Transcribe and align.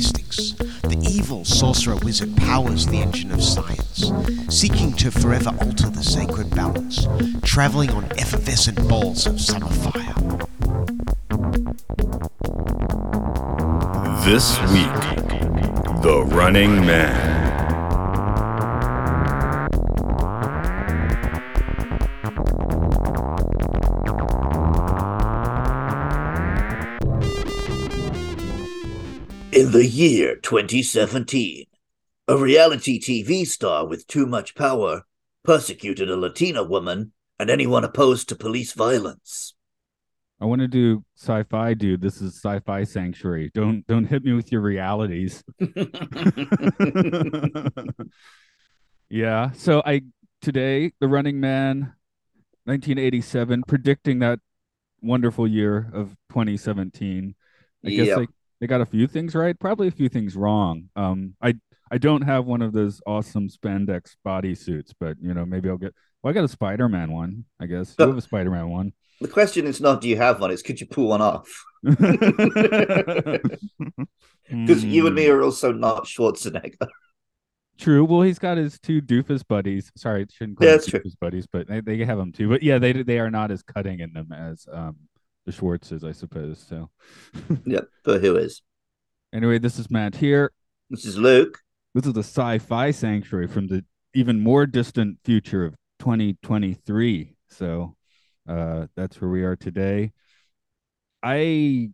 mystics, 0.00 0.52
the 0.82 0.98
evil 1.02 1.44
sorcerer 1.44 1.96
wizard 1.96 2.34
powers 2.34 2.86
the 2.86 2.96
engine 2.96 3.30
of 3.32 3.42
science, 3.42 4.10
seeking 4.48 4.94
to 4.94 5.10
forever 5.10 5.50
alter 5.60 5.90
the 5.90 6.02
sacred 6.02 6.48
balance, 6.56 7.06
traveling 7.42 7.90
on 7.90 8.04
effervescent 8.12 8.78
balls 8.88 9.26
of 9.26 9.38
summer 9.38 9.68
fire. 9.68 10.14
This 14.24 14.58
week, 14.72 15.00
The 16.02 16.24
Running 16.30 16.76
Man. 16.86 17.39
In 29.70 29.74
the 29.78 29.86
year 29.86 30.34
2017, 30.34 31.64
a 32.26 32.36
reality 32.36 32.98
TV 33.00 33.46
star 33.46 33.86
with 33.86 34.04
too 34.08 34.26
much 34.26 34.56
power 34.56 35.02
persecuted 35.44 36.10
a 36.10 36.16
Latina 36.16 36.64
woman 36.64 37.12
and 37.38 37.48
anyone 37.48 37.84
opposed 37.84 38.28
to 38.30 38.34
police 38.34 38.72
violence. 38.72 39.54
I 40.40 40.46
want 40.46 40.60
to 40.62 40.66
do 40.66 41.04
sci-fi, 41.16 41.74
dude. 41.74 42.00
This 42.00 42.20
is 42.20 42.34
sci-fi 42.34 42.82
sanctuary. 42.82 43.52
Don't 43.54 43.86
don't 43.86 44.06
hit 44.06 44.24
me 44.24 44.32
with 44.32 44.50
your 44.50 44.60
realities. 44.60 45.44
yeah. 49.08 49.52
So 49.52 49.84
I 49.86 50.00
today, 50.42 50.94
The 50.98 51.06
Running 51.06 51.38
Man, 51.38 51.92
1987, 52.64 53.62
predicting 53.68 54.18
that 54.18 54.40
wonderful 55.00 55.46
year 55.46 55.88
of 55.94 56.16
2017. 56.30 57.36
I 57.84 57.88
guess 57.88 58.08
Yep. 58.08 58.18
they, 58.18 58.26
they 58.60 58.66
got 58.66 58.80
a 58.80 58.86
few 58.86 59.06
things 59.06 59.34
right, 59.34 59.58
probably 59.58 59.88
a 59.88 59.92
few 59.92 60.08
things 60.08 60.36
wrong. 60.36 60.90
Um, 60.96 61.34
I 61.42 61.54
I 61.90 61.98
don't 61.98 62.22
have 62.22 62.46
one 62.46 62.62
of 62.62 62.72
those 62.72 63.00
awesome 63.06 63.48
spandex 63.48 64.14
bodysuits, 64.26 64.92
but 65.00 65.16
you 65.20 65.34
know 65.34 65.46
maybe 65.46 65.68
I'll 65.68 65.76
get. 65.78 65.94
Well, 66.22 66.30
I 66.30 66.34
got 66.34 66.44
a 66.44 66.48
Spider-Man 66.48 67.12
one. 67.12 67.44
I 67.60 67.66
guess 67.66 67.96
you 67.98 68.08
have 68.08 68.18
a 68.18 68.20
Spider-Man 68.22 68.68
one. 68.68 68.92
The 69.20 69.28
question 69.28 69.66
is 69.66 69.80
not 69.80 70.00
do 70.00 70.08
you 70.08 70.16
have 70.16 70.40
one, 70.40 70.50
it's 70.50 70.62
could 70.62 70.80
you 70.80 70.86
pull 70.86 71.08
one 71.08 71.22
off? 71.22 71.48
Because 74.64 74.84
you 74.84 75.06
and 75.06 75.14
me 75.14 75.26
Hmm. 75.26 75.30
are 75.30 75.42
also 75.42 75.72
not 75.72 76.04
Schwarzenegger. 76.04 76.88
True. 77.78 78.04
Well, 78.04 78.20
he's 78.22 78.38
got 78.38 78.58
his 78.58 78.78
two 78.78 79.00
doofus 79.00 79.42
buddies. 79.46 79.90
Sorry, 79.96 80.26
shouldn't 80.30 80.58
call 80.58 80.66
Yeah, 80.66 80.72
them 80.72 80.76
that's 80.76 80.86
true. 80.86 81.00
doofus 81.02 81.14
buddies, 81.18 81.46
but 81.46 81.66
they, 81.66 81.80
they 81.80 82.04
have 82.04 82.18
them 82.18 82.30
too. 82.30 82.48
But 82.48 82.62
yeah, 82.62 82.78
they 82.78 82.92
they 82.92 83.18
are 83.18 83.30
not 83.30 83.50
as 83.50 83.62
cutting 83.62 84.00
in 84.00 84.12
them 84.12 84.32
as 84.32 84.66
um 84.70 84.96
the 85.46 85.52
Schwartzes, 85.52 86.04
I 86.04 86.12
suppose. 86.12 86.64
So 86.68 86.90
Yep, 87.64 87.88
but 88.04 88.20
who 88.20 88.36
is? 88.36 88.62
anyway, 89.32 89.58
this 89.58 89.78
is 89.78 89.90
Matt 89.90 90.16
here. 90.16 90.52
This 90.88 91.04
is 91.04 91.16
Luke. 91.16 91.58
This 91.94 92.06
is 92.06 92.12
the 92.12 92.20
sci-fi 92.22 92.90
sanctuary 92.90 93.46
from 93.48 93.66
the 93.68 93.84
even 94.14 94.40
more 94.40 94.66
distant 94.66 95.18
future 95.24 95.64
of 95.64 95.74
2023. 96.00 97.36
So 97.48 97.96
uh 98.48 98.86
that's 98.96 99.20
where 99.20 99.30
we 99.30 99.44
are 99.44 99.56
today. 99.56 100.12
I 101.22 101.90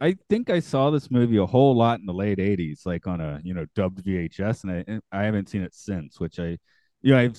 I 0.00 0.16
think 0.28 0.50
I 0.50 0.60
saw 0.60 0.90
this 0.90 1.10
movie 1.10 1.36
a 1.36 1.46
whole 1.46 1.76
lot 1.76 2.00
in 2.00 2.06
the 2.06 2.12
late 2.12 2.38
80s, 2.38 2.84
like 2.84 3.06
on 3.06 3.20
a 3.20 3.40
you 3.44 3.54
know 3.54 3.66
dubbed 3.74 4.04
VHS, 4.04 4.64
and 4.64 4.72
I 4.72 4.84
and 4.86 5.02
I 5.12 5.22
haven't 5.24 5.48
seen 5.48 5.62
it 5.62 5.74
since, 5.74 6.18
which 6.20 6.38
I 6.38 6.58
you 7.02 7.12
know 7.12 7.18
I've 7.18 7.38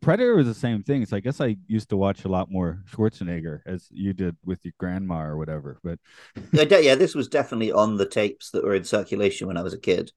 Predator 0.00 0.34
was 0.34 0.46
the 0.46 0.54
same 0.54 0.82
thing. 0.82 1.06
So 1.06 1.16
I 1.16 1.20
guess 1.20 1.40
I 1.40 1.56
used 1.66 1.88
to 1.90 1.96
watch 1.96 2.24
a 2.24 2.28
lot 2.28 2.50
more 2.50 2.82
Schwarzenegger 2.90 3.60
as 3.66 3.88
you 3.90 4.12
did 4.12 4.36
with 4.44 4.64
your 4.64 4.74
grandma 4.78 5.22
or 5.24 5.36
whatever. 5.36 5.78
But 5.82 5.98
Yeah, 6.52 6.78
yeah, 6.78 6.94
this 6.94 7.14
was 7.14 7.28
definitely 7.28 7.72
on 7.72 7.96
the 7.96 8.08
tapes 8.08 8.50
that 8.50 8.64
were 8.64 8.74
in 8.74 8.84
circulation 8.84 9.46
when 9.46 9.56
I 9.56 9.62
was 9.62 9.74
a 9.74 9.78
kid. 9.78 10.12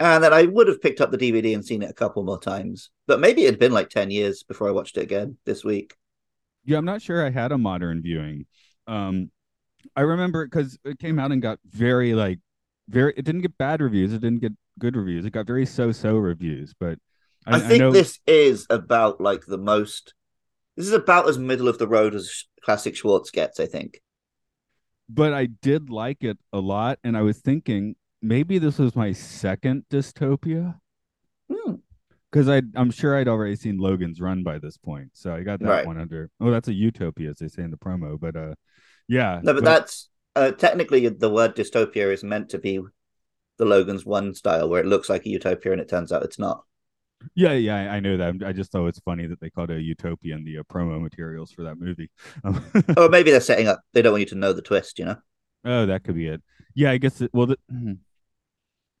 And 0.00 0.22
then 0.22 0.32
I 0.34 0.42
would 0.44 0.68
have 0.68 0.82
picked 0.82 1.00
up 1.00 1.10
the 1.10 1.18
DVD 1.18 1.54
and 1.54 1.64
seen 1.64 1.82
it 1.82 1.90
a 1.90 1.94
couple 1.94 2.22
more 2.24 2.40
times. 2.40 2.90
But 3.06 3.20
maybe 3.20 3.42
it 3.44 3.50
had 3.52 3.58
been 3.58 3.72
like 3.72 3.88
10 3.88 4.10
years 4.10 4.42
before 4.42 4.68
I 4.68 4.72
watched 4.72 4.96
it 4.96 5.02
again 5.02 5.38
this 5.44 5.64
week. 5.64 5.94
yeah, 6.64 6.78
I'm 6.78 6.84
not 6.84 7.02
sure 7.02 7.24
I 7.24 7.30
had 7.30 7.52
a 7.52 7.58
modern 7.58 8.02
viewing. 8.02 8.46
Um, 8.86 9.30
I 9.96 10.02
remember 10.02 10.46
because 10.46 10.78
it 10.84 10.98
came 10.98 11.18
out 11.18 11.32
and 11.32 11.42
got 11.42 11.58
very 11.70 12.14
like 12.14 12.40
very. 12.88 13.14
It 13.16 13.24
didn't 13.24 13.42
get 13.42 13.58
bad 13.58 13.80
reviews. 13.82 14.12
It 14.12 14.20
didn't 14.20 14.40
get 14.40 14.52
good 14.78 14.96
reviews. 14.96 15.24
It 15.26 15.32
got 15.32 15.46
very 15.46 15.66
so-so 15.66 16.16
reviews. 16.16 16.74
But 16.78 16.98
I, 17.46 17.56
I, 17.56 17.60
think 17.60 17.80
know 17.80 17.92
this 17.92 18.20
is 18.26 18.66
about 18.70 19.20
like 19.20 19.46
the 19.46 19.58
most. 19.58 20.14
This 20.76 20.86
is 20.86 20.92
about 20.92 21.28
as 21.28 21.38
middle 21.38 21.68
of 21.68 21.78
the 21.78 21.88
road 21.88 22.14
as 22.14 22.44
classic 22.64 22.96
Schwartz 22.96 23.30
gets, 23.30 23.60
I 23.60 23.66
think. 23.66 24.00
but 25.08 25.32
I 25.32 25.46
did 25.46 25.90
like 25.90 26.24
it 26.24 26.38
a 26.52 26.58
lot, 26.60 26.98
and 27.04 27.16
I 27.16 27.22
was 27.22 27.38
thinking 27.38 27.96
maybe 28.22 28.58
this 28.58 28.78
was 28.78 28.94
my 28.96 29.12
second 29.12 29.84
dystopia 29.90 30.76
Hmm. 31.50 31.74
because 32.30 32.48
I 32.48 32.62
I'm 32.76 32.90
sure 32.90 33.16
I'd 33.16 33.28
already 33.28 33.56
seen 33.56 33.78
Logan's 33.78 34.20
Run 34.20 34.42
by 34.44 34.58
this 34.58 34.76
point, 34.78 35.10
so 35.14 35.34
I 35.34 35.42
got 35.42 35.58
that 35.60 35.68
Right. 35.68 35.86
one 35.86 35.98
under. 35.98 36.30
Oh, 36.40 36.50
that's 36.50 36.68
a 36.68 36.74
utopia, 36.74 37.30
as 37.30 37.38
they 37.38 37.48
say 37.48 37.62
in 37.64 37.70
the 37.70 37.76
promo. 37.76 38.18
But 38.18 38.36
uh, 38.36 38.54
yeah, 39.08 39.40
No, 39.42 39.52
but, 39.54 39.64
that's 39.64 40.08
uh, 40.36 40.52
technically 40.52 41.08
the 41.08 41.28
word 41.28 41.54
dystopia 41.56 42.12
is 42.12 42.24
meant 42.24 42.48
to 42.50 42.58
be 42.58 42.80
the 43.58 43.64
Logan's 43.66 44.06
Run 44.06 44.32
style, 44.34 44.68
where 44.70 44.80
it 44.80 44.86
looks 44.86 45.10
like 45.10 45.26
a 45.26 45.28
utopia 45.28 45.72
and 45.72 45.80
it 45.80 45.88
turns 45.90 46.12
out 46.12 46.22
it's 46.22 46.38
not. 46.38 46.64
Yeah, 47.34 47.52
yeah, 47.52 47.92
I 47.92 48.00
know 48.00 48.16
that. 48.16 48.36
I 48.44 48.52
just 48.52 48.72
thought 48.72 48.86
it's 48.86 49.00
funny 49.00 49.26
that 49.26 49.40
they 49.40 49.50
called 49.50 49.70
it 49.70 49.78
a 49.78 49.82
utopia 49.82 50.34
in 50.34 50.44
the 50.44 50.58
uh, 50.58 50.62
promo 50.64 51.00
materials 51.00 51.50
for 51.50 51.62
that 51.64 51.78
movie. 51.78 52.10
Um, 52.44 52.64
Or 52.96 53.08
maybe 53.08 53.30
they're 53.30 53.40
setting 53.40 53.68
up. 53.68 53.80
They 53.92 54.02
don't 54.02 54.12
want 54.12 54.20
you 54.20 54.26
to 54.26 54.34
know 54.34 54.52
the 54.52 54.62
twist, 54.62 54.98
you 54.98 55.04
know. 55.04 55.16
oh, 55.64 55.86
that 55.86 56.04
could 56.04 56.14
be 56.14 56.28
it. 56.28 56.42
Yeah, 56.74 56.90
I 56.90 56.98
guess. 56.98 57.20
It, 57.20 57.30
well, 57.32 57.46
the, 57.46 57.58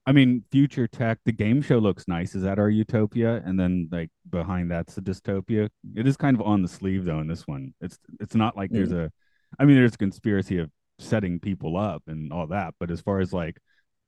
I 0.06 0.12
mean, 0.12 0.44
future 0.50 0.88
tech. 0.88 1.18
The 1.24 1.32
game 1.32 1.62
show 1.62 1.78
looks 1.78 2.08
nice. 2.08 2.34
Is 2.34 2.42
that 2.42 2.58
our 2.58 2.68
utopia? 2.68 3.42
And 3.44 3.58
then 3.58 3.88
like 3.92 4.10
behind 4.28 4.70
that's 4.70 4.94
the 4.94 5.00
dystopia. 5.00 5.68
It 5.94 6.06
is 6.06 6.16
kind 6.16 6.36
of 6.36 6.46
on 6.46 6.62
the 6.62 6.68
sleeve 6.68 7.04
though. 7.04 7.20
In 7.20 7.28
this 7.28 7.46
one, 7.46 7.74
it's 7.80 7.98
it's 8.20 8.34
not 8.34 8.56
like 8.56 8.70
there's 8.70 8.92
a. 8.92 9.10
I 9.58 9.64
mean, 9.64 9.76
there's 9.76 9.94
a 9.94 9.98
conspiracy 9.98 10.58
of 10.58 10.70
setting 10.98 11.38
people 11.38 11.76
up 11.76 12.02
and 12.06 12.32
all 12.32 12.46
that, 12.48 12.74
but 12.80 12.90
as 12.90 13.00
far 13.00 13.20
as 13.20 13.32
like, 13.32 13.58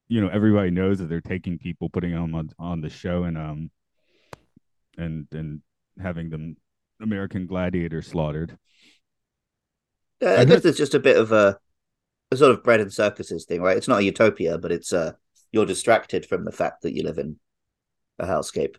you 0.08 0.20
know, 0.20 0.28
everybody 0.28 0.70
knows 0.70 0.98
that 0.98 1.08
they're 1.08 1.20
taking 1.20 1.58
people, 1.58 1.90
putting 1.90 2.12
them 2.12 2.34
on 2.34 2.50
on 2.58 2.80
the 2.80 2.90
show, 2.90 3.24
and 3.24 3.38
um, 3.38 3.70
and 4.96 5.26
and 5.32 5.60
having 6.00 6.30
them 6.30 6.56
American 7.00 7.46
Gladiator 7.46 8.02
slaughtered. 8.02 8.58
Uh, 10.22 10.36
I, 10.38 10.44
guess 10.44 10.62
there's 10.62 10.76
just 10.76 10.94
a 10.94 11.00
bit 11.00 11.16
of 11.16 11.32
a, 11.32 11.58
a 12.30 12.36
sort 12.36 12.52
of 12.52 12.62
bread 12.62 12.80
and 12.80 12.92
circuses 12.92 13.44
thing, 13.44 13.60
right? 13.60 13.76
It's 13.76 13.88
not 13.88 14.00
a 14.00 14.04
utopia, 14.04 14.58
but 14.58 14.72
it's 14.72 14.92
uh 14.92 15.12
you're 15.52 15.66
distracted 15.66 16.26
from 16.26 16.44
the 16.44 16.52
fact 16.52 16.82
that 16.82 16.94
you 16.94 17.02
live 17.04 17.18
in 17.18 17.38
a 18.18 18.26
hellscape. 18.26 18.76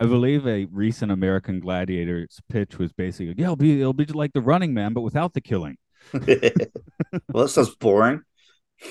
I 0.00 0.06
believe 0.06 0.46
a 0.46 0.66
recent 0.66 1.12
American 1.12 1.60
Gladiators 1.60 2.40
pitch 2.48 2.78
was 2.78 2.92
basically, 2.92 3.34
yeah, 3.36 3.44
it'll 3.44 3.56
be 3.56 3.80
it'll 3.80 3.92
be 3.92 4.04
like 4.06 4.32
the 4.32 4.40
Running 4.40 4.74
Man, 4.74 4.92
but 4.92 5.02
without 5.02 5.32
the 5.34 5.40
killing. 5.40 5.76
well, 6.12 7.44
that 7.44 7.48
sounds 7.48 7.74
boring. 7.76 8.22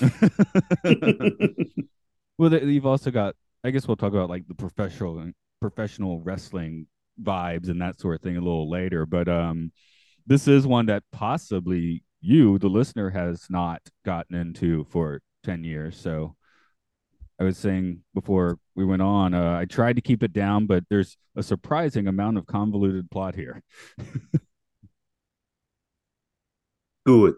well, 2.38 2.54
you've 2.54 2.86
also 2.86 3.10
got. 3.10 3.34
I 3.64 3.70
guess 3.70 3.86
we'll 3.86 3.96
talk 3.96 4.12
about 4.12 4.28
like 4.28 4.48
the 4.48 4.54
professional 4.54 5.18
professional 5.62 6.20
wrestling 6.20 6.86
vibes 7.22 7.68
and 7.68 7.80
that 7.80 8.00
sort 8.00 8.16
of 8.16 8.20
thing 8.20 8.36
a 8.36 8.40
little 8.40 8.68
later. 8.68 9.06
But 9.06 9.28
um, 9.28 9.72
this 10.26 10.48
is 10.48 10.66
one 10.66 10.86
that 10.86 11.04
possibly 11.12 12.02
you, 12.20 12.58
the 12.58 12.68
listener, 12.68 13.10
has 13.10 13.46
not 13.48 13.80
gotten 14.04 14.36
into 14.36 14.84
for 14.90 15.20
ten 15.44 15.64
years. 15.64 15.96
So 15.96 16.36
I 17.40 17.44
was 17.44 17.56
saying 17.56 18.00
before 18.14 18.58
we 18.74 18.84
went 18.84 19.02
on, 19.02 19.34
uh, 19.34 19.58
I 19.58 19.64
tried 19.64 19.96
to 19.96 20.02
keep 20.02 20.22
it 20.22 20.32
down, 20.32 20.66
but 20.66 20.84
there's 20.90 21.16
a 21.36 21.42
surprising 21.42 22.06
amount 22.06 22.38
of 22.38 22.46
convoluted 22.46 23.10
plot 23.10 23.34
here. 23.34 23.62
Good. 27.06 27.34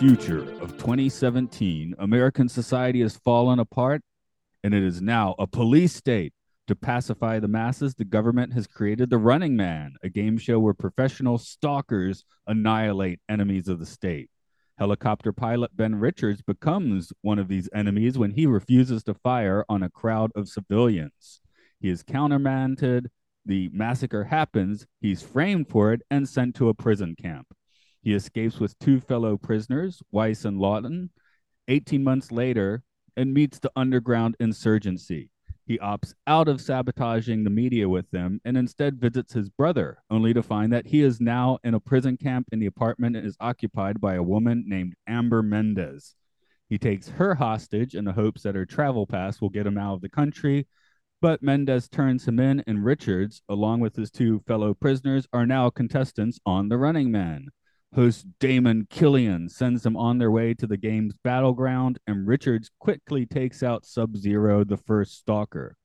Future 0.00 0.50
of 0.62 0.78
2017, 0.78 1.94
American 1.98 2.48
society 2.48 3.02
has 3.02 3.18
fallen 3.18 3.58
apart 3.58 4.00
and 4.64 4.72
it 4.72 4.82
is 4.82 5.02
now 5.02 5.34
a 5.38 5.46
police 5.46 5.94
state. 5.94 6.32
To 6.68 6.74
pacify 6.74 7.38
the 7.38 7.48
masses, 7.48 7.94
the 7.94 8.06
government 8.06 8.54
has 8.54 8.66
created 8.66 9.10
The 9.10 9.18
Running 9.18 9.56
Man, 9.56 9.96
a 10.02 10.08
game 10.08 10.38
show 10.38 10.58
where 10.58 10.72
professional 10.72 11.36
stalkers 11.36 12.24
annihilate 12.46 13.20
enemies 13.28 13.68
of 13.68 13.78
the 13.78 13.84
state. 13.84 14.30
Helicopter 14.78 15.34
pilot 15.34 15.76
Ben 15.76 15.96
Richards 15.96 16.40
becomes 16.40 17.12
one 17.20 17.38
of 17.38 17.48
these 17.48 17.68
enemies 17.74 18.16
when 18.16 18.30
he 18.30 18.46
refuses 18.46 19.04
to 19.04 19.12
fire 19.12 19.66
on 19.68 19.82
a 19.82 19.90
crowd 19.90 20.30
of 20.34 20.48
civilians. 20.48 21.42
He 21.78 21.90
is 21.90 22.02
countermanded. 22.02 23.10
The 23.44 23.68
massacre 23.70 24.24
happens. 24.24 24.86
He's 25.02 25.20
framed 25.20 25.68
for 25.68 25.92
it 25.92 26.00
and 26.10 26.26
sent 26.26 26.56
to 26.56 26.70
a 26.70 26.74
prison 26.74 27.16
camp. 27.20 27.48
He 28.02 28.14
escapes 28.14 28.58
with 28.58 28.78
two 28.78 29.00
fellow 29.00 29.36
prisoners, 29.36 30.02
Weiss 30.10 30.44
and 30.44 30.58
Lawton. 30.58 31.10
18 31.68 32.02
months 32.02 32.32
later, 32.32 32.82
and 33.16 33.32
meets 33.32 33.58
the 33.58 33.70
underground 33.76 34.36
insurgency. 34.40 35.30
He 35.66 35.78
opts 35.78 36.14
out 36.26 36.48
of 36.48 36.60
sabotaging 36.60 37.44
the 37.44 37.50
media 37.50 37.88
with 37.88 38.10
them 38.10 38.40
and 38.44 38.56
instead 38.56 39.00
visits 39.00 39.32
his 39.32 39.48
brother, 39.48 39.98
only 40.10 40.34
to 40.34 40.42
find 40.42 40.72
that 40.72 40.86
he 40.86 41.02
is 41.02 41.20
now 41.20 41.58
in 41.62 41.74
a 41.74 41.80
prison 41.80 42.16
camp 42.16 42.48
and 42.50 42.60
the 42.60 42.66
apartment 42.66 43.16
is 43.16 43.36
occupied 43.38 44.00
by 44.00 44.14
a 44.14 44.22
woman 44.22 44.64
named 44.66 44.94
Amber 45.06 45.44
Mendez. 45.44 46.16
He 46.68 46.78
takes 46.78 47.10
her 47.10 47.36
hostage 47.36 47.94
in 47.94 48.04
the 48.04 48.12
hopes 48.12 48.42
that 48.42 48.56
her 48.56 48.66
travel 48.66 49.06
pass 49.06 49.40
will 49.40 49.48
get 49.48 49.66
him 49.66 49.78
out 49.78 49.94
of 49.94 50.00
the 50.00 50.08
country, 50.08 50.66
but 51.20 51.42
Mendez 51.42 51.88
turns 51.88 52.26
him 52.26 52.40
in, 52.40 52.64
and 52.66 52.84
Richards, 52.84 53.42
along 53.48 53.80
with 53.80 53.94
his 53.94 54.10
two 54.10 54.40
fellow 54.48 54.74
prisoners, 54.74 55.28
are 55.32 55.46
now 55.46 55.70
contestants 55.70 56.40
on 56.44 56.68
The 56.68 56.78
Running 56.78 57.12
Man. 57.12 57.48
Host 57.94 58.24
Damon 58.38 58.86
Killian 58.88 59.48
sends 59.48 59.82
them 59.82 59.96
on 59.96 60.18
their 60.18 60.30
way 60.30 60.54
to 60.54 60.66
the 60.66 60.76
game's 60.76 61.14
battleground, 61.24 61.98
and 62.06 62.26
Richards 62.26 62.70
quickly 62.78 63.26
takes 63.26 63.64
out 63.64 63.84
Sub 63.84 64.16
Zero, 64.16 64.62
the 64.62 64.76
first 64.76 65.18
stalker. 65.18 65.76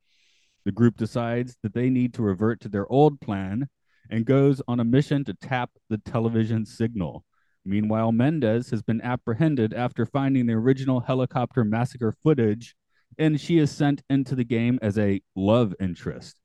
The 0.65 0.71
group 0.71 0.97
decides 0.97 1.57
that 1.63 1.73
they 1.73 1.89
need 1.89 2.13
to 2.13 2.21
revert 2.21 2.59
to 2.61 2.69
their 2.69 2.91
old 2.91 3.19
plan 3.21 3.67
and 4.11 4.23
goes 4.23 4.61
on 4.67 4.79
a 4.79 4.83
mission 4.83 5.23
to 5.25 5.33
tap 5.33 5.71
the 5.89 5.97
television 5.97 6.65
signal. 6.65 7.23
Meanwhile, 7.65 8.11
Mendez 8.11 8.69
has 8.69 8.83
been 8.83 9.01
apprehended 9.01 9.73
after 9.73 10.05
finding 10.05 10.45
the 10.45 10.53
original 10.53 10.99
helicopter 10.99 11.63
massacre 11.63 12.15
footage, 12.21 12.75
and 13.17 13.41
she 13.41 13.57
is 13.57 13.71
sent 13.71 14.03
into 14.11 14.35
the 14.35 14.43
game 14.43 14.77
as 14.83 14.99
a 14.99 15.21
love 15.35 15.73
interest. 15.79 16.35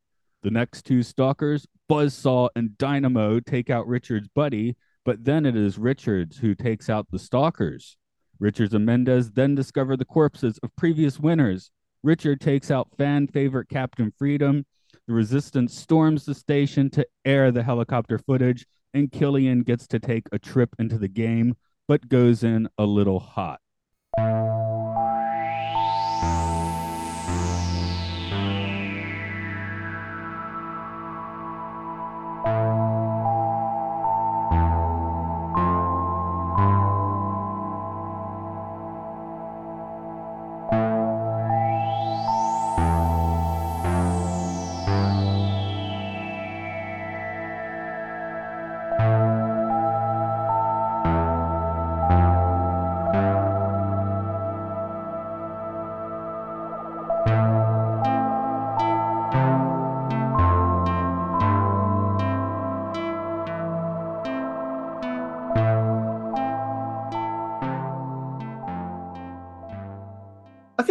The 0.43 0.51
next 0.51 0.87
two 0.87 1.03
stalkers, 1.03 1.67
Buzzsaw 1.91 2.49
and 2.57 2.79
Dynamo, 2.79 3.41
take 3.41 3.69
out 3.69 3.87
Richard's 3.87 4.29
buddy 4.29 4.77
but 5.11 5.25
then 5.25 5.45
it 5.45 5.57
is 5.57 5.77
Richards 5.77 6.39
who 6.39 6.55
takes 6.55 6.89
out 6.89 7.11
the 7.11 7.19
stalkers. 7.19 7.97
Richards 8.39 8.75
and 8.75 8.87
Mendez 8.87 9.33
then 9.33 9.57
discover 9.57 9.97
the 9.97 10.05
corpses 10.05 10.57
of 10.59 10.71
previous 10.77 11.19
winners. 11.19 11.73
Richard 12.05 12.41
takes 12.41 12.71
out 12.71 12.97
fan 12.97 13.27
favorite 13.27 13.69
Captain 13.69 14.13
Freedom. 14.17 14.65
The 15.09 15.15
resistance 15.15 15.77
storms 15.77 16.27
the 16.27 16.35
station 16.37 16.91
to 16.91 17.05
air 17.25 17.51
the 17.51 17.65
helicopter 17.65 18.21
footage, 18.21 18.65
and 18.95 19.11
Killian 19.11 19.65
gets 19.65 19.89
to 19.89 19.99
take 19.99 20.29
a 20.31 20.39
trip 20.39 20.77
into 20.79 20.97
the 20.97 21.09
game, 21.09 21.57
but 21.89 22.09
goes 22.09 22.45
in 22.45 22.69
a 22.79 22.85
little 22.85 23.19
hot. 23.19 23.59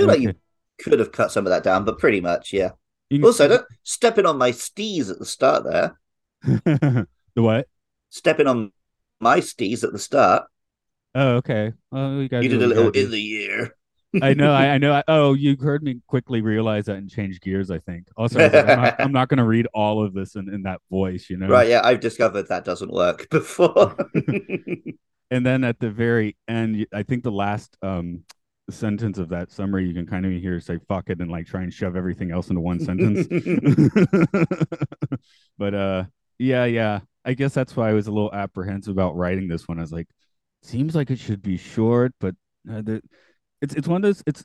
Like 0.10 0.22
you 0.22 0.34
could 0.80 1.00
have 1.00 1.12
cut 1.12 1.32
some 1.32 1.46
of 1.46 1.52
that 1.52 1.64
down, 1.64 1.86
but 1.86 2.00
pretty 2.00 2.22
much, 2.22 2.54
yeah. 2.54 2.72
You 3.10 3.26
Also, 3.26 3.48
don't 3.48 3.66
stepping 3.84 4.26
on 4.26 4.38
my 4.38 4.52
steez 4.52 5.10
at 5.10 5.20
the 5.20 5.26
start 5.26 5.64
there. 5.64 6.00
the 6.44 7.08
what? 7.36 7.68
Stepping 8.10 8.48
on 8.48 8.72
my 9.20 9.40
steez 9.40 9.84
at 9.84 9.92
the 9.92 10.00
start. 10.00 10.46
Oh, 11.16 11.36
okay. 11.38 11.74
Oh, 11.92 12.20
you, 12.20 12.30
You 12.32 12.50
did 12.50 12.62
a 12.62 12.68
little 12.68 12.90
in 12.92 13.12
the 13.12 13.20
year. 13.20 13.76
I 14.22 14.34
know, 14.34 14.54
I, 14.54 14.70
I 14.70 14.78
know. 14.80 14.94
I, 14.94 15.04
oh, 15.08 15.34
you 15.34 15.58
heard 15.60 15.84
me 15.84 16.02
quickly 16.08 16.42
realize 16.42 16.86
that 16.86 16.98
and 16.98 17.10
change 17.10 17.42
gears. 17.42 17.72
I 17.72 17.80
think. 17.80 18.08
Also, 18.16 18.40
I 18.40 18.44
like, 18.44 18.56
I'm 18.56 18.78
not, 18.78 18.96
I'm 19.00 19.12
not 19.12 19.30
going 19.30 19.38
to 19.38 19.44
read 19.44 19.68
all 19.74 20.04
of 20.04 20.14
this 20.14 20.36
in, 20.36 20.54
in 20.54 20.64
that 20.64 20.82
voice, 20.90 21.28
you 21.30 21.38
know. 21.38 21.48
Right, 21.48 21.68
yeah, 21.68 21.82
I've 21.84 22.00
discovered 22.00 22.48
that 22.50 22.66
doesn't 22.66 22.92
work 22.92 23.30
before. 23.32 23.96
And 25.32 25.46
then 25.46 25.64
at 25.64 25.80
the 25.80 25.92
very 25.92 26.38
end, 26.48 26.88
I 26.94 27.04
think 27.04 27.24
the 27.24 27.32
last 27.32 27.78
um 27.82 28.24
sentence 28.72 29.18
of 29.18 29.30
that 29.30 29.52
summary, 29.52 29.88
you 29.88 29.94
can 29.94 30.06
kind 30.06 30.26
of 30.26 30.32
hear 30.32 30.60
say 30.60 30.78
"fuck 30.88 31.10
it" 31.10 31.20
and 31.20 31.32
like 31.32 31.48
try 31.48 31.62
and 31.62 31.74
shove 31.74 31.96
everything 31.96 32.32
else 32.32 32.50
into 32.50 32.62
one 32.62 32.80
sentence. 32.80 33.28
but 35.58 35.74
uh, 35.74 36.04
yeah, 36.38 36.66
yeah. 36.66 37.00
I 37.26 37.34
guess 37.34 37.54
that's 37.54 37.76
why 37.76 37.90
I 37.90 37.94
was 37.94 38.08
a 38.08 38.12
little 38.12 38.34
apprehensive 38.34 38.92
about 38.92 39.16
writing 39.16 39.48
this 39.48 39.68
one. 39.68 39.78
I 39.78 39.82
was 39.82 39.92
like, 39.92 40.08
seems 40.64 40.96
like 40.96 41.12
it 41.12 41.20
should 41.20 41.42
be 41.42 41.58
short, 41.58 42.14
but 42.20 42.36
uh, 42.70 42.82
the, 42.82 43.02
it's 43.62 43.76
it's 43.76 43.88
one 43.88 43.98
of 43.98 44.04
those. 44.04 44.24
It's 44.26 44.44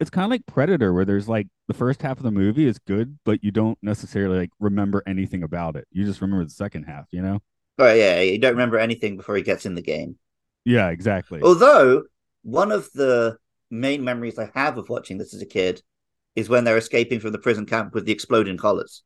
it's 0.00 0.10
kind 0.10 0.24
of 0.24 0.30
like 0.30 0.46
Predator, 0.46 0.92
where 0.92 1.04
there's 1.04 1.28
like 1.28 1.48
the 1.68 1.74
first 1.74 2.02
half 2.02 2.16
of 2.16 2.22
the 2.22 2.30
movie 2.30 2.66
is 2.66 2.78
good, 2.78 3.18
but 3.24 3.42
you 3.44 3.50
don't 3.50 3.78
necessarily 3.82 4.38
like 4.38 4.50
remember 4.58 5.02
anything 5.06 5.42
about 5.42 5.76
it. 5.76 5.86
You 5.90 6.04
just 6.04 6.20
remember 6.20 6.44
the 6.44 6.50
second 6.50 6.84
half, 6.84 7.06
you 7.10 7.22
know? 7.22 7.40
right, 7.78 7.98
yeah, 7.98 8.20
you 8.20 8.38
don't 8.38 8.52
remember 8.52 8.78
anything 8.78 9.16
before 9.16 9.36
he 9.36 9.42
gets 9.42 9.66
in 9.66 9.74
the 9.74 9.82
game. 9.82 10.16
Yeah, 10.64 10.88
exactly. 10.90 11.42
Although, 11.42 12.04
one 12.42 12.72
of 12.72 12.90
the 12.92 13.38
main 13.74 14.04
memories 14.04 14.38
I 14.38 14.50
have 14.54 14.78
of 14.78 14.88
watching 14.88 15.18
this 15.18 15.34
as 15.34 15.42
a 15.42 15.46
kid 15.46 15.82
is 16.36 16.48
when 16.48 16.64
they're 16.64 16.76
escaping 16.78 17.20
from 17.20 17.32
the 17.32 17.38
prison 17.38 17.66
camp 17.66 17.94
with 17.94 18.06
the 18.06 18.12
exploding 18.12 18.56
collars. 18.56 19.02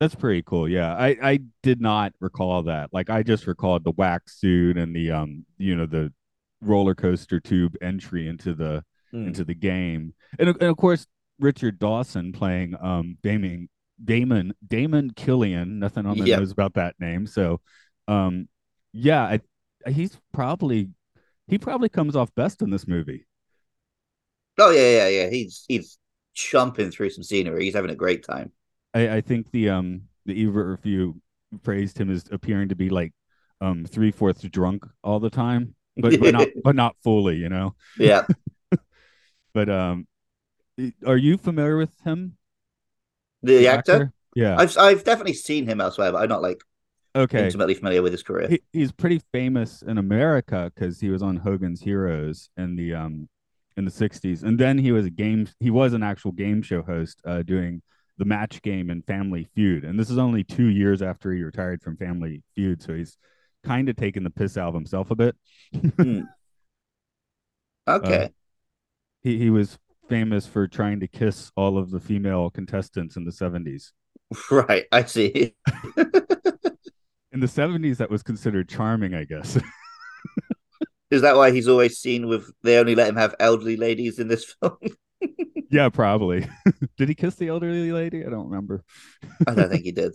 That's 0.00 0.14
pretty 0.16 0.42
cool. 0.42 0.68
Yeah. 0.68 0.94
I 0.94 1.16
I 1.22 1.40
did 1.62 1.80
not 1.80 2.12
recall 2.20 2.64
that. 2.64 2.90
Like 2.92 3.08
I 3.08 3.22
just 3.22 3.46
recalled 3.46 3.84
the 3.84 3.92
wax 3.92 4.36
suit 4.40 4.76
and 4.76 4.94
the 4.96 5.12
um 5.12 5.44
you 5.58 5.76
know 5.76 5.86
the 5.86 6.12
roller 6.60 6.94
coaster 6.94 7.38
tube 7.40 7.76
entry 7.80 8.26
into 8.28 8.54
the 8.54 8.84
Hmm. 9.12 9.26
into 9.26 9.44
the 9.44 9.54
game. 9.54 10.14
And, 10.38 10.48
of- 10.48 10.56
and 10.56 10.70
of 10.70 10.76
course 10.78 11.06
Richard 11.38 11.78
Dawson 11.78 12.32
playing 12.32 12.74
um 12.80 13.18
Damon 13.22 13.68
Damon 14.02 14.54
Damon 14.66 15.10
Killian. 15.14 15.78
Nothing 15.78 16.06
on 16.06 16.18
the 16.18 16.24
Yep. 16.24 16.38
nose 16.40 16.50
about 16.50 16.74
that 16.74 16.96
name. 16.98 17.26
So 17.26 17.60
um 18.08 18.48
yeah, 18.92 19.22
I 19.86 19.90
he's 19.90 20.18
probably 20.32 20.88
he 21.46 21.58
probably 21.58 21.88
comes 21.90 22.16
off 22.16 22.34
best 22.34 22.62
in 22.62 22.70
this 22.70 22.88
movie. 22.88 23.26
Oh 24.58 24.70
yeah, 24.70 24.98
yeah, 24.98 25.08
yeah. 25.08 25.30
He's 25.30 25.64
he's 25.68 25.98
chumping 26.34 26.90
through 26.90 27.10
some 27.10 27.24
scenery. 27.24 27.64
He's 27.64 27.74
having 27.74 27.90
a 27.90 27.96
great 27.96 28.24
time. 28.24 28.52
I, 28.94 29.16
I 29.16 29.20
think 29.20 29.50
the 29.50 29.70
um 29.70 30.02
the 30.26 30.40
Ebert 30.42 30.66
review 30.66 31.20
praised 31.62 31.98
him 31.98 32.10
as 32.10 32.24
appearing 32.30 32.68
to 32.68 32.76
be 32.76 32.90
like 32.90 33.12
um 33.60 33.84
three 33.84 34.10
fourths 34.10 34.42
drunk 34.42 34.86
all 35.02 35.20
the 35.20 35.30
time, 35.30 35.74
but 35.96 36.18
but 36.20 36.32
not 36.32 36.48
but 36.64 36.76
not 36.76 36.96
fully, 37.02 37.36
you 37.36 37.48
know. 37.48 37.74
Yeah. 37.98 38.26
But 39.54 39.68
um, 39.68 40.06
are 41.06 41.16
you 41.16 41.36
familiar 41.36 41.76
with 41.76 41.92
him? 42.04 42.36
The 43.42 43.68
actor? 43.68 44.12
Yeah. 44.34 44.56
I've 44.58 44.76
I've 44.78 45.04
definitely 45.04 45.34
seen 45.34 45.66
him 45.66 45.80
elsewhere, 45.80 46.12
but 46.12 46.22
I'm 46.22 46.28
not 46.28 46.42
like 46.42 46.62
okay. 47.14 47.44
intimately 47.44 47.74
familiar 47.74 48.02
with 48.02 48.12
his 48.12 48.22
career. 48.22 48.48
He, 48.48 48.62
he's 48.72 48.92
pretty 48.92 49.20
famous 49.32 49.82
in 49.82 49.98
America 49.98 50.72
because 50.74 51.00
he 51.00 51.10
was 51.10 51.22
on 51.22 51.36
Hogan's 51.36 51.82
Heroes 51.82 52.48
and 52.56 52.78
the 52.78 52.94
um 52.94 53.28
in 53.76 53.84
the 53.84 53.90
'60s, 53.90 54.42
and 54.42 54.58
then 54.58 54.78
he 54.78 54.92
was 54.92 55.06
a 55.06 55.10
game. 55.10 55.48
He 55.60 55.70
was 55.70 55.92
an 55.92 56.02
actual 56.02 56.32
game 56.32 56.62
show 56.62 56.82
host, 56.82 57.20
uh, 57.26 57.42
doing 57.42 57.82
the 58.18 58.24
match 58.24 58.62
game 58.62 58.90
and 58.90 59.04
Family 59.06 59.48
Feud, 59.54 59.84
and 59.84 59.98
this 59.98 60.10
is 60.10 60.18
only 60.18 60.44
two 60.44 60.66
years 60.66 61.02
after 61.02 61.32
he 61.32 61.42
retired 61.42 61.82
from 61.82 61.96
Family 61.96 62.42
Feud, 62.54 62.82
so 62.82 62.94
he's 62.94 63.16
kind 63.64 63.88
of 63.88 63.96
taking 63.96 64.24
the 64.24 64.30
piss 64.30 64.56
out 64.56 64.68
of 64.68 64.74
himself 64.74 65.10
a 65.10 65.14
bit. 65.14 65.36
Okay. 67.88 68.30
He 69.22 69.38
he 69.38 69.50
was 69.50 69.78
famous 70.08 70.46
for 70.46 70.68
trying 70.68 71.00
to 71.00 71.08
kiss 71.08 71.50
all 71.56 71.78
of 71.78 71.90
the 71.90 72.00
female 72.00 72.50
contestants 72.50 73.16
in 73.16 73.24
the 73.24 73.30
'70s. 73.30 73.92
right. 74.50 74.86
I 74.92 75.04
see. 75.04 75.54
In 77.32 77.40
the 77.40 77.46
'70s, 77.46 77.96
that 77.96 78.10
was 78.10 78.22
considered 78.22 78.68
charming, 78.68 79.14
I 79.14 79.24
guess. 79.24 79.58
Is 81.12 81.22
that 81.22 81.36
why 81.36 81.52
he's 81.52 81.68
always 81.68 81.98
seen 81.98 82.26
with? 82.26 82.50
They 82.62 82.78
only 82.78 82.94
let 82.94 83.08
him 83.08 83.16
have 83.16 83.34
elderly 83.38 83.76
ladies 83.76 84.18
in 84.18 84.28
this 84.28 84.44
film. 84.60 84.78
Yeah, 85.70 85.90
probably. 85.90 86.46
did 86.96 87.08
he 87.08 87.14
kiss 87.14 87.34
the 87.34 87.48
elderly 87.48 87.92
lady? 87.92 88.24
I 88.24 88.30
don't 88.30 88.48
remember. 88.48 88.82
I 89.46 89.54
don't 89.54 89.70
think 89.70 89.84
he 89.84 89.92
did. 90.02 90.14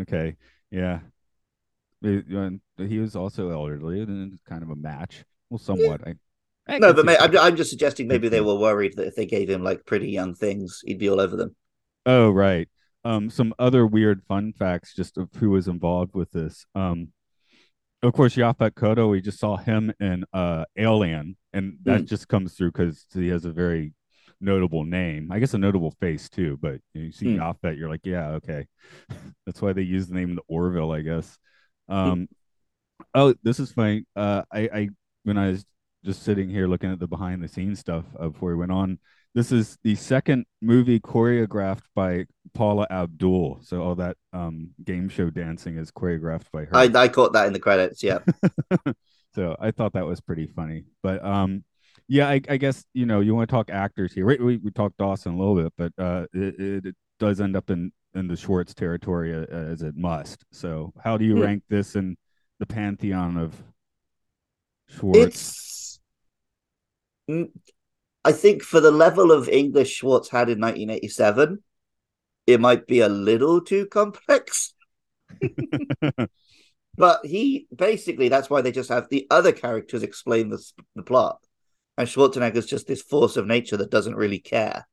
Okay, 0.00 0.36
yeah. 0.70 1.00
He 2.02 2.98
was 2.98 3.14
also 3.14 3.50
elderly, 3.50 4.00
and 4.00 4.38
kind 4.48 4.62
of 4.62 4.70
a 4.70 4.76
match. 4.76 5.24
Well, 5.48 5.58
somewhat. 5.58 6.02
I, 6.06 6.14
I 6.68 6.78
No, 6.78 6.92
but 6.92 7.06
may. 7.06 7.16
I'm, 7.16 7.36
I'm 7.38 7.56
just 7.56 7.70
suggesting 7.70 8.08
maybe 8.08 8.28
they 8.28 8.40
were 8.40 8.56
worried 8.56 8.96
that 8.96 9.06
if 9.06 9.14
they 9.14 9.26
gave 9.26 9.48
him 9.48 9.62
like 9.62 9.86
pretty 9.86 10.10
young 10.10 10.34
things, 10.34 10.82
he'd 10.84 10.98
be 10.98 11.08
all 11.08 11.20
over 11.20 11.36
them. 11.36 11.54
Oh, 12.04 12.30
right. 12.30 12.68
Um, 13.04 13.30
some 13.30 13.54
other 13.58 13.86
weird 13.86 14.22
fun 14.26 14.52
facts 14.52 14.92
just 14.92 15.16
of 15.16 15.30
who 15.36 15.50
was 15.50 15.68
involved 15.68 16.14
with 16.14 16.32
this. 16.32 16.66
Um, 16.74 17.12
of 18.02 18.12
course, 18.12 18.36
Yaphet 18.36 18.72
Kotto, 18.72 19.10
we 19.10 19.20
just 19.20 19.38
saw 19.38 19.56
him 19.56 19.92
in 20.00 20.24
uh 20.32 20.64
Alien, 20.76 21.36
and 21.52 21.78
that 21.84 22.02
Mm. 22.02 22.08
just 22.08 22.28
comes 22.28 22.54
through 22.54 22.72
because 22.72 23.06
he 23.12 23.28
has 23.28 23.44
a 23.44 23.52
very 23.52 23.94
notable 24.40 24.84
name. 24.84 25.32
I 25.32 25.38
guess 25.38 25.54
a 25.54 25.58
notable 25.58 25.92
face 25.92 26.28
too, 26.28 26.58
but 26.60 26.80
you 26.94 27.10
see 27.10 27.26
Mm. 27.26 27.38
Yaphet, 27.38 27.78
you're 27.78 27.88
like, 27.88 28.04
yeah, 28.04 28.28
okay. 28.32 28.66
That's 29.46 29.62
why 29.62 29.72
they 29.72 29.82
use 29.82 30.08
the 30.08 30.14
name 30.14 30.30
of 30.30 30.36
the 30.36 30.42
Orville, 30.48 30.92
I 30.92 31.02
guess. 31.02 31.38
Um, 31.88 32.28
oh, 33.14 33.34
this 33.42 33.60
is 33.60 33.72
funny. 33.72 34.04
Uh, 34.14 34.42
I, 34.52 34.60
I 34.72 34.88
when 35.24 35.38
I 35.38 35.50
was 35.50 35.64
just 36.04 36.22
sitting 36.22 36.48
here 36.48 36.68
looking 36.68 36.92
at 36.92 36.98
the 36.98 37.06
behind 37.08 37.42
the 37.42 37.48
scenes 37.48 37.80
stuff 37.80 38.04
uh, 38.18 38.28
before 38.28 38.50
we 38.50 38.56
went 38.56 38.72
on, 38.72 38.98
this 39.36 39.52
is 39.52 39.76
the 39.84 39.94
second 39.94 40.46
movie 40.62 40.98
choreographed 40.98 41.82
by 41.94 42.24
Paula 42.54 42.86
Abdul. 42.90 43.60
So 43.62 43.82
all 43.82 43.94
that 43.96 44.16
um 44.32 44.70
game 44.82 45.10
show 45.10 45.28
dancing 45.28 45.76
is 45.76 45.90
choreographed 45.92 46.50
by 46.50 46.64
her. 46.64 46.74
I, 46.74 46.90
I 46.94 47.08
caught 47.08 47.34
that 47.34 47.46
in 47.46 47.52
the 47.52 47.60
credits. 47.60 48.02
Yeah. 48.02 48.20
so 49.34 49.54
I 49.60 49.72
thought 49.72 49.92
that 49.92 50.06
was 50.06 50.22
pretty 50.22 50.46
funny. 50.46 50.84
But 51.02 51.22
um 51.22 51.64
yeah, 52.08 52.28
I, 52.30 52.40
I 52.48 52.56
guess 52.56 52.82
you 52.94 53.04
know 53.04 53.20
you 53.20 53.34
want 53.34 53.50
to 53.50 53.54
talk 53.54 53.68
actors 53.68 54.14
here. 54.14 54.24
We, 54.24 54.38
we 54.38 54.56
we 54.56 54.70
talked 54.70 54.96
Dawson 54.96 55.34
a 55.34 55.38
little 55.38 55.54
bit, 55.54 55.72
but 55.76 55.92
uh 56.02 56.26
it, 56.32 56.86
it, 56.86 56.96
does 57.18 57.40
end 57.40 57.56
up 57.56 57.68
in 57.70 57.92
in 58.14 58.28
the 58.28 58.36
Schwartz 58.36 58.72
territory 58.74 59.34
uh, 59.34 59.46
as 59.50 59.82
it 59.82 59.96
must. 59.96 60.44
So 60.50 60.94
how 61.02 61.18
do 61.18 61.26
you 61.26 61.34
Hmm. 61.34 61.42
rank 61.42 61.62
this 61.68 61.94
in 61.94 62.16
the 62.58 62.66
pantheon 62.66 63.36
of 63.36 63.54
Schwartz? 64.88 66.00
It's. 67.28 67.75
I 68.26 68.32
think 68.32 68.62
for 68.62 68.80
the 68.80 68.90
level 68.90 69.32
of 69.32 69.48
English 69.48 69.92
Schwartz 69.92 70.28
had 70.28 70.48
in 70.48 70.60
1987, 70.60 71.62
it 72.46 72.60
might 72.60 72.86
be 72.86 73.00
a 73.00 73.08
little 73.08 73.60
too 73.60 73.86
complex. 73.86 74.74
But 76.96 77.26
he 77.26 77.66
basically 77.74 78.28
that's 78.28 78.48
why 78.48 78.62
they 78.62 78.72
just 78.72 78.88
have 78.88 79.08
the 79.08 79.26
other 79.30 79.52
characters 79.52 80.02
explain 80.02 80.48
the 80.48 80.64
the 80.94 81.02
plot, 81.02 81.38
and 81.98 82.08
Schwarzenegger's 82.08 82.66
just 82.66 82.86
this 82.86 83.02
force 83.02 83.36
of 83.36 83.46
nature 83.46 83.76
that 83.76 83.90
doesn't 83.90 84.16
really 84.16 84.38
care. 84.38 84.86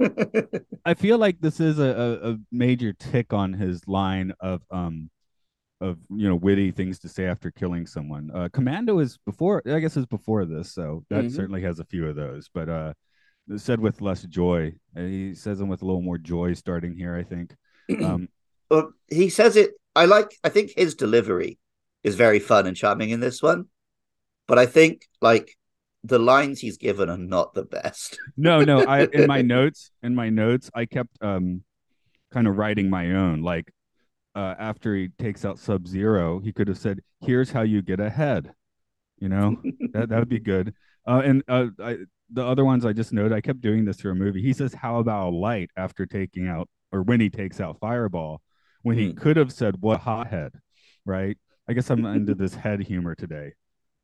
I 0.84 0.94
feel 0.94 1.18
like 1.18 1.40
this 1.40 1.60
is 1.60 1.78
a, 1.78 1.84
a, 2.22 2.30
a 2.32 2.36
major 2.50 2.94
tick 2.94 3.32
on 3.32 3.52
his 3.52 3.86
line 3.86 4.32
of 4.40 4.62
um 4.70 5.10
of 5.82 5.98
you 6.10 6.28
know 6.28 6.36
witty 6.36 6.70
things 6.70 6.98
to 7.00 7.08
say 7.08 7.26
after 7.26 7.50
killing 7.50 7.86
someone. 7.86 8.30
Uh, 8.34 8.48
Commando 8.52 8.98
is 9.00 9.18
before, 9.26 9.62
I 9.66 9.80
guess, 9.80 9.96
is 9.96 10.06
before 10.06 10.44
this, 10.44 10.72
so 10.72 11.04
that 11.10 11.24
Mhm. 11.24 11.32
certainly 11.32 11.62
has 11.62 11.78
a 11.80 11.84
few 11.84 12.06
of 12.08 12.16
those. 12.16 12.48
But 12.52 12.68
uh, 12.68 12.92
said 13.56 13.80
with 13.80 14.00
less 14.00 14.22
joy. 14.22 14.74
Uh, 14.96 15.02
He 15.02 15.34
says 15.34 15.58
them 15.58 15.68
with 15.68 15.82
a 15.82 15.86
little 15.86 16.02
more 16.02 16.18
joy 16.18 16.54
starting 16.54 16.94
here. 16.96 17.14
I 17.16 17.24
think. 17.24 17.54
Um, 18.02 18.28
Well, 18.70 18.92
he 19.08 19.28
says 19.28 19.56
it. 19.56 19.70
I 19.94 20.06
like. 20.06 20.30
I 20.44 20.48
think 20.48 20.70
his 20.76 20.94
delivery 20.94 21.58
is 22.02 22.14
very 22.14 22.38
fun 22.38 22.66
and 22.66 22.76
charming 22.76 23.10
in 23.10 23.20
this 23.20 23.42
one, 23.42 23.66
but 24.48 24.58
I 24.58 24.66
think 24.66 25.06
like 25.20 25.56
the 26.04 26.18
lines 26.18 26.58
he's 26.60 26.78
given 26.78 27.08
are 27.10 27.18
not 27.36 27.54
the 27.54 27.64
best. 27.64 28.18
no, 28.36 28.60
no. 28.64 28.78
I 28.84 29.04
in 29.12 29.26
my 29.26 29.42
notes, 29.56 29.90
in 30.02 30.14
my 30.14 30.30
notes, 30.30 30.70
I 30.74 30.86
kept 30.86 31.14
um 31.20 31.62
kind 32.30 32.46
of 32.48 32.56
writing 32.56 32.88
my 32.88 33.12
own. 33.12 33.42
Like 33.42 33.70
uh, 34.34 34.54
after 34.58 34.94
he 34.96 35.08
takes 35.18 35.44
out 35.44 35.58
Sub 35.58 35.86
Zero, 35.86 36.38
he 36.40 36.52
could 36.52 36.68
have 36.68 36.78
said, 36.78 37.00
"Here's 37.20 37.50
how 37.50 37.62
you 37.62 37.82
get 37.82 38.00
ahead." 38.00 38.52
You 39.18 39.28
know, 39.28 39.56
that 39.92 40.08
that 40.08 40.18
would 40.18 40.28
be 40.28 40.40
good. 40.40 40.74
Uh, 41.06 41.22
and 41.24 41.42
uh, 41.48 41.66
I, 41.82 41.98
the 42.30 42.44
other 42.44 42.64
ones 42.64 42.84
I 42.86 42.92
just 42.92 43.12
noted, 43.12 43.32
I 43.32 43.40
kept 43.40 43.60
doing 43.60 43.84
this 43.84 43.96
through 43.98 44.12
a 44.12 44.16
movie. 44.16 44.42
He 44.42 44.52
says, 44.52 44.74
"How 44.74 44.98
about 44.98 45.28
a 45.28 45.36
light?" 45.36 45.70
after 45.76 46.06
taking 46.06 46.48
out, 46.48 46.68
or 46.92 47.02
when 47.02 47.20
he 47.20 47.30
takes 47.30 47.60
out 47.60 47.78
Fireball, 47.78 48.40
when 48.82 48.96
he 48.98 49.10
Hmm. 49.10 49.16
could 49.18 49.36
have 49.36 49.52
said, 49.52 49.76
"What 49.80 50.00
hothead?" 50.00 50.52
Right? 51.04 51.36
I 51.68 51.74
guess 51.74 51.90
I'm 51.90 52.04
into 52.06 52.34
this 52.34 52.54
head 52.54 52.80
humor 52.82 53.14
today. 53.14 53.52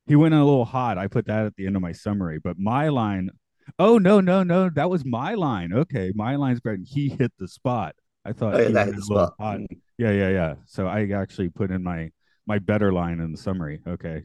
He 0.07 0.17
went 0.17 0.35
a 0.35 0.39
little 0.45 0.65
hot. 0.65 0.97
I 0.99 1.07
put 1.09 1.27
that 1.27 1.45
at 1.47 1.57
the 1.57 1.67
end 1.67 1.77
of 1.77 1.83
my 1.83 1.93
summary. 1.93 2.39
But 2.39 2.59
my 2.59 2.89
line, 2.89 3.31
oh 3.79 3.99
no, 3.99 4.21
no, 4.21 4.43
no, 4.43 4.71
that 4.71 4.89
was 4.89 5.05
my 5.05 5.35
line. 5.35 5.73
Okay, 5.73 6.13
my 6.15 6.37
line's 6.37 6.61
great. 6.61 6.81
He 6.85 7.09
hit 7.11 7.33
the 7.39 7.49
spot. 7.49 7.95
I 8.29 8.33
thought 8.33 8.55
Oh, 8.55 8.59
yeah, 8.59 8.67
he 8.69 8.73
that 8.75 8.87
hit 8.87 8.95
in 8.95 9.01
the 9.01 9.07
a 9.07 9.09
little 9.15 9.27
spot. 9.27 9.35
hot. 9.41 9.61
Yeah, 9.97 10.11
yeah, 10.13 10.29
yeah. 10.29 10.55
So 10.67 10.87
I 10.87 11.09
actually 11.11 11.49
put 11.49 11.71
in 11.71 11.83
my 11.83 12.11
my 12.47 12.59
better 12.59 12.93
line 12.93 13.21
in 13.21 13.33
the 13.33 13.39
summary. 13.39 13.81
Okay. 13.87 14.25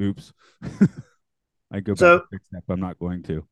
Oops. 0.00 0.32
I 1.70 1.80
go 1.80 1.92
back 1.92 1.98
So- 1.98 2.22
that, 2.52 2.62
I'm 2.68 2.80
not 2.80 2.98
going 2.98 3.22
to. 3.24 3.46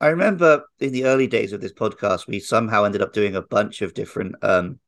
I 0.00 0.08
remember 0.08 0.64
in 0.80 0.92
the 0.92 1.04
early 1.06 1.26
days 1.26 1.52
of 1.52 1.60
this 1.62 1.72
podcast, 1.72 2.26
we 2.26 2.38
somehow 2.40 2.84
ended 2.84 3.00
up 3.00 3.12
doing 3.12 3.36
a 3.36 3.42
bunch 3.42 3.80
of 3.80 3.94
different 3.94 4.34
um, 4.42 4.78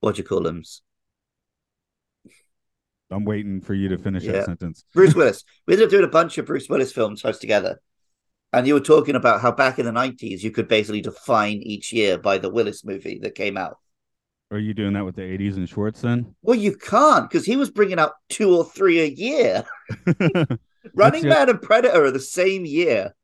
what 0.00 0.14
do 0.14 0.22
you 0.22 0.28
call 0.28 0.42
them? 0.42 0.62
I'm 3.10 3.24
waiting 3.24 3.60
for 3.60 3.74
you 3.74 3.88
to 3.88 3.98
finish 3.98 4.24
Yeah. 4.24 4.32
that 4.32 4.44
sentence. 4.46 4.84
Bruce 4.94 5.14
Willis. 5.14 5.44
We 5.66 5.74
ended 5.74 5.86
up 5.86 5.90
doing 5.90 6.04
a 6.04 6.08
bunch 6.08 6.38
of 6.38 6.46
Bruce 6.46 6.68
Willis 6.68 6.92
films 6.92 7.22
close 7.22 7.38
together. 7.38 7.80
And 8.52 8.66
you 8.66 8.74
were 8.74 8.80
talking 8.80 9.14
about 9.14 9.40
how 9.40 9.52
back 9.52 9.78
in 9.78 9.84
the 9.84 9.92
90s, 9.92 10.42
you 10.42 10.50
could 10.50 10.68
basically 10.68 11.02
define 11.02 11.58
each 11.58 11.92
year 11.92 12.18
by 12.18 12.38
the 12.38 12.48
Willis 12.48 12.84
movie 12.84 13.18
that 13.22 13.34
came 13.34 13.56
out. 13.56 13.78
Are 14.50 14.58
you 14.58 14.72
doing 14.72 14.94
that 14.94 15.04
with 15.04 15.16
the 15.16 15.22
80s 15.22 15.56
and 15.56 15.68
Schwartz 15.68 16.00
then? 16.00 16.34
Well, 16.40 16.56
you 16.56 16.74
can't 16.74 17.28
because 17.28 17.44
he 17.44 17.56
was 17.56 17.70
bringing 17.70 17.98
out 17.98 18.12
two 18.30 18.56
or 18.56 18.64
three 18.64 19.00
a 19.00 19.06
year. 19.06 19.64
Running 20.94 21.24
your- 21.24 21.34
Man 21.34 21.50
and 21.50 21.60
Predator 21.60 22.04
are 22.04 22.10
the 22.10 22.20
same 22.20 22.64
year. 22.64 23.14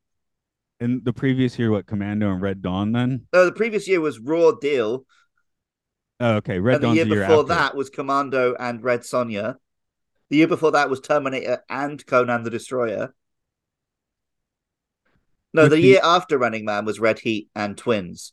In 0.81 1.01
the 1.03 1.15
previous 1.15 1.59
year, 1.59 1.71
what 1.71 1.87
Commando 1.87 2.31
and 2.31 2.43
Red 2.43 2.61
Dawn 2.61 2.93
then? 2.93 3.27
No, 3.33 3.47
the 3.47 3.53
previous 3.53 3.89
year 3.89 4.03
was 4.03 4.19
Raw 4.19 4.51
Deal. 4.53 5.07
Oh, 6.21 6.35
okay. 6.37 6.59
Red 6.59 6.77
and 6.77 6.85
the 6.85 6.97
year 6.97 7.07
year 7.07 7.21
before 7.21 7.41
after. 7.41 7.55
that 7.55 7.75
was 7.75 7.89
Commando 7.89 8.55
and 8.59 8.83
Red 8.83 9.01
Sonja. 9.01 9.55
The 10.29 10.37
year 10.37 10.49
before 10.49 10.73
that 10.73 10.91
was 10.91 11.01
Terminator 11.01 11.63
and 11.71 12.05
Conan 12.05 12.43
the 12.43 12.51
Destroyer. 12.51 13.15
No, 15.55 15.69
the 15.69 15.81
year 15.81 16.01
after 16.03 16.37
Running 16.37 16.65
Man 16.65 16.85
was 16.85 16.99
Red 17.01 17.19
Heat 17.21 17.49
and 17.55 17.79
Twins. 17.79 18.33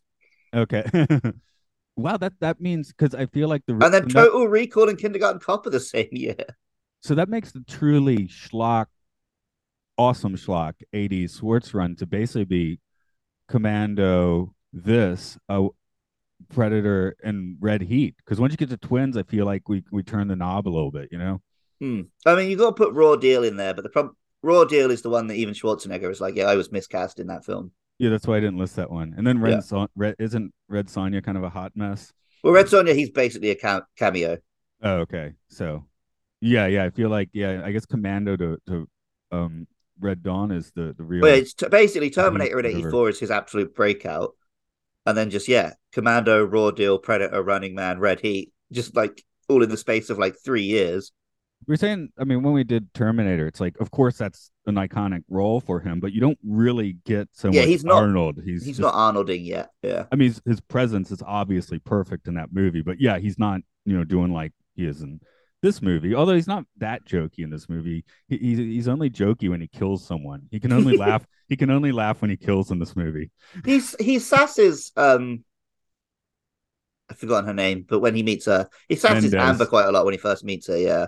Okay. 0.54 0.84
wow, 1.96 2.18
that 2.18 2.34
that 2.42 2.60
means 2.60 2.92
because 2.92 3.14
I 3.16 3.28
feel 3.28 3.48
like 3.48 3.64
the 3.68 3.74
And 3.74 3.82
then 3.94 4.04
that- 4.08 4.10
Total 4.10 4.48
Recall 4.48 4.90
and 4.90 4.98
Kindergarten 4.98 5.40
Cop 5.40 5.66
are 5.68 5.70
the 5.70 5.80
same 5.80 6.10
year. 6.12 6.36
so 7.02 7.16
that 7.16 7.30
makes 7.30 7.52
the 7.52 7.64
truly 7.68 8.28
schlock, 8.28 8.88
awesome 9.98 10.36
schlock 10.36 10.74
'80s 10.94 11.40
Schwartz 11.40 11.74
run 11.74 11.96
to 11.98 12.06
basically 12.06 12.46
be 12.46 12.80
Commando, 13.48 14.54
this, 14.74 15.38
uh, 15.50 15.68
Predator, 16.50 17.16
and 17.24 17.58
Red 17.60 17.82
Heat. 17.82 18.16
Because 18.18 18.40
once 18.40 18.52
you 18.54 18.58
get 18.58 18.70
to 18.70 18.78
Twins, 18.78 19.16
I 19.18 19.24
feel 19.24 19.46
like 19.46 19.70
we 19.70 19.84
we 19.92 20.04
turn 20.04 20.28
the 20.28 20.36
knob 20.36 20.68
a 20.68 20.70
little 20.72 20.92
bit. 20.92 21.10
You 21.12 21.18
know. 21.20 21.42
Hmm. 21.80 22.02
I 22.26 22.36
mean, 22.36 22.50
you 22.50 22.56
got 22.58 22.68
to 22.68 22.74
put 22.74 22.94
Raw 22.94 23.16
Deal 23.16 23.44
in 23.44 23.58
there, 23.58 23.74
but 23.74 23.84
the 23.84 23.90
problem 23.90 24.16
Raw 24.44 24.64
Deal 24.66 24.92
is 24.92 25.02
the 25.02 25.10
one 25.10 25.28
that 25.28 25.36
even 25.36 25.54
Schwarzenegger 25.54 26.10
is 26.10 26.20
like, 26.22 26.36
yeah, 26.36 26.46
I 26.46 26.56
was 26.56 26.72
miscast 26.72 27.20
in 27.20 27.28
that 27.28 27.46
film. 27.46 27.72
Yeah, 28.00 28.10
that's 28.10 28.26
why 28.26 28.38
I 28.38 28.40
didn't 28.40 28.58
list 28.58 28.76
that 28.78 28.90
one. 28.90 29.14
And 29.16 29.26
then 29.26 29.40
Red, 29.40 29.52
Yeah. 29.52 29.60
Son- 29.60 29.90
Red 29.96 30.16
isn't 30.18 30.52
Red 30.68 30.88
Sonja 30.88 31.24
kind 31.24 31.38
of 31.38 31.44
a 31.44 31.50
hot 31.50 31.74
mess. 31.76 32.12
Well, 32.44 32.54
Red 32.54 32.66
Sonja, 32.66 32.96
he's 32.96 33.12
basically 33.12 33.52
a 33.52 33.56
ca- 33.56 33.86
cameo. 33.98 34.40
Oh, 34.82 34.96
okay. 35.02 35.34
So, 35.50 35.86
yeah, 36.40 36.66
yeah, 36.66 36.84
I 36.86 36.90
feel 36.90 37.10
like 37.10 37.30
yeah, 37.34 37.62
I 37.64 37.72
guess 37.72 37.86
Commando 37.86 38.36
to 38.36 38.58
to 38.68 38.88
um 39.32 39.68
Red 40.00 40.24
Dawn 40.24 40.52
is 40.52 40.72
the 40.72 40.96
the 40.98 41.04
real. 41.04 41.22
Well, 41.22 41.36
it's 41.36 41.54
t- 41.54 41.68
basically 41.70 42.10
Terminator 42.10 42.60
in 42.60 42.66
'84 42.66 43.10
is 43.10 43.20
his 43.20 43.30
absolute 43.30 43.76
breakout, 43.76 44.36
and 45.06 45.16
then 45.16 45.30
just 45.30 45.48
yeah, 45.48 45.74
Commando, 45.94 46.44
Raw 46.44 46.72
Deal, 46.72 46.98
Predator, 46.98 47.44
Running 47.44 47.76
Man, 47.76 48.00
Red 48.00 48.20
Heat, 48.22 48.52
just 48.72 48.96
like 48.96 49.24
all 49.48 49.62
in 49.62 49.70
the 49.70 49.78
space 49.78 50.10
of 50.10 50.18
like 50.18 50.36
three 50.44 50.64
years. 50.64 51.12
We're 51.68 51.76
saying, 51.76 52.10
I 52.18 52.24
mean, 52.24 52.42
when 52.44 52.54
we 52.54 52.64
did 52.64 52.94
Terminator, 52.94 53.46
it's 53.48 53.60
like, 53.60 53.80
of 53.80 53.92
course, 53.92 54.18
that's 54.18 54.50
an 54.66 54.76
iconic 54.76 55.24
role 55.30 55.60
for 55.62 55.80
him, 55.80 56.00
but 56.00 56.12
you 56.12 56.20
don't 56.20 56.40
really 56.44 56.98
get 57.06 57.30
so 57.34 57.50
Yeah, 57.52 57.62
much 57.62 57.70
he's 57.70 57.84
not- 57.84 57.98
Arnold. 57.98 58.38
He's 58.44 58.66
He's 58.66 58.78
just, 58.78 58.82
not 58.82 58.94
Arnolding 58.96 59.46
yet. 59.46 59.70
Yeah, 59.84 60.06
I 60.12 60.16
mean, 60.16 60.30
his, 60.30 60.42
his 60.46 60.60
presence 60.62 61.12
is 61.12 61.22
obviously 61.26 61.80
perfect 61.80 62.28
in 62.28 62.34
that 62.36 62.52
movie, 62.52 62.82
but 62.82 63.00
yeah, 63.00 63.20
he's 63.20 63.38
not, 63.38 63.62
you 63.86 63.96
know, 63.98 64.04
doing 64.04 64.34
like 64.34 64.54
he 64.76 64.86
is 64.86 65.02
in 65.02 65.20
this 65.62 65.82
movie. 65.82 66.16
Although 66.16 66.34
he's 66.34 66.48
not 66.48 66.66
that 66.78 67.06
jokey 67.06 67.40
in 67.40 67.52
this 67.52 67.70
movie. 67.70 68.04
He, 68.28 68.38
he's 68.38 68.58
he's 68.58 68.88
only 68.88 69.12
jokey 69.12 69.48
when 69.50 69.62
he 69.62 69.68
kills 69.68 70.04
someone. 70.06 70.48
He 70.50 70.60
can 70.60 70.72
only 70.72 70.98
laugh. 71.06 71.24
He 71.48 71.56
can 71.56 71.70
only 71.70 71.92
laugh 71.92 72.22
when 72.22 72.32
he 72.32 72.38
kills 72.38 72.72
in 72.72 72.80
this 72.80 72.96
movie. 72.96 73.30
he's 73.64 73.96
he 74.00 74.18
sasses. 74.18 74.92
Um, 74.98 75.44
I've 77.10 77.18
forgotten 77.20 77.46
her 77.46 77.54
name, 77.54 77.86
but 77.88 78.00
when 78.00 78.16
he 78.16 78.24
meets 78.24 78.46
her, 78.46 78.70
he 78.90 78.96
sasses. 78.96 79.34
Amber 79.34 79.66
quite 79.68 79.86
a 79.86 79.92
lot 79.92 80.06
when 80.06 80.14
he 80.14 80.18
first 80.18 80.44
meets 80.44 80.68
her. 80.68 80.78
Yeah, 80.78 81.08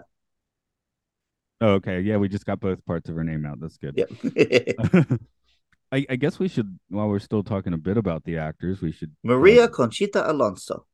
Oh, 1.64 1.76
okay. 1.76 2.02
Yeah, 2.02 2.18
we 2.18 2.28
just 2.28 2.46
got 2.46 2.60
both 2.60 2.86
parts 2.86 3.08
of 3.08 3.16
her 3.16 3.24
name 3.24 3.46
out. 3.46 3.62
That's 3.62 3.78
good. 3.78 3.96
Yep. 3.96 4.12
I, 5.94 6.06
I 6.10 6.16
guess 6.18 6.38
we 6.38 6.50
should, 6.50 6.78
while 6.90 7.08
we're 7.08 7.20
still 7.20 7.42
talking 7.42 7.72
a 7.72 7.78
bit 7.78 7.96
about 7.96 8.26
the 8.26 8.38
actors, 8.38 8.82
we 8.82 8.92
should. 8.92 9.16
Maria 9.24 9.64
uh, 9.64 9.68
Conchita 9.70 10.30
Alonso. 10.30 10.86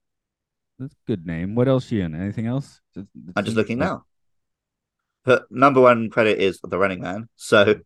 that's 0.78 0.94
a 0.94 1.08
good 1.08 1.26
name. 1.26 1.56
What 1.56 1.68
else 1.68 1.88
she 1.88 2.02
in? 2.02 2.14
Anything 2.14 2.46
else? 2.46 2.82
I'm 2.96 3.46
just 3.46 3.58
looking 3.58 3.80
now. 3.80 4.06
Her 5.26 5.46
number 5.50 5.82
one 5.82 6.12
credit 6.12 6.38
is 6.38 6.60
The 6.62 6.78
Running 6.78 7.02
Man. 7.02 7.30
So 7.36 7.80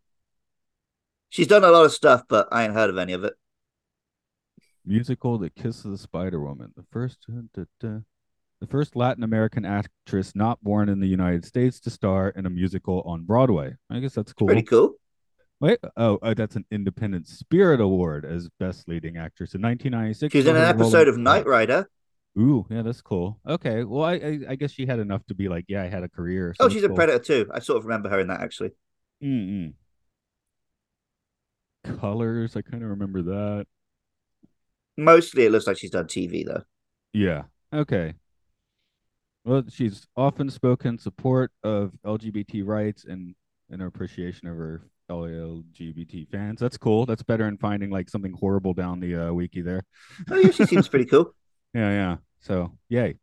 she's 1.30 1.46
done 1.46 1.64
a 1.64 1.70
lot 1.70 1.86
of 1.86 1.92
stuff, 1.92 2.24
but 2.28 2.48
I 2.52 2.64
ain't 2.64 2.74
heard 2.74 2.90
of 2.90 2.98
any 2.98 3.14
of 3.14 3.24
it. 3.24 3.32
musical 4.84 5.38
The 5.38 5.48
Kiss 5.48 5.86
of 5.86 5.90
the 5.90 5.98
Spider 5.98 6.38
Woman, 6.38 6.74
the 6.76 6.84
first 6.92 7.26
da, 7.54 7.64
da, 7.80 8.00
the 8.64 8.70
first 8.70 8.96
Latin 8.96 9.22
American 9.22 9.64
actress 9.64 10.34
not 10.34 10.62
born 10.62 10.88
in 10.88 11.00
the 11.00 11.06
United 11.06 11.44
States 11.44 11.78
to 11.80 11.90
star 11.90 12.30
in 12.30 12.46
a 12.46 12.50
musical 12.50 13.02
on 13.02 13.24
Broadway. 13.24 13.74
I 13.90 14.00
guess 14.00 14.14
that's 14.14 14.32
cool. 14.32 14.46
Pretty 14.46 14.62
cool. 14.62 14.94
Wait, 15.60 15.78
oh, 15.96 16.18
uh, 16.22 16.34
that's 16.34 16.56
an 16.56 16.64
Independent 16.70 17.28
Spirit 17.28 17.80
Award 17.80 18.24
as 18.24 18.48
Best 18.58 18.88
Leading 18.88 19.16
Actress 19.16 19.54
in 19.54 19.62
1996. 19.62 20.32
She's 20.32 20.46
in 20.46 20.56
an 20.56 20.62
episode 20.62 21.08
of 21.08 21.16
Knight 21.18 21.46
Rider. 21.46 21.88
Ooh, 22.38 22.66
yeah, 22.68 22.82
that's 22.82 23.00
cool. 23.02 23.38
Okay, 23.48 23.84
well, 23.84 24.02
I, 24.02 24.14
I 24.14 24.38
I 24.50 24.54
guess 24.56 24.72
she 24.72 24.86
had 24.86 24.98
enough 24.98 25.24
to 25.26 25.34
be 25.34 25.48
like, 25.48 25.66
yeah, 25.68 25.82
I 25.82 25.86
had 25.86 26.02
a 26.02 26.08
career. 26.08 26.54
so 26.58 26.64
Oh, 26.64 26.68
she's 26.68 26.82
a. 26.82 26.88
Predator 26.88 27.20
too. 27.20 27.50
I 27.52 27.60
sort 27.60 27.78
of 27.78 27.84
remember 27.84 28.08
her 28.08 28.18
in 28.18 28.28
that 28.28 28.40
actually. 28.40 28.70
Mm-mm. 29.22 29.74
Colors, 32.00 32.56
I 32.56 32.62
kind 32.62 32.82
of 32.82 32.90
remember 32.90 33.22
that. 33.22 33.66
Mostly 34.96 35.44
it 35.44 35.52
looks 35.52 35.66
like 35.66 35.78
she's 35.78 35.90
done 35.90 36.06
TV 36.06 36.44
though. 36.44 36.62
Yeah. 37.12 37.42
Okay. 37.72 38.14
Well, 39.44 39.64
she's 39.68 40.06
often 40.16 40.50
spoken 40.50 40.98
support 40.98 41.52
of 41.62 41.92
LGBT 42.04 42.64
rights 42.64 43.04
and 43.04 43.34
and 43.70 43.80
her 43.80 43.86
appreciation 43.86 44.48
of 44.48 44.56
her 44.56 44.82
LGBT 45.10 46.30
fans. 46.30 46.60
That's 46.60 46.78
cool. 46.78 47.06
That's 47.06 47.22
better 47.22 47.44
than 47.44 47.58
finding 47.58 47.90
like 47.90 48.08
something 48.08 48.32
horrible 48.32 48.74
down 48.74 49.00
the 49.00 49.28
uh, 49.28 49.32
wiki 49.32 49.60
there. 49.60 49.84
Oh 50.30 50.36
yeah, 50.36 50.50
she 50.50 50.64
seems 50.66 50.88
pretty 50.88 51.06
cool. 51.06 51.34
Yeah, 51.74 51.90
yeah. 51.90 52.16
So, 52.38 52.70
yay. 52.88 53.16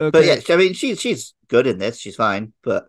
Okay. 0.00 0.10
But 0.10 0.24
yeah, 0.24 0.54
I 0.54 0.58
mean 0.58 0.74
she's 0.74 1.00
she's 1.00 1.32
good 1.46 1.68
in 1.68 1.78
this. 1.78 1.96
She's 1.96 2.16
fine, 2.16 2.52
but 2.64 2.88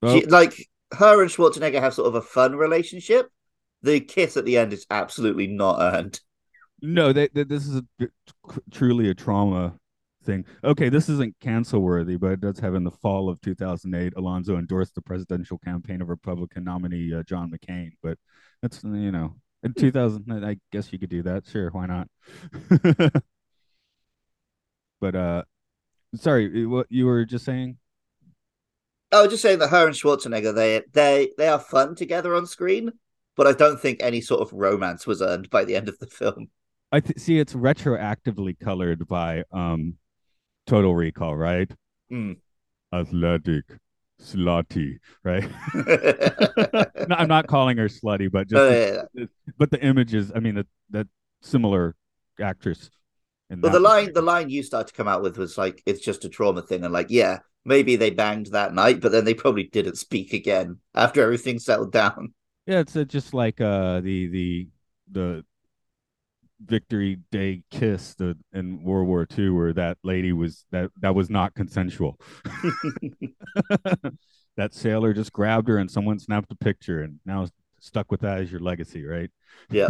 Well, 0.00 0.20
she 0.20 0.26
like 0.26 0.66
her 0.92 1.20
and 1.20 1.30
Schwarzenegger 1.30 1.80
have 1.80 1.92
sort 1.92 2.08
of 2.08 2.14
a 2.14 2.22
fun 2.22 2.56
relationship. 2.56 3.30
The 3.82 4.00
kiss 4.00 4.38
at 4.38 4.46
the 4.46 4.56
end 4.56 4.72
is 4.72 4.86
absolutely 4.90 5.46
not 5.46 5.78
earned. 5.80 6.20
No, 6.86 7.12
they, 7.12 7.26
they, 7.34 7.42
this 7.42 7.66
is 7.66 7.82
a, 8.00 8.06
truly 8.70 9.10
a 9.10 9.14
trauma 9.14 9.74
thing. 10.24 10.44
Okay, 10.62 10.88
this 10.88 11.08
isn't 11.08 11.34
cancel 11.40 11.80
worthy, 11.80 12.16
but 12.16 12.30
it 12.30 12.40
does 12.40 12.60
have 12.60 12.76
in 12.76 12.84
the 12.84 12.92
fall 12.92 13.28
of 13.28 13.40
2008, 13.40 14.12
Alonso 14.16 14.56
endorsed 14.56 14.94
the 14.94 15.02
presidential 15.02 15.58
campaign 15.58 16.00
of 16.00 16.08
Republican 16.08 16.62
nominee 16.62 17.12
uh, 17.12 17.24
John 17.24 17.50
McCain. 17.50 17.90
But 18.04 18.18
that's 18.62 18.84
you 18.84 19.10
know, 19.10 19.34
in 19.64 19.74
2000, 19.74 20.44
I 20.44 20.58
guess 20.70 20.92
you 20.92 21.00
could 21.00 21.10
do 21.10 21.24
that. 21.24 21.48
Sure, 21.48 21.70
why 21.70 21.86
not? 21.86 22.08
but 25.00 25.16
uh, 25.16 25.42
sorry, 26.14 26.66
what 26.66 26.86
you 26.88 27.06
were 27.06 27.24
just 27.24 27.44
saying? 27.44 27.78
I 29.10 29.22
was 29.22 29.30
just 29.30 29.42
saying 29.42 29.58
that 29.58 29.70
her 29.70 29.86
and 29.86 29.94
Schwarzenegger 29.94 30.54
they 30.54 30.82
they 30.92 31.30
they 31.36 31.48
are 31.48 31.58
fun 31.58 31.96
together 31.96 32.32
on 32.36 32.46
screen, 32.46 32.92
but 33.36 33.48
I 33.48 33.52
don't 33.54 33.80
think 33.80 33.98
any 34.00 34.20
sort 34.20 34.40
of 34.40 34.52
romance 34.52 35.04
was 35.04 35.20
earned 35.20 35.50
by 35.50 35.64
the 35.64 35.74
end 35.74 35.88
of 35.88 35.98
the 35.98 36.06
film. 36.06 36.48
I 36.92 37.00
th- 37.00 37.18
see 37.18 37.38
it's 37.38 37.54
retroactively 37.54 38.58
colored 38.58 39.06
by 39.08 39.44
um 39.52 39.96
Total 40.66 40.94
Recall, 40.94 41.36
right? 41.36 41.70
Hmm. 42.10 42.34
Athletic, 42.92 43.64
slutty, 44.20 44.98
right? 45.24 45.48
no, 45.74 47.16
I'm 47.16 47.28
not 47.28 47.46
calling 47.46 47.76
her 47.78 47.88
slutty, 47.88 48.30
but 48.30 48.48
just 48.48 48.62
Oh, 48.62 48.70
yeah. 48.70 49.26
but 49.58 49.70
the 49.70 49.82
images. 49.84 50.32
I 50.34 50.40
mean, 50.40 50.54
that 50.56 50.66
that 50.90 51.08
similar 51.42 51.94
actress. 52.40 52.90
in 53.50 53.60
But 53.60 53.72
the 53.72 53.80
line 53.80 54.12
the 54.12 54.22
line 54.22 54.50
you 54.50 54.62
started 54.62 54.88
to 54.88 54.94
come 54.94 55.08
out 55.08 55.22
with 55.22 55.36
was 55.38 55.58
like 55.58 55.82
it's 55.86 56.00
just 56.00 56.24
a 56.24 56.28
trauma 56.28 56.62
thing, 56.62 56.84
and 56.84 56.92
like 56.92 57.10
yeah, 57.10 57.40
maybe 57.64 57.96
they 57.96 58.10
banged 58.10 58.46
that 58.46 58.74
night, 58.74 59.00
but 59.00 59.12
then 59.12 59.24
they 59.24 59.34
probably 59.34 59.64
didn't 59.64 59.96
speak 59.96 60.32
again 60.32 60.78
after 60.94 61.22
everything 61.22 61.58
settled 61.58 61.92
down. 61.92 62.34
yeah, 62.66 62.80
it's 62.80 62.96
uh, 62.96 63.04
just 63.04 63.34
like 63.34 63.60
uh 63.60 64.00
the 64.00 64.26
the 64.28 64.68
the 65.10 65.44
Victory 66.64 67.18
Day 67.30 67.62
kiss 67.70 68.14
the 68.14 68.36
in 68.52 68.82
World 68.82 69.08
War 69.08 69.26
II, 69.36 69.50
where 69.50 69.72
that 69.72 69.98
lady 70.02 70.32
was 70.32 70.64
that 70.70 70.90
that 71.00 71.14
was 71.14 71.30
not 71.30 71.54
consensual. 71.54 72.18
that 74.56 74.74
sailor 74.74 75.12
just 75.12 75.32
grabbed 75.32 75.68
her 75.68 75.78
and 75.78 75.90
someone 75.90 76.18
snapped 76.18 76.50
a 76.50 76.56
picture 76.56 77.02
and 77.02 77.20
now 77.24 77.46
stuck 77.80 78.10
with 78.10 78.20
that 78.20 78.40
as 78.40 78.50
your 78.50 78.60
legacy, 78.60 79.04
right? 79.04 79.30
Yeah. 79.70 79.88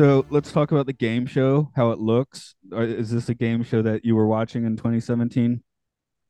So 0.00 0.24
let's 0.30 0.50
talk 0.50 0.72
about 0.72 0.86
the 0.86 0.94
game 0.94 1.26
show, 1.26 1.70
how 1.76 1.90
it 1.90 1.98
looks. 1.98 2.54
Is 2.72 3.10
this 3.10 3.28
a 3.28 3.34
game 3.34 3.62
show 3.62 3.82
that 3.82 4.02
you 4.02 4.16
were 4.16 4.26
watching 4.26 4.64
in 4.64 4.74
2017? 4.74 5.62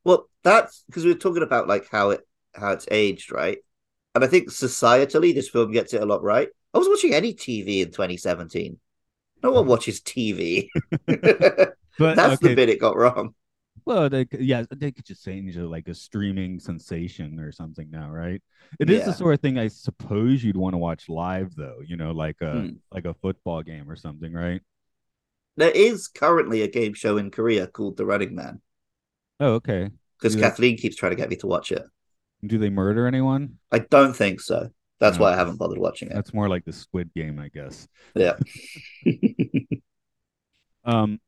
Well, 0.02 0.28
that's 0.42 0.82
because 0.88 1.04
we 1.04 1.12
were 1.12 1.18
talking 1.18 1.44
about 1.44 1.68
like 1.68 1.86
how 1.88 2.10
it 2.10 2.26
how 2.52 2.72
it's 2.72 2.88
aged, 2.90 3.30
right? 3.30 3.58
And 4.16 4.24
I 4.24 4.26
think 4.26 4.48
societally, 4.48 5.32
this 5.32 5.48
film 5.48 5.70
gets 5.70 5.94
it 5.94 6.02
a 6.02 6.04
lot 6.04 6.20
right. 6.20 6.48
I 6.74 6.78
was 6.78 6.88
watching 6.88 7.14
any 7.14 7.32
TV 7.32 7.82
in 7.82 7.92
2017. 7.92 8.76
No 9.44 9.52
one 9.52 9.66
watches 9.66 10.00
TV. 10.00 10.66
But 12.00 12.16
That's 12.16 12.42
okay, 12.42 12.48
the 12.48 12.54
bit 12.56 12.70
it 12.70 12.80
got 12.80 12.96
wrong. 12.96 13.34
Well, 13.84 14.08
they, 14.08 14.24
could- 14.24 14.40
yeah, 14.40 14.64
they 14.70 14.92
could 14.92 15.04
just 15.04 15.24
change 15.24 15.56
it 15.56 15.64
like 15.66 15.88
a 15.88 15.94
streaming 15.94 16.60
sensation 16.60 17.38
or 17.40 17.52
something 17.52 17.90
now, 17.90 18.10
right? 18.10 18.42
It 18.78 18.90
is 18.90 19.04
the 19.04 19.12
sort 19.12 19.34
of 19.34 19.40
thing 19.40 19.58
I 19.58 19.68
suppose 19.68 20.42
you'd 20.44 20.56
want 20.56 20.74
to 20.74 20.78
watch 20.78 21.08
live, 21.08 21.54
though. 21.56 21.80
You 21.86 21.96
know, 21.96 22.12
like 22.12 22.40
a 22.40 22.52
Hmm. 22.62 22.68
like 22.92 23.04
a 23.04 23.14
football 23.14 23.62
game 23.62 23.90
or 23.90 23.96
something, 23.96 24.32
right? 24.32 24.60
There 25.56 25.70
is 25.70 26.08
currently 26.08 26.62
a 26.62 26.68
game 26.68 26.94
show 26.94 27.16
in 27.18 27.30
Korea 27.30 27.66
called 27.66 27.96
The 27.96 28.06
Running 28.06 28.34
Man 28.34 28.60
Oh, 29.40 29.54
okay. 29.54 29.90
because 30.18 30.34
Yeah. 30.36 30.42
Kathleen 30.48 30.76
keeps 30.76 30.96
trying 30.96 31.10
to 31.12 31.16
get 31.16 31.28
me 31.28 31.36
to 31.36 31.46
watch 31.46 31.72
it. 31.72 31.82
Do 32.46 32.56
they 32.58 32.70
murder 32.70 33.06
anyone? 33.06 33.58
I 33.70 33.80
don't 33.80 34.14
think 34.14 34.40
so. 34.40 34.70
That's 35.00 35.18
No. 35.18 35.24
why 35.24 35.32
I 35.32 35.36
haven't 35.36 35.56
bothered 35.56 35.78
watching 35.78 36.08
it. 36.10 36.14
That's 36.14 36.32
more 36.32 36.48
like 36.48 36.64
the 36.64 36.72
Squid 36.72 37.12
Game, 37.14 37.38
I 37.38 37.48
guess. 37.48 37.88
Yeah. 38.14 38.36
Um, 40.84 41.20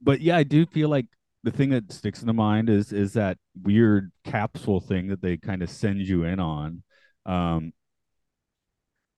but 0.00 0.20
yeah, 0.20 0.36
I 0.36 0.44
do 0.44 0.66
feel 0.66 0.88
like 0.88 1.06
the 1.46 1.52
thing 1.52 1.70
that 1.70 1.92
sticks 1.92 2.22
in 2.22 2.28
the 2.28 2.34
mind 2.34 2.70
is 2.70 2.92
is 2.92 3.14
that 3.14 3.38
weird 3.62 4.12
capsule 4.24 4.80
thing 4.80 5.08
that 5.08 5.22
they 5.22 5.38
kind 5.38 5.62
of 5.62 5.70
send 5.70 6.00
you 6.02 6.24
in 6.24 6.40
on. 6.40 6.84
Um, 7.26 7.74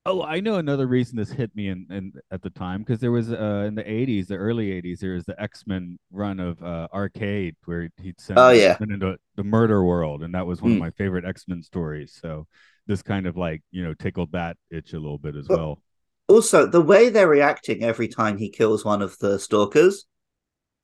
oh, 0.06 0.22
I 0.22 0.40
know 0.40 0.56
another 0.56 0.86
reason 0.86 1.16
this 1.16 1.30
hit 1.30 1.54
me 1.54 1.68
in, 1.68 1.86
in 1.90 2.12
at 2.30 2.42
the 2.42 2.50
time 2.50 2.80
because 2.80 3.00
there 3.00 3.12
was 3.12 3.30
uh 3.32 3.64
in 3.66 3.74
the 3.74 3.88
'80s, 3.90 4.28
the 4.28 4.36
early 4.36 4.72
'80s, 4.72 5.00
there 5.00 5.14
was 5.14 5.24
the 5.24 5.40
X 5.40 5.64
Men 5.66 5.98
run 6.10 6.40
of 6.40 6.62
uh, 6.62 6.88
Arcade 6.92 7.56
where 7.64 7.88
he'd 7.98 8.20
send 8.20 8.36
Oh, 8.36 8.50
yeah. 8.50 8.80
Into 8.80 9.18
the 9.36 9.44
murder 9.44 9.84
world, 9.84 10.22
and 10.22 10.34
that 10.34 10.46
was 10.46 10.62
one 10.62 10.72
of 10.72 10.78
Hmm. 10.78 10.78
my 10.78 10.90
favorite 10.92 11.24
X 11.24 11.46
Men 11.48 11.62
stories. 11.62 12.16
So 12.20 12.46
this 12.86 13.02
kind 13.02 13.26
of 13.26 13.36
like 13.36 13.62
you 13.70 13.82
know 13.84 13.94
tickled 13.94 14.32
that 14.32 14.56
itch 14.70 14.92
a 14.92 14.98
little 15.00 15.18
bit 15.18 15.36
as 15.36 15.48
Well, 15.48 15.58
well. 15.58 15.80
also, 16.28 16.66
the 16.66 16.80
way 16.82 17.08
they're 17.10 17.28
reacting 17.28 17.82
every 17.84 18.08
time 18.08 18.38
he 18.38 18.50
kills 18.50 18.84
one 18.84 19.02
of 19.02 19.18
the 19.18 19.38
stalkers, 19.38 20.06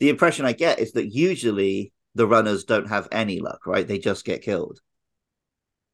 the 0.01 0.09
impression 0.09 0.45
I 0.45 0.53
get 0.53 0.79
is 0.79 0.93
that 0.93 1.15
usually 1.15 1.93
the 2.15 2.27
runners 2.27 2.65
don't 2.65 2.89
have 2.89 3.09
any 3.13 3.41
luck, 3.41 3.67
right? 3.67 3.87
They 3.87 3.99
just 3.99 4.25
get 4.25 4.43
killed. 4.43 4.81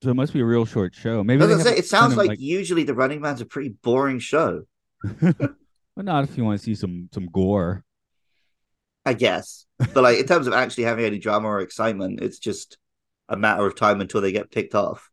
So 0.03 0.11
it 0.11 0.15
must 0.15 0.33
be 0.33 0.41
a 0.41 0.45
real 0.45 0.65
short 0.65 0.95
show. 0.95 1.23
Maybe 1.23 1.47
say, 1.59 1.77
it 1.77 1.87
sounds 1.87 2.13
of, 2.13 2.19
like, 2.19 2.41
usually 2.41 2.85
the 2.85 2.95
Running 2.95 3.21
Man's 3.21 3.43
a 3.43 3.47
pretty 3.47 3.75
boring 3.83 4.19
show. 4.19 4.63
well, 5.21 5.35
not 5.97 6.25
if 6.25 6.37
you 6.37 6.45
want 6.45 6.59
to 6.59 6.65
see 6.65 6.75
some 6.75 7.09
some 7.13 7.27
gore. 7.27 7.85
I 9.05 9.15
guess. 9.15 9.67
But 9.79 10.03
like 10.03 10.19
in 10.19 10.27
terms 10.27 10.47
of 10.47 10.53
actually 10.53 10.85
having 10.85 11.05
any 11.05 11.19
drama 11.19 11.49
or 11.49 11.61
excitement, 11.61 12.21
it's 12.21 12.39
just 12.39 12.79
a 13.29 13.37
matter 13.37 13.67
of 13.67 13.77
time 13.77 14.01
until 14.01 14.21
they 14.21 14.33
get 14.33 14.51
picked 14.51 14.75
off. 14.75 15.11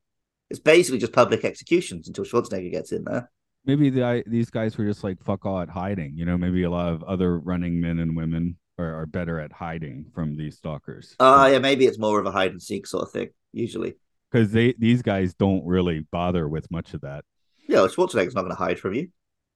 It's 0.50 0.60
basically 0.60 1.00
just 1.00 1.13
public 1.13 1.43
executions 1.45 2.08
until 2.08 2.26
Schwarzenegger 2.26 2.71
gets 2.71 2.91
in 2.91 3.04
there. 3.04 3.30
Maybe 3.65 3.89
the, 3.89 4.23
these 4.26 4.50
guys 4.50 4.78
were 4.78 4.86
just 4.86 5.04
like 5.04 5.21
fuck 5.23 5.45
all 5.45 5.60
at 5.60 5.69
hiding. 5.69 6.17
You 6.17 6.26
know, 6.26 6.38
maybe 6.38 6.63
a 6.63 6.69
lot 6.69 6.93
of 6.93 7.04
other 7.04 7.39
running 7.39 7.82
men 7.82 8.00
and 8.00 8.15
women 8.15 8.58
are, 8.77 9.01
are 9.01 9.05
better 9.05 9.39
at 9.39 9.51
hiding 9.51 10.05
from 10.13 10.35
these 10.35 10.57
stalkers. 10.57 11.15
Uh 11.19 11.49
yeah, 11.51 11.59
maybe 11.59 11.85
it's 11.85 11.99
more 11.99 12.19
of 12.19 12.25
a 12.25 12.31
hide 12.31 12.51
and 12.51 12.61
seek 12.61 12.87
sort 12.87 13.03
of 13.03 13.11
thing, 13.11 13.29
usually. 13.53 13.95
Because 14.31 14.51
they 14.51 14.73
these 14.77 15.01
guys 15.01 15.33
don't 15.33 15.65
really 15.65 16.05
bother 16.11 16.47
with 16.47 16.69
much 16.71 16.93
of 16.93 17.01
that. 17.01 17.23
Yeah, 17.67 17.79
Schwarzenegger's 17.79 18.35
not 18.35 18.41
going 18.41 18.55
to 18.55 18.55
hide 18.55 18.79
from 18.79 18.93
you. 18.93 19.09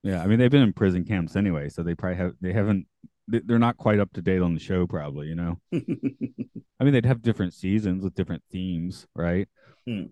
Yeah, 0.04 0.22
I 0.22 0.28
mean 0.28 0.40
they've 0.40 0.52
been 0.52 0.64
in 0.64 0.74
prison 0.74 1.06
camps 1.06 1.36
anyway, 1.36 1.70
so 1.70 1.84
they 1.84 1.96
probably 1.96 2.18
have 2.18 2.34
they 2.42 2.54
haven't 2.54 2.88
they're 3.28 3.60
not 3.60 3.78
quite 3.78 4.00
up 4.00 4.12
to 4.14 4.22
date 4.22 4.42
on 4.42 4.54
the 4.54 4.60
show 4.60 4.86
probably, 4.88 5.28
you 5.28 5.36
know. 5.36 5.60
I 5.74 6.84
mean 6.84 6.94
they'd 6.94 7.06
have 7.06 7.22
different 7.22 7.54
seasons 7.54 8.04
with 8.04 8.16
different 8.16 8.44
themes, 8.52 9.08
right? 9.16 9.48
Hmm. 9.88 10.06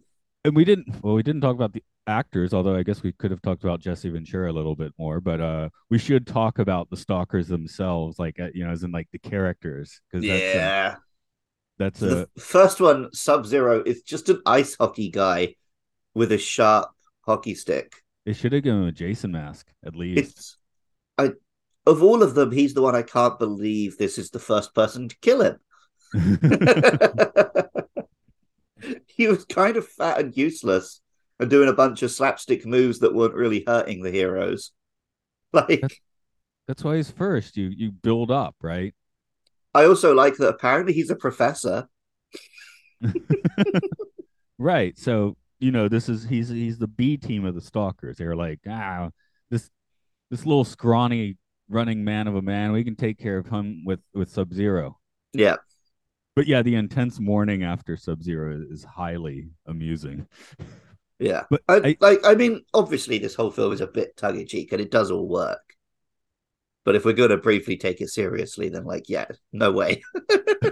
And 0.45 0.55
we 0.55 0.63
didn't 0.63 1.03
well 1.03 1.15
we 1.15 1.23
didn't 1.23 1.41
talk 1.41 1.55
about 1.55 1.73
the 1.73 1.83
actors, 2.07 2.53
although 2.53 2.75
I 2.75 2.83
guess 2.83 3.03
we 3.03 3.11
could 3.11 3.31
have 3.31 3.41
talked 3.41 3.63
about 3.63 3.81
Jesse 3.81 4.09
Ventura 4.09 4.51
a 4.51 4.53
little 4.53 4.75
bit 4.75 4.93
more, 4.97 5.19
but 5.19 5.41
uh 5.41 5.69
we 5.89 5.97
should 5.97 6.25
talk 6.25 6.59
about 6.59 6.89
the 6.89 6.97
stalkers 6.97 7.47
themselves 7.47 8.19
like 8.19 8.39
uh, 8.39 8.47
you 8.53 8.65
know 8.65 8.71
as 8.71 8.83
in 8.83 8.91
like 8.91 9.09
the 9.11 9.19
characters 9.19 10.01
because 10.09 10.25
yeah. 10.25 10.95
that's 11.77 12.01
a, 12.01 12.05
the 12.05 12.29
a 12.37 12.39
first 12.39 12.79
one, 12.79 13.11
Sub 13.13 13.45
Zero, 13.45 13.83
is 13.83 14.01
just 14.01 14.29
an 14.29 14.41
ice 14.45 14.75
hockey 14.75 15.09
guy 15.09 15.55
with 16.13 16.31
a 16.31 16.37
sharp 16.37 16.89
hockey 17.25 17.55
stick. 17.55 17.93
they 18.25 18.33
should 18.33 18.53
have 18.53 18.63
given 18.63 18.83
him 18.83 18.87
a 18.87 18.93
Jason 18.93 19.31
mask 19.31 19.67
at 19.85 19.95
least. 19.95 20.19
It's 20.19 20.57
I 21.17 21.31
of 21.85 22.01
all 22.01 22.23
of 22.23 22.33
them, 22.33 22.51
he's 22.51 22.73
the 22.73 22.81
one 22.81 22.95
I 22.95 23.01
can't 23.01 23.37
believe 23.37 23.97
this 23.97 24.17
is 24.17 24.29
the 24.29 24.39
first 24.39 24.73
person 24.73 25.09
to 25.09 25.17
kill 25.21 25.41
him. 25.41 25.59
he 29.19 29.27
was 29.27 29.45
kind 29.45 29.77
of 29.77 29.87
fat 29.87 30.19
and 30.19 30.35
useless 30.35 31.01
and 31.39 31.49
doing 31.49 31.69
a 31.69 31.73
bunch 31.73 32.01
of 32.01 32.09
slapstick 32.09 32.65
moves 32.65 32.99
that 32.99 33.13
weren't 33.13 33.35
really 33.35 33.63
hurting 33.67 34.01
the 34.01 34.11
heroes. 34.11 34.71
Like 35.51 35.99
that's 36.67 36.83
why 36.83 36.97
he's 36.97 37.09
first. 37.09 37.57
You 37.57 37.69
you 37.75 37.91
build 37.91 38.29
up, 38.29 38.55
right? 38.61 38.93
I 39.73 39.85
also 39.85 40.13
like 40.13 40.37
that 40.37 40.49
apparently 40.49 40.93
he's 40.93 41.09
a 41.09 41.15
professor. 41.15 41.89
Right. 44.59 44.99
So, 44.99 45.37
you 45.59 45.71
know, 45.71 45.87
this 45.87 46.09
is 46.09 46.25
he's 46.25 46.49
he's 46.49 46.77
the 46.77 46.87
B 46.87 47.15
team 47.15 47.45
of 47.45 47.55
the 47.55 47.61
stalkers. 47.61 48.17
They're 48.17 48.35
like, 48.35 48.59
ah, 48.69 49.09
this 49.49 49.69
this 50.29 50.45
little 50.45 50.65
scrawny 50.65 51.37
running 51.69 52.03
man 52.03 52.27
of 52.27 52.35
a 52.35 52.41
man, 52.41 52.73
we 52.73 52.83
can 52.83 52.97
take 52.97 53.17
care 53.17 53.37
of 53.37 53.47
him 53.47 53.83
with 53.85 54.01
with 54.13 54.29
Sub 54.29 54.53
Zero. 54.53 54.99
Yeah. 55.31 55.55
But 56.35 56.47
yeah, 56.47 56.61
the 56.61 56.75
intense 56.75 57.19
morning 57.19 57.63
after 57.63 57.97
Sub 57.97 58.23
Zero 58.23 58.63
is 58.69 58.83
highly 58.83 59.49
amusing. 59.65 60.27
Yeah. 61.19 61.43
But 61.49 61.61
I, 61.67 61.75
I- 61.75 61.97
like 61.99 62.19
I 62.23 62.35
mean, 62.35 62.63
obviously 62.73 63.17
this 63.17 63.35
whole 63.35 63.51
film 63.51 63.73
is 63.73 63.81
a 63.81 63.87
bit 63.87 64.15
tongue 64.15 64.39
in 64.39 64.47
cheek 64.47 64.71
and 64.71 64.79
it 64.81 64.89
does 64.91 65.11
all 65.11 65.27
work. 65.27 65.59
But 66.85 66.95
if 66.95 67.03
we're 67.03 67.13
gonna 67.13 67.37
briefly 67.37 67.75
take 67.77 67.99
it 68.01 68.09
seriously, 68.09 68.69
then 68.69 68.85
like, 68.85 69.09
yeah, 69.09 69.25
no 69.51 69.71
way. 69.71 70.01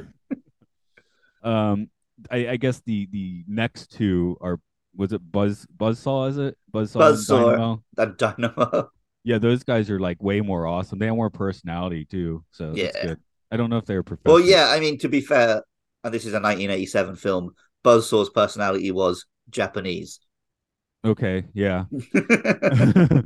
Um, 1.44 1.90
I, 2.32 2.50
I 2.50 2.58
guess 2.58 2.82
the 2.86 3.08
the 3.12 3.44
next 3.48 3.92
two 3.92 4.38
are 4.42 4.60
was 4.96 5.14
it 5.14 5.22
Buzz 5.32 5.66
Buzzsaw? 5.78 6.30
Is 6.30 6.38
it 6.38 6.58
Buzzsaw? 6.74 7.00
Buzzsaw. 7.00 7.46
Dynamo? 7.52 7.84
that 7.96 8.18
dynamo. 8.18 8.90
Yeah, 9.24 9.38
those 9.38 9.64
guys 9.64 9.90
are 9.90 10.00
like 10.00 10.22
way 10.22 10.42
more 10.42 10.66
awesome. 10.66 11.00
They 11.00 11.06
have 11.06 11.16
more 11.16 11.30
personality 11.30 12.06
too, 12.06 12.44
so 12.52 12.74
that's 12.74 12.98
Yeah. 13.04 13.16
I 13.52 13.58
don't 13.58 13.70
know 13.70 13.78
if 13.78 13.86
they 13.86 13.96
were 13.96 14.04
professional. 14.04 14.36
Well, 14.36 14.44
yeah, 14.44 14.70
I 14.70 14.80
mean, 14.80 14.98
to 15.00 15.10
be 15.10 15.22
fair, 15.22 15.64
and 16.04 16.14
this 16.14 16.26
is 16.26 16.34
a 16.34 16.42
1987 16.42 17.16
film, 17.16 17.56
Buzzsaw's 17.84 18.30
personality 18.30 18.92
was 18.92 19.26
Japanese. 19.50 20.20
Okay. 21.06 21.46
Yeah. 21.54 21.86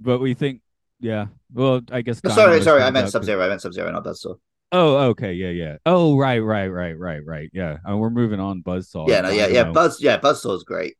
but 0.00 0.18
we 0.18 0.34
think, 0.34 0.60
yeah. 1.00 1.26
Well, 1.52 1.80
I 1.90 2.02
guess. 2.02 2.20
sorry, 2.26 2.62
sorry, 2.62 2.82
I 2.82 2.90
meant 2.90 3.10
Sub 3.10 3.24
Zero. 3.24 3.44
I 3.44 3.48
meant 3.48 3.62
Sub 3.62 3.72
Zero, 3.72 3.90
not 3.90 4.04
Buzzsaw. 4.04 4.36
Oh, 4.70 4.96
okay. 5.08 5.32
Yeah, 5.32 5.48
yeah. 5.48 5.76
Oh, 5.86 6.18
right, 6.18 6.40
right, 6.40 6.68
right, 6.68 6.98
right, 6.98 7.24
right. 7.24 7.48
Yeah. 7.54 7.78
Uh, 7.88 7.96
we're 7.96 8.10
moving 8.10 8.40
on. 8.40 8.62
Buzzsaw. 8.62 9.08
yeah, 9.08 9.22
no, 9.22 9.30
yeah, 9.30 9.46
yeah. 9.46 9.70
Buzz, 9.70 10.02
yeah, 10.02 10.20
Buzzsaw's 10.20 10.64
great. 10.64 10.96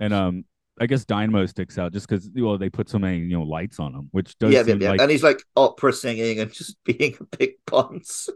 and 0.00 0.12
um, 0.12 0.44
I 0.80 0.86
guess 0.86 1.04
Dynamo 1.04 1.46
sticks 1.46 1.78
out 1.78 1.92
just 1.92 2.08
because 2.08 2.30
well 2.34 2.58
they 2.58 2.70
put 2.70 2.88
so 2.88 2.98
many 2.98 3.18
you 3.18 3.36
know 3.36 3.42
lights 3.42 3.78
on 3.80 3.94
him, 3.94 4.08
which 4.12 4.38
does 4.38 4.52
Yeah, 4.52 4.62
yeah, 4.66 4.74
yeah. 4.74 4.90
like 4.90 5.00
And 5.00 5.10
he's 5.10 5.22
like 5.22 5.42
opera 5.56 5.92
singing 5.92 6.40
and 6.40 6.52
just 6.52 6.76
being 6.84 7.16
a 7.20 7.36
big 7.36 7.54
ponce. 7.66 8.28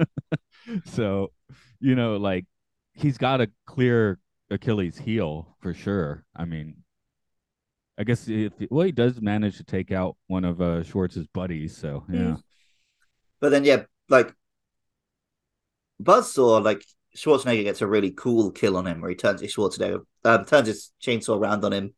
so 0.86 1.32
you 1.80 1.94
know 1.94 2.16
like 2.16 2.46
he's 2.92 3.18
got 3.18 3.40
a 3.40 3.50
clear 3.66 4.18
Achilles 4.50 4.98
heel 4.98 5.56
for 5.60 5.74
sure. 5.74 6.24
I 6.36 6.44
mean, 6.44 6.76
I 7.98 8.04
guess 8.04 8.28
if 8.28 8.52
well 8.70 8.86
he 8.86 8.92
does 8.92 9.20
manage 9.20 9.56
to 9.58 9.64
take 9.64 9.92
out 9.92 10.16
one 10.26 10.44
of 10.44 10.60
uh 10.60 10.82
Schwartz's 10.82 11.26
buddies, 11.28 11.76
so 11.76 12.04
yeah. 12.10 12.18
Mm. 12.18 12.42
But 13.40 13.50
then, 13.50 13.64
yeah, 13.64 13.82
like 14.08 14.34
Buzzsaw, 16.02 16.64
like 16.64 16.84
Schwarzenegger 17.16 17.64
gets 17.64 17.80
a 17.82 17.86
really 17.86 18.10
cool 18.10 18.50
kill 18.50 18.76
on 18.76 18.86
him 18.86 19.00
where 19.00 19.10
he 19.10 19.16
turns 19.16 19.40
his 19.40 19.54
Schwarzenegger, 19.54 20.04
um, 20.24 20.44
turns 20.44 20.68
his 20.68 20.92
chainsaw 21.02 21.38
around 21.38 21.64
on 21.64 21.72
him, 21.72 21.94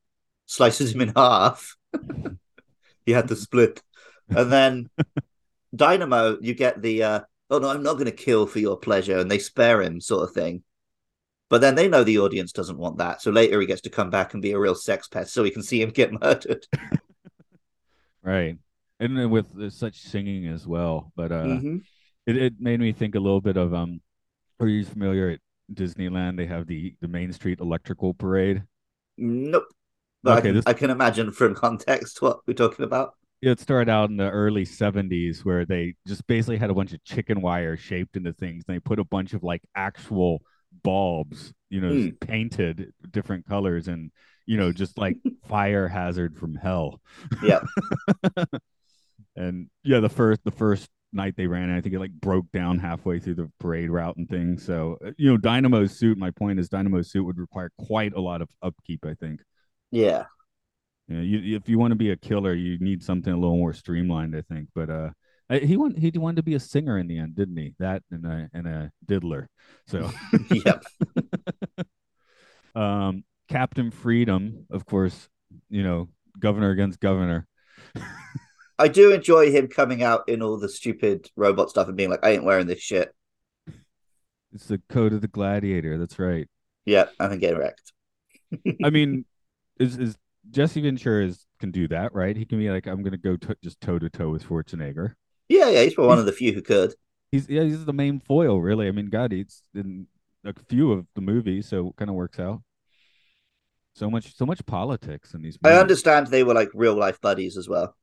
slices 0.47 0.95
him 0.95 1.01
in 1.01 1.13
half. 1.17 1.77
he 3.07 3.13
had 3.13 3.29
to 3.29 3.37
split. 3.37 3.83
And 4.29 4.53
then 4.53 4.91
Dynamo, 5.75 6.39
you 6.41 6.55
get 6.55 6.83
the, 6.83 7.03
uh, 7.03 7.21
oh 7.51 7.59
no, 7.59 7.69
I'm 7.71 7.83
not 7.83 7.95
going 7.95 8.07
to 8.07 8.13
kill 8.13 8.47
for 8.47 8.59
your 8.59 8.77
pleasure. 8.77 9.19
And 9.19 9.31
they 9.31 9.39
spare 9.39 9.83
him, 9.83 10.01
sort 10.01 10.29
of 10.29 10.35
thing. 10.35 10.63
But 11.49 11.61
then 11.61 11.77
they 11.77 11.89
know 11.89 12.03
the 12.03 12.19
audience 12.19 12.53
doesn't 12.53 12.77
want 12.77 12.99
that. 12.99 13.23
So 13.23 13.31
later 13.31 13.61
he 13.61 13.67
gets 13.67 13.83
to 13.83 13.91
come 13.91 14.11
back 14.11 14.33
and 14.35 14.43
be 14.43 14.51
a 14.53 14.59
real 14.59 14.75
sex 14.75 15.07
pest 15.07 15.33
so 15.33 15.43
we 15.43 15.51
can 15.53 15.63
see 15.63 15.81
him 15.81 15.91
get 15.91 16.13
murdered. 16.13 16.67
Right. 18.23 18.59
And 18.99 19.31
with 19.31 19.47
uh, 19.57 19.71
such 19.71 20.01
singing 20.01 20.49
as 20.49 20.67
well. 20.67 21.13
But 21.15 21.31
uh 21.31 21.45
Mhm. 21.45 21.83
it, 22.27 22.37
it 22.37 22.55
made 22.59 22.81
me 22.81 22.93
think 22.93 23.15
a 23.15 23.21
little 23.21 23.41
bit 23.41 23.57
of 23.57 23.73
um 23.73 24.01
are 24.61 24.69
you 24.69 24.85
familiar 24.85 25.31
at 25.31 25.41
Disneyland 25.73 26.37
they 26.37 26.47
have 26.47 26.67
the 26.67 26.95
the 27.01 27.09
Main 27.09 27.33
Street 27.33 27.61
Electrical 27.61 28.15
Parade? 28.15 28.63
Nope. 29.19 29.65
But 30.23 30.39
Okay, 30.39 30.39
I, 30.39 30.43
can, 30.43 30.55
this- 30.55 30.67
I 30.67 30.73
can 30.73 30.91
imagine 30.91 31.31
from 31.33 31.55
context 31.67 32.23
what 32.23 32.41
we're 32.47 32.55
talking 32.55 32.85
about. 32.85 33.15
It 33.43 33.61
started 33.61 33.91
out 33.91 34.09
in 34.11 34.17
the 34.17 34.31
early 34.31 34.65
70s 34.65 35.45
where 35.45 35.67
they 35.67 35.95
just 36.07 36.27
basically 36.27 36.57
had 36.57 36.71
a 36.71 36.75
bunch 36.75 36.93
of 36.95 37.05
chicken 37.05 37.43
wire 37.43 37.77
shaped 37.77 38.17
into 38.17 38.33
things. 38.33 38.65
And 38.67 38.75
they 38.75 38.81
put 38.81 38.99
a 38.99 39.05
bunch 39.05 39.35
of 39.35 39.43
like 39.45 39.63
actual 39.77 40.41
bulbs, 40.83 41.53
you 41.69 41.81
know, 41.81 41.93
Hmm. 41.93 42.09
painted 42.21 42.93
different 43.11 43.47
colors 43.47 43.89
and, 43.89 44.11
you 44.47 44.57
know, 44.57 44.73
just 44.73 44.97
like 44.99 45.17
fire 45.49 45.87
hazard 45.87 46.37
from 46.37 46.55
hell. 46.55 47.01
Yeah. 47.43 47.61
And 49.37 49.69
yeah, 49.85 50.01
the 50.01 50.09
first 50.09 50.41
the 50.45 50.51
first 50.51 50.89
night 51.17 51.35
they 51.37 51.47
ran, 51.47 51.71
I 51.71 51.81
think 51.81 51.95
it 51.95 51.99
like 51.99 52.13
broke 52.13 52.51
down 52.53 52.79
halfway 52.79 53.19
through 53.19 53.35
the 53.35 53.51
parade 53.59 53.91
route 53.91 54.17
and 54.17 54.29
things. 54.29 54.65
So 54.65 54.99
uh, 55.05 55.11
you 55.17 55.31
know, 55.31 55.37
Dynamo's 55.37 55.99
suit. 55.99 56.19
My 56.19 56.31
point 56.31 56.61
is, 56.61 56.69
Dynamo's 56.69 57.11
suit 57.11 57.25
would 57.25 57.39
require 57.39 57.71
quite 57.79 58.13
a 58.15 58.21
lot 58.21 58.43
of 58.43 58.49
upkeep. 58.63 59.05
I 59.05 59.15
think. 59.15 59.41
Yeah. 59.91 60.25
You 61.09 61.17
know, 61.17 61.23
you, 61.23 61.57
if 61.57 61.69
you 61.69 61.79
want 61.79 61.93
to 61.93 61.97
be 61.97 62.11
a 62.11 62.17
killer, 62.17 62.53
you 62.53 62.79
need 62.79 63.03
something 63.03 63.33
a 63.33 63.37
little 63.37 63.57
more 63.57 63.73
streamlined. 63.73 64.37
I 64.37 64.43
think. 64.43 64.69
But 64.75 64.91
uh, 64.91 65.11
he 65.51 65.77
wanted 65.77 65.99
he 65.99 66.19
wanted 66.19 66.37
to 66.37 66.43
be 66.43 66.55
a 66.55 66.61
singer 66.61 66.99
in 66.99 67.07
the 67.07 67.19
end, 67.19 67.37
didn't 67.37 67.57
he? 67.57 67.75
That 67.79 68.03
and 68.11 68.27
a 68.27 68.49
and 68.53 68.67
a 68.67 68.93
diddler. 69.05 69.49
So 69.87 70.11
yep. 70.51 70.85
um, 72.75 73.25
Captain 73.49 73.91
Freedom, 73.91 74.67
of 74.71 74.87
course. 74.87 75.29
You 75.71 75.83
know, 75.85 76.09
governor 76.39 76.71
against 76.71 77.01
governor. 77.01 77.47
I 78.79 78.89
do 78.89 79.13
enjoy 79.13 79.51
him 79.51 79.69
coming 79.69 80.03
out 80.03 80.29
in 80.29 80.43
all 80.43 80.59
the 80.59 80.69
stupid 80.69 81.31
robot 81.37 81.71
stuff 81.71 81.89
and 81.89 81.97
being 81.97 82.11
like, 82.11 82.25
I 82.25 82.31
ain't 82.31 82.45
wearing 82.45 82.67
this 82.67 82.81
shit. 82.81 83.15
It's 84.53 84.67
the 84.67 84.81
code 84.89 85.13
of 85.13 85.21
the 85.21 85.29
gladiator. 85.29 85.99
That's 85.99 86.19
right. 86.19 86.49
Yeah, 86.85 87.07
and 87.19 87.33
then 87.33 87.39
get 87.39 87.59
wrecked. 87.59 87.93
I 88.83 88.91
mean, 88.91 89.25
is 89.81 89.99
is 89.99 90.17
Jesse 90.51 90.81
Ventura 90.81 91.27
is, 91.27 91.45
can 91.59 91.71
do 91.71 91.89
that, 91.89 92.15
right? 92.15 92.37
He 92.37 92.45
can 92.45 92.59
be 92.59 92.71
like, 92.71 92.87
I'm 92.87 93.03
gonna 93.03 93.17
go 93.17 93.37
to 93.37 93.57
just 93.63 93.81
toe 93.81 93.99
to 93.99 94.09
toe 94.09 94.31
with 94.31 94.47
Schwarzenegger. 94.47 95.15
Yeah, 95.49 95.69
yeah, 95.69 95.83
he's 95.83 95.97
one 95.97 96.19
of 96.19 96.27
the 96.27 96.33
few 96.33 96.53
who 96.53 96.63
could. 96.63 96.95
He's 97.33 97.49
yeah, 97.49 97.63
he's 97.63 97.85
the 97.85 97.93
main 97.93 98.21
foil, 98.21 98.61
really. 98.61 98.89
I 98.89 98.93
mean, 98.93 99.07
God, 99.07 99.33
he's 99.33 99.63
in 99.75 100.07
a 100.45 100.55
few 100.69 100.93
of 100.93 101.07
the 101.15 101.21
movies, 101.21 101.69
so 101.69 101.89
it 101.89 101.97
kind 101.97 102.09
of 102.09 102.15
works 102.15 102.39
out. 102.39 102.63
So 103.95 104.11
much, 104.11 104.37
so 104.37 104.45
much 104.45 104.65
politics 104.67 105.33
in 105.35 105.43
these. 105.43 105.59
I 105.65 105.73
understand 105.73 106.27
they 106.27 106.45
were 106.45 106.55
like 106.55 106.69
real 106.75 106.95
life 106.95 107.21
buddies 107.21 107.57
as 107.57 107.69
well. 107.69 107.97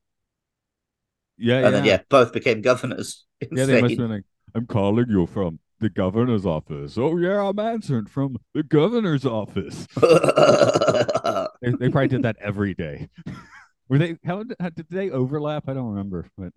Yeah, 1.38 1.56
And 1.56 1.64
yeah, 1.66 1.70
then, 1.72 1.86
yeah, 1.86 2.00
both 2.10 2.32
became 2.34 2.62
governors. 2.62 3.26
yeah. 3.42 3.66
They 3.66 3.82
must 3.82 3.92
have 3.92 3.98
been 4.00 4.12
like, 4.12 4.24
I'm 4.56 4.66
calling 4.68 5.06
you 5.10 5.26
from 5.26 5.60
the 5.80 5.90
governor's 5.90 6.46
office. 6.46 6.98
Oh 6.98 7.18
yeah, 7.18 7.42
I'm 7.50 7.60
answering 7.60 8.06
from 8.06 8.38
the 8.54 8.64
governor's 8.64 9.26
office. 9.26 9.88
They, 11.62 11.72
they 11.72 11.90
probably 11.90 12.10
did 12.10 12.24
that 12.24 12.36
every 12.42 12.74
day. 12.74 13.08
Were 13.90 13.98
they? 13.98 14.18
How, 14.26 14.44
how 14.60 14.70
did 14.70 14.88
they 14.90 15.10
overlap? 15.12 15.70
I 15.70 15.74
don't 15.74 15.88
remember, 15.92 16.28
but 16.38 16.52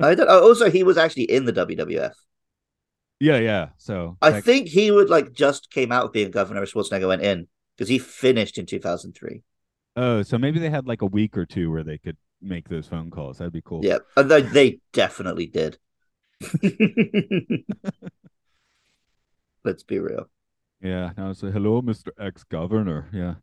I 0.00 0.14
don't, 0.14 0.28
oh, 0.28 0.42
also, 0.48 0.70
he 0.70 0.82
was 0.82 0.96
actually 0.98 1.24
in 1.24 1.44
the 1.44 1.52
WWF. 1.52 2.12
Yeah, 3.20 3.38
yeah. 3.38 3.68
So 3.76 4.16
I 4.22 4.30
that- 4.30 4.44
think 4.44 4.68
he 4.68 4.90
would 4.90 5.10
like 5.10 5.32
just 5.32 5.70
came 5.70 5.92
out 5.92 6.04
of 6.06 6.12
being 6.12 6.30
governor 6.30 6.62
Schwarzenegger 6.62 7.08
went 7.08 7.22
in 7.22 7.48
because 7.76 7.88
he 7.88 7.98
finished 7.98 8.56
in 8.58 8.64
2003. 8.66 9.42
oh, 9.96 10.22
so 10.22 10.38
maybe 10.38 10.58
they 10.58 10.70
had 10.70 10.86
like 10.86 11.02
a 11.02 11.06
week 11.06 11.36
or 11.36 11.44
two 11.46 11.70
where 11.70 11.84
they 11.84 11.98
could 11.98 12.16
make 12.40 12.68
those 12.68 12.86
phone 12.86 13.10
calls. 13.10 13.38
That'd 13.38 13.52
be 13.52 13.62
cool. 13.62 13.84
Yeah, 13.84 13.98
and 14.16 14.30
they, 14.30 14.42
they 14.42 14.80
definitely 14.92 15.46
did. 15.46 15.78
Let's 19.64 19.82
be 19.82 19.98
real. 19.98 20.28
Yeah. 20.82 21.12
Now 21.16 21.32
say 21.32 21.50
hello, 21.50 21.82
Mr. 21.82 22.08
Ex 22.20 22.44
Governor. 22.44 23.08
Yeah. 23.12 23.34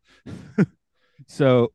so 1.26 1.72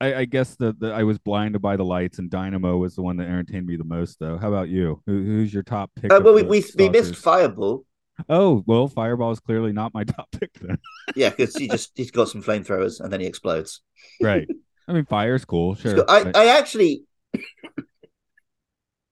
I, 0.00 0.14
I 0.14 0.24
guess 0.26 0.56
that 0.56 0.76
I 0.82 1.04
was 1.04 1.18
blinded 1.18 1.62
by 1.62 1.76
the 1.76 1.84
lights, 1.84 2.18
and 2.18 2.30
Dynamo 2.30 2.76
was 2.76 2.94
the 2.94 3.02
one 3.02 3.16
that 3.16 3.26
entertained 3.26 3.66
me 3.66 3.76
the 3.76 3.84
most, 3.84 4.18
though. 4.20 4.36
How 4.36 4.48
about 4.48 4.68
you? 4.68 5.02
Who, 5.06 5.22
who's 5.22 5.52
your 5.52 5.62
top 5.62 5.90
pick? 5.96 6.12
Uh, 6.12 6.20
well, 6.22 6.34
we, 6.34 6.42
we, 6.42 6.64
we 6.76 6.88
missed? 6.88 7.16
Fireball. 7.16 7.84
Oh 8.28 8.64
well, 8.66 8.88
Fireball 8.88 9.32
is 9.32 9.40
clearly 9.40 9.72
not 9.72 9.92
my 9.94 10.04
top 10.04 10.28
pick 10.32 10.52
then. 10.60 10.78
Yeah, 11.14 11.30
because 11.30 11.56
he 11.56 11.68
just 11.68 11.92
he's 11.94 12.10
got 12.10 12.28
some 12.28 12.42
flamethrowers 12.42 13.00
and 13.00 13.12
then 13.12 13.20
he 13.20 13.26
explodes. 13.26 13.82
right. 14.22 14.48
I 14.88 14.92
mean, 14.92 15.04
fire's 15.04 15.44
cool, 15.44 15.74
sure. 15.74 16.04
I, 16.08 16.24
but- 16.24 16.36
I 16.36 16.58
actually 16.58 17.04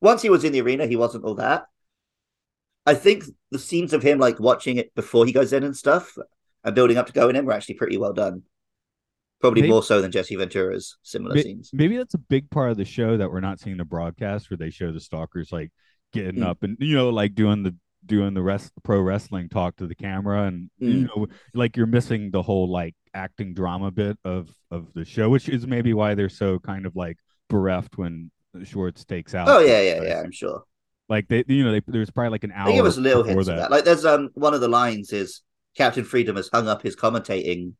once 0.01 0.23
he 0.23 0.31
was 0.31 0.45
in 0.45 0.53
the 0.53 0.61
arena, 0.61 0.87
he 0.87 0.97
wasn't 0.97 1.25
all 1.25 1.35
that. 1.37 1.65
I 2.87 2.95
think 2.95 3.25
the 3.51 3.59
scenes 3.59 3.93
of 3.93 4.03
him 4.03 4.19
like 4.19 4.39
watching 4.39 4.77
it 4.77 4.95
before 4.95 5.25
he 5.25 5.33
goes 5.33 5.53
in 5.53 5.65
and 5.65 5.77
stuff 5.77 6.17
and 6.63 6.75
building 6.75 6.99
up 6.99 7.07
to 7.07 7.13
going 7.13 7.35
in 7.37 7.47
were 7.47 7.53
actually 7.53 7.77
pretty 7.77 7.97
well 7.97 8.13
done. 8.13 8.43
Probably 9.41 9.63
Maybe- 9.63 9.73
more 9.73 9.83
so 9.83 10.01
than 10.03 10.11
Jesse 10.11 10.37
Ventura's 10.37 10.97
similar 11.03 11.35
May- 11.35 11.43
scenes. 11.43 11.71
Maybe 11.73 11.97
that's 11.97 12.15
a 12.15 12.19
big 12.19 12.51
part 12.51 12.71
of 12.71 12.77
the 12.77 12.85
show 12.85 13.17
that 13.17 13.31
we're 13.31 13.41
not 13.41 13.61
seeing 13.61 13.79
the 13.79 13.85
broadcast 13.85 14.51
where 14.51 14.59
they 14.59 14.71
show 14.71 14.93
the 14.93 15.01
stalkers 15.01 15.51
like 15.53 15.71
getting 16.13 16.43
Mm. 16.43 16.47
up 16.47 16.63
and 16.63 16.77
you 16.79 16.95
know 16.95 17.09
like 17.11 17.35
doing 17.35 17.63
the 17.65 17.75
doing 18.07 18.35
the 18.35 18.43
rest 18.43 18.71
pro 18.85 19.01
wrestling 19.01 19.49
talk 19.49 19.75
to 19.77 19.87
the 19.87 19.95
camera 19.95 20.45
and 20.45 20.71
you 20.79 20.93
Mm. 20.95 21.07
know 21.09 21.27
like 21.55 21.77
you're 21.77 21.87
missing 21.87 22.31
the 22.31 22.43
whole 22.43 22.71
like 22.71 22.95
acting 23.14 23.55
drama 23.55 23.90
bit 23.90 24.18
of 24.24 24.50
of 24.70 24.92
the 24.94 25.05
show 25.05 25.29
which 25.31 25.48
is 25.48 25.66
maybe 25.66 25.94
why 25.94 26.14
they're 26.14 26.29
so 26.29 26.59
kind 26.59 26.87
of 26.87 26.96
like 26.96 27.16
bereft 27.48 27.96
when 27.96 28.31
Schwartz 28.64 29.05
takes 29.05 29.35
out 29.35 29.48
Oh 29.48 29.61
yeah, 29.61 29.81
yeah, 29.81 30.03
yeah. 30.03 30.20
I'm 30.20 30.33
sure. 30.33 30.64
like 31.09 31.29
they 31.29 31.44
you 31.48 31.64
know 31.64 31.72
they, 31.72 31.83
there's 31.87 32.11
probably 32.11 32.31
like 32.31 32.44
an 32.44 32.53
I 32.53 32.57
hour 32.57 32.66
think 32.66 32.79
it 32.79 32.83
was 32.83 32.98
little 32.98 33.22
hints 33.22 33.48
of 33.48 33.57
that. 33.57 33.70
Like 33.70 33.85
there's 33.85 34.05
um 34.05 34.31
one 34.35 34.55
of 34.55 34.61
the 34.61 34.68
lines 34.68 35.12
is 35.12 35.42
Captain 35.77 36.05
Freedom 36.05 36.37
has 36.37 36.48
hung 36.53 36.68
up 36.68 36.83
his 36.83 36.96
commentating 36.96 37.72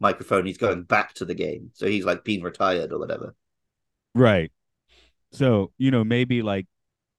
microphone. 0.00 0.46
He's 0.46 0.58
going 0.58 0.82
back 0.84 1.14
to 1.14 1.24
the 1.24 1.34
game, 1.34 1.70
so 1.74 1.86
he's 1.86 2.04
like 2.04 2.24
being 2.24 2.42
retired 2.42 2.92
or 2.92 2.98
whatever. 2.98 3.34
Right. 4.14 4.52
So, 5.32 5.72
you 5.78 5.90
know, 5.90 6.04
maybe 6.04 6.42
like 6.42 6.66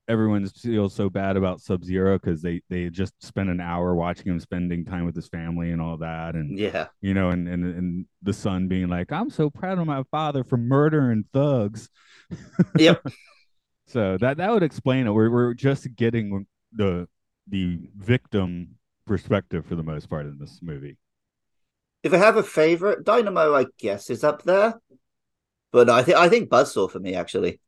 everyone 0.08 0.46
feels 0.48 0.94
so 0.94 1.10
bad 1.10 1.38
about 1.38 1.62
Sub 1.62 1.84
Zero 1.84 2.18
because 2.20 2.42
they 2.42 2.62
they 2.70 2.90
just 2.90 3.14
spent 3.24 3.50
an 3.50 3.60
hour 3.62 3.96
watching 3.96 4.28
him 4.28 4.40
spending 4.40 4.86
time 4.86 5.06
with 5.06 5.16
his 5.16 5.28
family 5.28 5.72
and 5.72 5.82
all 5.82 5.98
that, 5.98 6.36
and 6.36 6.58
Yeah, 6.58 6.88
you 7.02 7.14
know, 7.14 7.30
and 7.30 7.48
and 7.48 7.64
and 7.64 8.06
the 8.22 8.34
son 8.34 8.68
being 8.68 8.88
like, 8.90 9.12
"I'm 9.12 9.30
so 9.30 9.50
proud 9.50 9.80
of 9.80 9.88
my 9.88 10.04
father 10.12 10.44
for 10.44 10.58
murdering 10.58 11.26
thugs." 11.34 11.90
Yep. 12.80 13.06
so 13.88 14.18
that 14.20 14.38
that 14.38 14.52
would 14.52 14.64
explain 14.64 15.08
it. 15.08 15.12
We're 15.12 15.30
we're 15.30 15.54
just 15.54 15.94
getting 15.96 16.46
the 16.72 17.08
the 17.48 17.80
victim 17.98 18.76
perspective 19.06 19.66
for 19.66 19.76
the 19.76 19.84
most 19.84 20.10
part 20.10 20.26
in 20.26 20.38
this 20.40 20.60
movie. 20.62 20.98
if 22.04 22.14
I 22.14 22.18
have 22.18 22.38
a 22.38 22.44
favorite, 22.44 23.04
Dynamo, 23.04 23.54
I 23.56 23.66
guess 23.78 24.10
is 24.10 24.24
up 24.24 24.44
there. 24.44 24.76
But 25.72 25.90
I 25.90 26.04
think 26.04 26.18
I 26.18 26.30
think 26.30 26.50
Buzzsaw 26.50 26.90
for 26.90 27.00
me 27.00 27.16
actually. 27.16 27.60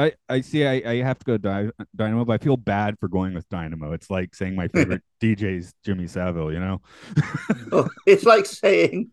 I, 0.00 0.12
I 0.28 0.40
see. 0.40 0.64
I, 0.66 0.82
I 0.84 1.02
have 1.02 1.18
to 1.18 1.24
go 1.24 1.36
Dy- 1.36 1.70
Dynamo, 1.94 2.24
but 2.24 2.40
I 2.40 2.44
feel 2.44 2.56
bad 2.56 2.98
for 2.98 3.08
going 3.08 3.34
with 3.34 3.48
Dynamo. 3.48 3.92
It's 3.92 4.10
like 4.10 4.34
saying 4.34 4.56
my 4.56 4.68
favorite 4.74 5.02
DJ's 5.22 5.74
Jimmy 5.84 6.06
Savile. 6.06 6.52
You 6.52 6.60
know? 6.60 6.80
Oh, 7.72 7.88
it's 8.06 8.24
like 8.24 8.46
saying 8.46 9.10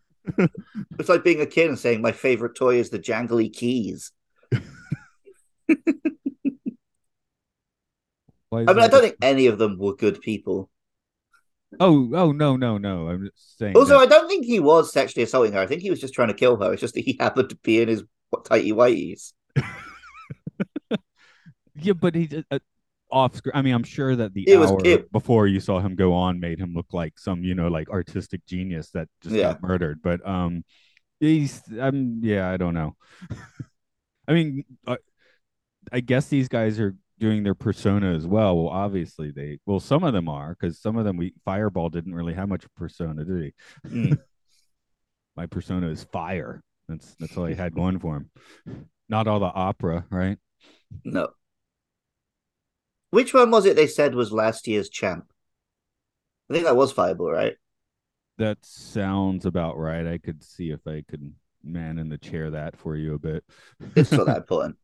it's 0.98 1.10
like 1.10 1.24
being 1.24 1.42
a 1.42 1.46
kid 1.46 1.70
and 1.70 1.78
saying 1.78 2.02
my 2.02 2.12
favorite 2.12 2.56
toy 2.56 2.76
is 2.80 2.90
the 2.90 3.00
jangly 3.00 3.54
keys. 3.54 4.12
I 4.52 5.78
mean, 8.52 8.80
I 8.80 8.88
don't 8.88 9.02
think 9.02 9.18
any 9.22 9.48
of 9.48 9.58
them 9.58 9.78
were 9.78 9.96
good 9.96 10.22
people. 10.22 10.70
Oh, 11.80 12.10
oh 12.14 12.32
no, 12.32 12.56
no, 12.56 12.78
no. 12.78 13.10
I'm 13.10 13.26
just 13.26 13.58
saying. 13.58 13.76
Also, 13.76 14.00
that- 14.00 14.00
I 14.00 14.06
don't 14.06 14.28
think 14.28 14.46
he 14.46 14.60
was 14.60 14.92
sexually 14.92 15.24
assaulting 15.24 15.54
her. 15.54 15.60
I 15.60 15.68
think 15.68 15.82
he 15.82 15.90
was 15.90 16.00
just 16.00 16.14
trying 16.14 16.30
to 16.30 16.34
kill 16.34 16.58
her. 16.58 16.74
It's 16.74 16.82
just 16.82 16.94
that 16.96 17.04
he 17.04 17.18
happened 17.20 17.50
to 17.50 17.58
be 17.58 17.82
in 17.82 17.90
his 17.90 18.04
tighty 18.46 18.72
whities. 18.72 19.34
Yeah, 21.80 21.94
but 21.94 22.16
he 22.16 22.44
uh, 22.52 22.60
off 23.12 23.36
screen. 23.36 23.54
I 23.56 23.62
mean, 23.62 23.74
I'm 23.74 23.84
sure 23.84 24.16
that 24.16 24.34
the 24.34 24.48
It 24.48 24.58
was- 24.58 24.72
hour 24.72 24.80
it- 24.84 25.12
before 25.12 25.48
you 25.48 25.60
saw 25.60 25.80
him 25.80 25.96
go 25.96 26.14
on 26.14 26.40
made 26.40 26.60
him 26.60 26.74
look 26.74 26.94
like 26.94 27.18
some, 27.18 27.44
you 27.44 27.56
know, 27.56 27.68
like 27.70 27.90
artistic 27.90 28.46
genius 28.46 28.92
that 28.92 29.08
just 29.22 29.36
Yeah. 29.36 29.54
got 29.54 29.62
murdered. 29.64 30.02
But 30.02 30.28
um, 30.28 30.64
he's, 31.20 31.62
um, 31.80 32.20
yeah, 32.22 32.50
I 32.50 32.58
don't 32.58 32.74
know. 32.74 32.96
I 34.28 34.34
mean, 34.34 34.64
uh, 34.86 34.98
I 35.92 36.02
guess 36.02 36.28
these 36.28 36.50
guys 36.50 36.80
are 36.82 36.96
doing 37.20 37.44
their 37.44 37.56
persona 37.56 38.14
as 38.14 38.28
well. 38.28 38.58
Well, 38.58 38.68
obviously 38.74 39.32
they, 39.32 39.60
well, 39.66 39.80
some 39.80 40.04
of 40.04 40.14
them 40.14 40.28
are 40.28 40.56
because 40.60 40.80
some 40.80 40.98
of 40.98 41.06
them 41.06 41.16
we 41.18 41.34
Fireball 41.46 41.90
didn't 41.90 42.14
really 42.14 42.34
have 42.34 42.50
much 42.50 42.66
persona, 42.76 43.24
did 43.24 43.54
he? 43.84 43.90
Mm. 43.90 44.20
My 45.38 45.46
persona 45.46 45.88
is 45.90 46.04
fire. 46.04 46.62
That's 46.90 47.16
that's 47.20 47.38
all 47.38 47.46
he 47.46 47.56
had 47.56 47.74
going 47.76 48.00
for 48.00 48.16
him. 48.18 48.30
Not 49.08 49.28
all 49.28 49.40
the 49.40 49.46
opera, 49.46 50.06
right? 50.10 50.38
No. 51.06 51.30
Which 53.10 53.34
one 53.34 53.52
was 53.52 53.66
it 53.66 53.76
they 53.76 53.88
said 53.88 54.16
was 54.16 54.32
last 54.32 54.66
year's 54.66 54.90
champ? 54.90 55.32
I 56.50 56.54
think 56.54 56.66
that 56.66 56.76
was 56.76 56.92
Fireball, 56.92 57.32
right? 57.32 57.58
That 58.38 58.58
sounds 58.64 59.46
about 59.46 59.78
right. 59.78 60.06
I 60.06 60.18
could 60.18 60.44
see 60.44 60.70
if 60.72 60.86
I 60.88 61.04
could 61.08 61.34
man 61.64 61.98
in 61.98 62.10
the 62.10 62.18
chair 62.18 62.52
that 62.52 62.78
for 62.78 62.96
you 62.96 63.16
a 63.16 63.20
bit. 63.20 63.44
It's 63.96 64.16
not 64.16 64.26
that 64.28 64.38
important. 64.38 64.78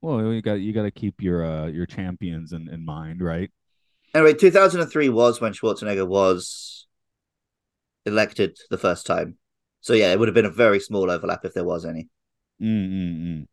well, 0.00 0.32
you 0.32 0.42
got 0.42 0.54
you 0.54 0.72
got 0.72 0.82
to 0.82 0.90
keep 0.90 1.22
your 1.22 1.44
uh 1.44 1.66
your 1.66 1.86
champions 1.86 2.52
in, 2.52 2.68
in 2.68 2.84
mind, 2.84 3.22
right? 3.22 3.50
Anyway, 4.14 4.34
2003 4.34 5.08
was 5.10 5.40
when 5.40 5.52
Schwarzenegger 5.52 6.06
was 6.06 6.86
elected 8.06 8.56
the 8.70 8.78
first 8.78 9.06
time. 9.06 9.36
So 9.80 9.92
yeah, 9.92 10.12
it 10.12 10.18
would 10.18 10.28
have 10.28 10.34
been 10.34 10.44
a 10.46 10.50
very 10.50 10.80
small 10.80 11.10
overlap 11.10 11.44
if 11.44 11.54
there 11.54 11.64
was 11.64 11.84
any. 11.84 12.08
Mm-mm-mm. 12.60 13.46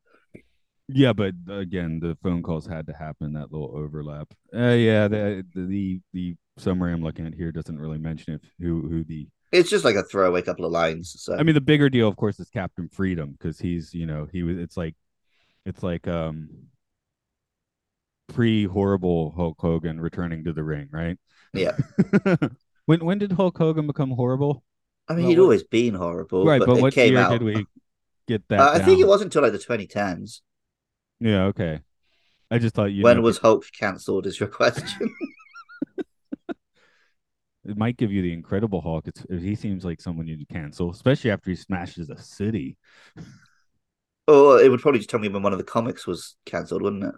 Yeah, 0.87 1.13
but 1.13 1.33
again, 1.49 1.99
the 1.99 2.17
phone 2.21 2.43
calls 2.43 2.67
had 2.67 2.87
to 2.87 2.93
happen. 2.93 3.33
That 3.33 3.51
little 3.51 3.71
overlap. 3.75 4.33
Uh, 4.53 4.71
yeah, 4.71 5.07
the, 5.07 5.45
the 5.55 6.01
the 6.13 6.35
summary 6.57 6.93
I'm 6.93 7.03
looking 7.03 7.25
at 7.25 7.33
here 7.33 7.51
doesn't 7.51 7.79
really 7.79 7.97
mention 7.97 8.33
if 8.33 8.41
who 8.59 8.87
who 8.89 9.03
the. 9.03 9.27
It's 9.51 9.69
just 9.69 9.83
like 9.83 9.95
a 9.95 10.03
throwaway 10.03 10.41
couple 10.41 10.65
of 10.65 10.71
lines. 10.71 11.15
So 11.19 11.35
I 11.35 11.43
mean, 11.43 11.55
the 11.55 11.61
bigger 11.61 11.89
deal, 11.89 12.07
of 12.07 12.15
course, 12.15 12.39
is 12.39 12.49
Captain 12.49 12.87
Freedom 12.89 13.31
because 13.31 13.59
he's 13.59 13.93
you 13.93 14.05
know 14.05 14.27
he 14.31 14.43
was. 14.43 14.57
It's 14.57 14.77
like, 14.77 14.95
it's 15.65 15.83
like 15.83 16.07
um. 16.07 16.49
Pre 18.27 18.65
horrible 18.65 19.33
Hulk 19.35 19.57
Hogan 19.59 19.99
returning 19.99 20.45
to 20.45 20.53
the 20.53 20.63
ring, 20.63 20.87
right? 20.89 21.17
yeah, 21.53 21.75
when 22.85 23.03
when 23.03 23.17
did 23.17 23.33
Hulk 23.33 23.57
Hogan 23.57 23.87
become 23.87 24.11
horrible? 24.11 24.63
I 25.09 25.13
mean 25.13 25.23
Well, 25.23 25.29
he'd 25.31 25.39
always 25.39 25.63
been 25.63 25.95
horrible, 25.95 26.45
right, 26.45 26.59
but, 26.59 26.67
but 26.67 26.81
what 26.81 26.93
came 26.93 27.13
year 27.13 27.21
out. 27.21 27.31
did 27.31 27.43
we 27.43 27.65
get 28.27 28.47
that? 28.47 28.59
Uh, 28.61 28.71
I 28.73 28.79
think 28.79 29.01
it 29.01 29.07
wasn't 29.07 29.35
until 29.35 29.41
like 29.41 29.51
the 29.51 29.59
2010s. 29.59 30.39
Yeah, 31.21 31.43
okay. 31.45 31.81
I 32.49 32.57
just 32.57 32.75
thought 32.75 32.91
you 32.91 33.03
when 33.03 33.17
know, 33.17 33.21
was 33.21 33.37
Hulk 33.37 33.65
cancelled? 33.71 34.27
Is 34.27 34.39
your 34.39 34.49
question? 34.49 35.15
It 37.63 37.77
might 37.77 37.95
give 37.97 38.11
you 38.11 38.23
the 38.23 38.33
Incredible 38.33 38.81
Hulk. 38.81 39.07
It's 39.07 39.23
he 39.29 39.55
seems 39.55 39.85
like 39.85 40.01
someone 40.01 40.25
you'd 40.25 40.49
cancel, 40.49 40.89
especially 40.89 41.29
after 41.29 41.51
he 41.51 41.55
smashes 41.55 42.09
a 42.09 42.17
city. 42.17 42.75
or 44.27 44.59
it 44.59 44.69
would 44.69 44.81
probably 44.81 44.99
just 44.99 45.11
tell 45.11 45.19
me 45.19 45.29
when 45.29 45.43
one 45.43 45.53
of 45.53 45.59
the 45.59 45.63
comics 45.63 46.07
was 46.07 46.35
cancelled, 46.45 46.81
wouldn't 46.81 47.13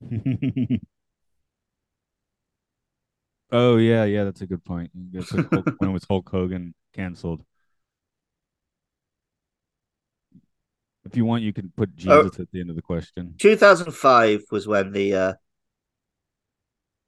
it? 0.00 0.80
oh 3.52 3.76
yeah, 3.76 4.04
yeah, 4.04 4.24
that's 4.24 4.40
a 4.40 4.46
good 4.46 4.64
point. 4.64 4.90
Like 5.12 5.48
Hulk, 5.52 5.70
when 5.78 5.92
was 5.92 6.04
Hulk 6.10 6.28
Hogan 6.28 6.74
canceled? 6.92 7.44
If 11.04 11.16
you 11.16 11.24
want, 11.24 11.42
you 11.42 11.52
can 11.52 11.72
put 11.76 11.90
Oh. 12.06 12.22
Jesus 12.22 12.40
at 12.40 12.50
the 12.50 12.60
end 12.60 12.70
of 12.70 12.76
the 12.76 12.82
question. 12.82 13.34
2005 13.38 14.44
was 14.50 14.66
when 14.66 14.92
the. 14.92 15.14
uh 15.14 15.32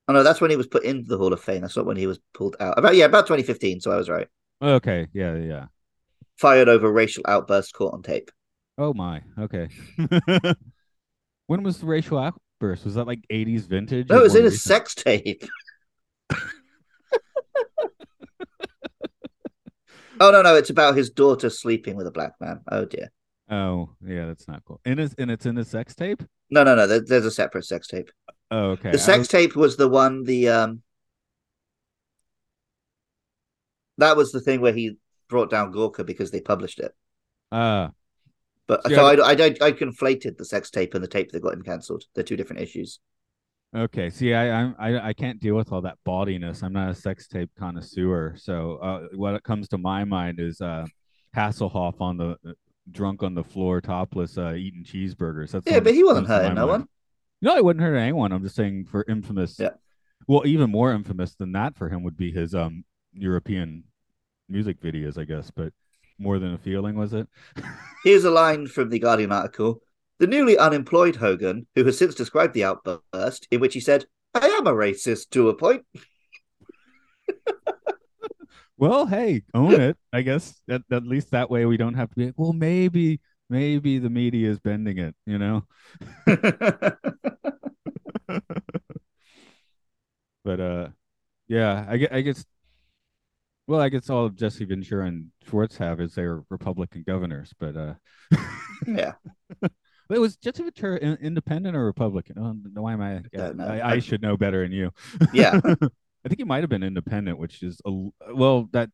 Oh 0.08 0.12
no, 0.12 0.22
that's 0.22 0.40
when 0.40 0.50
he 0.50 0.56
was 0.56 0.68
put 0.68 0.84
into 0.84 1.08
the 1.08 1.18
Hall 1.18 1.32
of 1.32 1.40
Fame. 1.40 1.62
That's 1.62 1.76
not 1.76 1.84
when 1.86 1.96
he 1.96 2.06
was 2.06 2.20
pulled 2.32 2.54
out. 2.60 2.78
About 2.78 2.94
yeah, 2.94 3.06
about 3.06 3.26
2015. 3.26 3.80
So 3.80 3.90
I 3.90 3.96
was 3.96 4.08
right. 4.08 4.28
Okay, 4.62 5.08
yeah, 5.12 5.34
yeah. 5.36 5.66
Fired 6.36 6.68
over 6.68 6.90
racial 6.90 7.24
outburst 7.26 7.74
caught 7.74 7.92
on 7.92 8.02
tape. 8.02 8.30
Oh 8.78 8.94
my, 8.94 9.22
okay. 9.38 9.68
when 11.46 11.62
was 11.62 11.78
the 11.78 11.86
racial 11.86 12.18
outburst? 12.18 12.84
Was 12.84 12.94
that 12.94 13.06
like 13.06 13.20
'80s 13.30 13.62
vintage? 13.62 14.08
No, 14.08 14.18
it 14.18 14.22
was 14.22 14.36
in 14.36 14.46
a 14.46 14.50
sex 14.50 14.94
tape. 14.94 15.44
oh 16.30 16.36
no, 20.20 20.42
no, 20.42 20.54
it's 20.54 20.70
about 20.70 20.96
his 20.96 21.10
daughter 21.10 21.50
sleeping 21.50 21.96
with 21.96 22.06
a 22.06 22.12
black 22.12 22.34
man. 22.40 22.60
Oh 22.70 22.84
dear. 22.84 23.10
Oh 23.50 23.90
yeah, 24.04 24.26
that's 24.26 24.48
not 24.48 24.64
cool. 24.64 24.80
And 24.84 24.98
it's 24.98 25.14
and 25.18 25.30
it's 25.30 25.46
in 25.46 25.56
a 25.58 25.64
sex 25.64 25.94
tape. 25.94 26.22
No, 26.50 26.64
no, 26.64 26.74
no. 26.74 26.86
There's 26.86 27.24
a 27.24 27.30
separate 27.30 27.64
sex 27.64 27.86
tape. 27.88 28.10
Oh, 28.50 28.70
okay. 28.70 28.90
The 28.92 28.98
sex 28.98 29.18
was- 29.20 29.28
tape 29.28 29.56
was 29.56 29.76
the 29.76 29.88
one. 29.88 30.24
The 30.24 30.48
um, 30.48 30.82
that 33.98 34.16
was 34.16 34.32
the 34.32 34.40
thing 34.40 34.60
where 34.60 34.72
he 34.72 34.96
brought 35.28 35.50
down 35.50 35.72
Gawker 35.72 36.04
because 36.04 36.30
they 36.30 36.40
published 36.40 36.78
it. 36.80 36.92
uh, 37.52 37.88
But 38.66 38.88
so 38.90 39.06
I, 39.06 39.14
I, 39.14 39.30
I, 39.32 39.54
I 39.60 39.72
conflated 39.72 40.36
the 40.36 40.44
sex 40.44 40.70
tape 40.70 40.94
and 40.94 41.02
the 41.02 41.08
tape 41.08 41.32
that 41.32 41.40
got 41.42 41.54
him 41.54 41.62
cancelled. 41.62 42.04
They're 42.14 42.24
two 42.24 42.36
different 42.36 42.62
issues. 42.62 43.00
Okay, 43.76 44.10
see, 44.10 44.32
I 44.32 44.50
I'm 44.50 44.74
I, 44.78 45.08
I 45.08 45.12
can't 45.12 45.40
deal 45.40 45.54
with 45.56 45.72
all 45.72 45.82
that 45.82 45.98
bawdiness. 46.04 46.62
I'm 46.62 46.72
not 46.72 46.90
a 46.90 46.94
sex 46.94 47.26
tape 47.28 47.50
connoisseur, 47.58 48.34
so 48.36 48.76
uh, 48.76 49.00
what 49.14 49.42
comes 49.42 49.68
to 49.68 49.78
my 49.78 50.04
mind 50.04 50.38
is 50.40 50.60
uh, 50.60 50.86
Hasselhoff 51.36 52.00
on 52.00 52.16
the 52.16 52.36
drunk 52.90 53.22
on 53.22 53.34
the 53.34 53.44
floor, 53.44 53.80
topless, 53.80 54.38
uh, 54.38 54.54
eating 54.54 54.84
cheeseburgers. 54.84 55.52
That's 55.52 55.66
Yeah, 55.66 55.80
but 55.80 55.94
he 55.94 56.04
wasn't 56.04 56.28
hurting 56.28 56.54
no 56.54 56.66
one. 56.66 56.88
No, 57.42 57.56
it 57.56 57.64
wouldn't 57.64 57.84
hurt 57.84 57.96
anyone. 57.96 58.32
I'm 58.32 58.42
just 58.42 58.56
saying 58.56 58.86
for 58.86 59.04
infamous. 59.08 59.58
Yeah. 59.58 59.70
Well, 60.26 60.46
even 60.46 60.70
more 60.70 60.92
infamous 60.92 61.34
than 61.34 61.52
that 61.52 61.76
for 61.76 61.88
him 61.88 62.02
would 62.02 62.16
be 62.16 62.32
his 62.32 62.54
um 62.54 62.84
European 63.12 63.84
music 64.48 64.80
videos, 64.80 65.18
I 65.18 65.24
guess. 65.24 65.50
But 65.50 65.72
more 66.18 66.38
than 66.38 66.54
a 66.54 66.58
feeling, 66.58 66.96
was 66.96 67.12
it? 67.12 67.28
Here's 68.04 68.24
a 68.24 68.30
line 68.30 68.66
from 68.66 68.90
the 68.90 68.98
Guardian 68.98 69.32
article. 69.32 69.80
The 70.18 70.26
newly 70.26 70.56
unemployed 70.56 71.16
Hogan, 71.16 71.66
who 71.74 71.84
has 71.84 71.98
since 71.98 72.14
described 72.14 72.54
the 72.54 72.64
outburst, 72.64 73.46
in 73.50 73.60
which 73.60 73.74
he 73.74 73.80
said, 73.80 74.06
I 74.34 74.46
am 74.46 74.66
a 74.66 74.72
racist 74.72 75.30
to 75.30 75.50
a 75.50 75.54
point. 75.54 75.84
Well, 78.78 79.06
hey, 79.06 79.42
own 79.54 79.80
it. 79.80 79.96
I 80.12 80.22
guess 80.22 80.60
at, 80.68 80.82
at 80.90 81.04
least 81.04 81.30
that 81.30 81.50
way 81.50 81.64
we 81.66 81.76
don't 81.76 81.94
have 81.94 82.10
to 82.10 82.16
be. 82.16 82.32
Well, 82.36 82.52
maybe 82.52 83.20
maybe 83.48 83.98
the 83.98 84.10
media 84.10 84.50
is 84.50 84.58
bending 84.60 84.98
it. 84.98 85.14
You 85.24 85.38
know. 85.38 85.64
But 90.44 90.60
uh, 90.60 90.88
yeah, 91.48 91.86
I 91.88 91.96
guess, 91.98 92.08
I 92.12 92.20
guess. 92.22 92.46
Well, 93.66 93.80
I 93.80 93.88
guess 93.88 94.08
all 94.10 94.24
of 94.26 94.36
Jesse 94.36 94.64
Ventura 94.64 95.06
and 95.06 95.30
Schwartz 95.48 95.76
have 95.78 96.00
is 96.00 96.14
they're 96.14 96.42
Republican 96.50 97.02
governors, 97.06 97.52
but 97.58 97.76
uh, 97.76 97.94
yeah. 98.86 99.12
But 100.08 100.20
was 100.20 100.36
Jesse 100.36 100.62
Ventura 100.62 100.98
in, 100.98 101.14
independent 101.20 101.74
or 101.76 101.84
Republican? 101.84 102.36
Oh, 102.38 102.80
why 102.80 102.92
am 102.92 103.00
I? 103.00 103.22
I, 103.36 103.80
I 103.80 103.92
I- 103.94 103.98
should 103.98 104.22
know 104.22 104.36
better 104.36 104.62
than 104.62 104.70
you. 104.70 104.92
Yeah. 105.32 105.60
I 106.26 106.28
think 106.28 106.40
he 106.40 106.44
might 106.44 106.64
have 106.64 106.68
been 106.70 106.82
independent, 106.82 107.38
which 107.38 107.62
is 107.62 107.80
a 107.86 107.92
well 108.34 108.68
that 108.72 108.90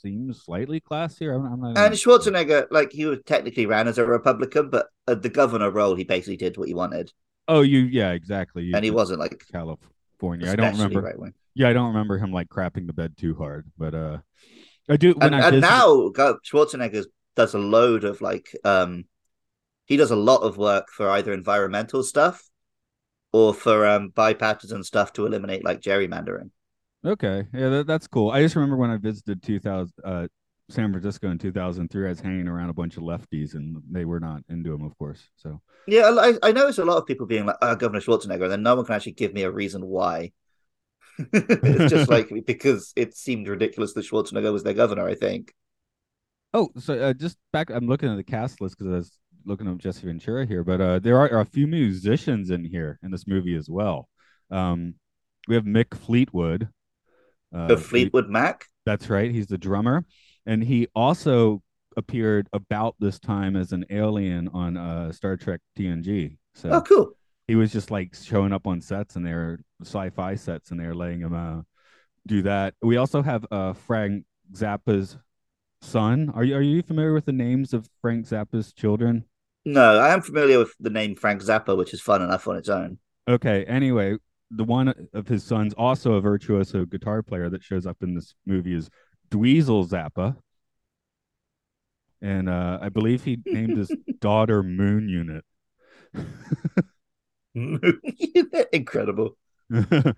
seems 0.00 0.40
slightly 0.44 0.80
classier. 0.80 1.34
I'm, 1.34 1.44
I'm 1.52 1.60
not. 1.74 1.76
And 1.78 1.94
Schwarzenegger, 1.94 2.68
like, 2.70 2.92
he 2.92 3.04
was 3.06 3.18
technically 3.26 3.66
ran 3.66 3.88
as 3.88 3.98
a 3.98 4.06
Republican, 4.06 4.70
but 4.70 4.86
at 5.08 5.22
the 5.22 5.28
governor 5.28 5.70
role, 5.70 5.96
he 5.96 6.04
basically 6.04 6.36
did 6.36 6.56
what 6.56 6.68
he 6.68 6.74
wanted. 6.74 7.12
oh, 7.48 7.62
you 7.62 7.80
yeah, 7.80 8.12
exactly. 8.12 8.62
You 8.62 8.76
And 8.76 8.84
he 8.84 8.92
wasn't, 8.92 9.18
like, 9.18 9.42
California. 9.50 10.48
I 10.48 10.54
don't 10.54 10.72
remember. 10.74 11.00
right 11.02 11.18
wing. 11.18 11.34
Yeah, 11.54 11.68
I 11.68 11.72
don't 11.72 11.88
remember 11.88 12.16
him 12.16 12.32
like 12.32 12.48
crapping 12.48 12.86
the 12.86 12.92
bed 12.92 13.16
too 13.16 13.34
hard, 13.34 13.66
but 13.76 13.92
uh, 13.92 14.18
I 14.88 14.96
do. 14.96 15.14
When 15.14 15.34
And, 15.34 15.34
I 15.34 15.48
and 15.48 15.56
visited- 15.56 15.68
now 15.68 16.36
Schwarzenegger 16.48 17.06
does 17.34 17.54
a 17.54 17.58
load 17.58 18.04
of, 18.04 18.20
like, 18.20 18.54
um, 18.64 19.04
he 19.86 19.96
does 19.96 20.12
a 20.12 20.16
lot 20.16 20.42
of 20.42 20.56
work 20.58 20.90
for 20.90 21.10
either 21.10 21.32
environmental 21.32 22.04
stuff 22.04 22.48
or 23.32 23.54
for 23.54 23.86
um, 23.86 24.10
bypasses 24.10 24.72
and 24.72 24.84
stuff 24.84 25.12
to 25.14 25.26
eliminate, 25.26 25.64
like, 25.64 25.80
gerrymandering. 25.80 26.50
Okay, 27.04 27.46
yeah, 27.54 27.68
that, 27.70 27.86
that's 27.86 28.06
cool. 28.06 28.30
I 28.30 28.42
just 28.42 28.56
remember 28.56 28.76
when 28.76 28.90
I 28.90 28.98
visited 28.98 29.42
2000, 29.42 29.92
uh, 30.04 30.28
San 30.68 30.90
Francisco 30.92 31.30
in 31.30 31.38
2003, 31.38 32.06
I 32.06 32.10
was 32.10 32.20
hanging 32.20 32.46
around 32.46 32.70
a 32.70 32.74
bunch 32.74 32.96
of 32.96 33.02
lefties, 33.02 33.54
and 33.54 33.82
they 33.90 34.04
were 34.04 34.20
not 34.20 34.42
into 34.48 34.72
him, 34.74 34.84
of 34.84 34.96
course. 34.98 35.22
So 35.36 35.60
Yeah, 35.86 36.10
I, 36.18 36.34
I 36.42 36.52
notice 36.52 36.78
a 36.78 36.84
lot 36.84 36.98
of 36.98 37.06
people 37.06 37.26
being 37.26 37.46
like, 37.46 37.56
oh, 37.62 37.74
Governor 37.74 38.00
Schwarzenegger, 38.00 38.42
and 38.44 38.52
then 38.52 38.62
no 38.62 38.76
one 38.76 38.84
can 38.84 38.94
actually 38.94 39.12
give 39.12 39.32
me 39.32 39.42
a 39.42 39.50
reason 39.50 39.86
why. 39.86 40.32
it's 41.32 41.86
just 41.86 42.08
like 42.10 42.30
because 42.46 42.92
it 42.96 43.16
seemed 43.16 43.48
ridiculous 43.48 43.94
that 43.94 44.06
Schwarzenegger 44.06 44.52
was 44.52 44.62
their 44.62 44.74
governor, 44.74 45.06
I 45.08 45.14
think. 45.14 45.52
Oh, 46.52 46.70
so 46.78 46.94
uh, 46.98 47.12
just 47.12 47.38
back, 47.52 47.70
I'm 47.70 47.86
looking 47.86 48.08
at 48.10 48.16
the 48.16 48.24
cast 48.24 48.60
list 48.60 48.76
because 48.78 48.92
I 48.92 48.96
was 48.96 49.18
looking 49.44 49.68
up 49.68 49.78
Jesse 49.78 50.06
Ventura 50.06 50.46
here, 50.46 50.62
but 50.64 50.80
uh, 50.80 50.98
there 50.98 51.18
are, 51.18 51.40
a 51.40 51.44
few 51.44 51.66
musicians 51.66 52.50
in 52.50 52.64
here 52.64 52.98
in 53.02 53.10
this 53.10 53.26
movie 53.26 53.54
as 53.56 53.68
well. 53.68 54.08
Um, 54.50 54.94
we 55.48 55.54
have 55.54 55.64
Mick 55.64 55.96
Fleetwood. 55.96 56.68
Uh, 57.54 57.66
The 57.68 57.76
he- 57.76 57.82
Fleetwood 57.82 58.28
Mac. 58.28 58.66
that's 58.86 59.08
right. 59.10 59.30
He's 59.30 59.46
the 59.48 59.58
drummer, 59.58 60.04
and 60.46 60.62
he 60.62 60.88
also 60.94 61.62
appeared 61.96 62.48
about 62.52 62.94
this 63.00 63.18
time 63.18 63.56
as 63.56 63.72
an 63.72 63.84
alien 63.90 64.48
on 64.54 64.76
uh, 64.76 65.12
Star 65.12 65.36
Trek 65.36 65.60
TNG. 65.78 66.36
So 66.54 66.70
Oh, 66.70 66.80
cool. 66.82 67.12
he 67.48 67.56
was 67.56 67.72
just 67.72 67.90
like 67.90 68.14
showing 68.14 68.52
up 68.52 68.66
on 68.66 68.80
sets, 68.80 69.16
and 69.16 69.26
they're 69.26 69.60
sci-fi 69.82 70.34
sets, 70.36 70.70
and 70.70 70.78
they're 70.78 70.94
letting 70.94 71.20
him 71.20 71.32
uh, 71.34 71.62
do 72.26 72.42
that. 72.42 72.74
We 72.82 72.96
also 72.96 73.22
have 73.22 73.44
uh, 73.50 73.72
Frank 73.72 74.24
Zappa's 74.54 75.16
son. 75.82 76.30
Are 76.34 76.44
you 76.44 76.54
are 76.56 76.60
you 76.62 76.82
familiar 76.82 77.12
with 77.14 77.24
the 77.24 77.32
names 77.32 77.72
of 77.72 77.88
Frank 78.02 78.26
Zappa's 78.26 78.72
children? 78.72 79.24
No, 79.72 80.00
I 80.00 80.12
am 80.12 80.20
familiar 80.20 80.58
with 80.58 80.74
the 80.80 80.90
name 80.90 81.14
Frank 81.14 81.42
Zappa, 81.42 81.76
which 81.76 81.94
is 81.94 82.00
fun 82.00 82.22
enough 82.22 82.48
on 82.48 82.56
its 82.56 82.68
own. 82.68 82.98
Okay. 83.28 83.64
Anyway, 83.66 84.16
the 84.50 84.64
one 84.64 84.92
of 85.12 85.28
his 85.28 85.44
sons, 85.44 85.72
also 85.74 86.14
a 86.14 86.20
virtuoso 86.20 86.84
guitar 86.84 87.22
player 87.22 87.48
that 87.50 87.62
shows 87.62 87.86
up 87.86 87.98
in 88.02 88.14
this 88.14 88.34
movie, 88.46 88.74
is 88.74 88.90
Dweezil 89.30 89.88
Zappa. 89.88 90.36
And 92.20 92.48
uh, 92.48 92.78
I 92.82 92.88
believe 92.88 93.22
he 93.22 93.38
named 93.46 93.78
his 93.78 93.92
daughter 94.20 94.64
Moon 94.64 95.08
Unit. 95.08 95.44
Incredible. 98.72 99.36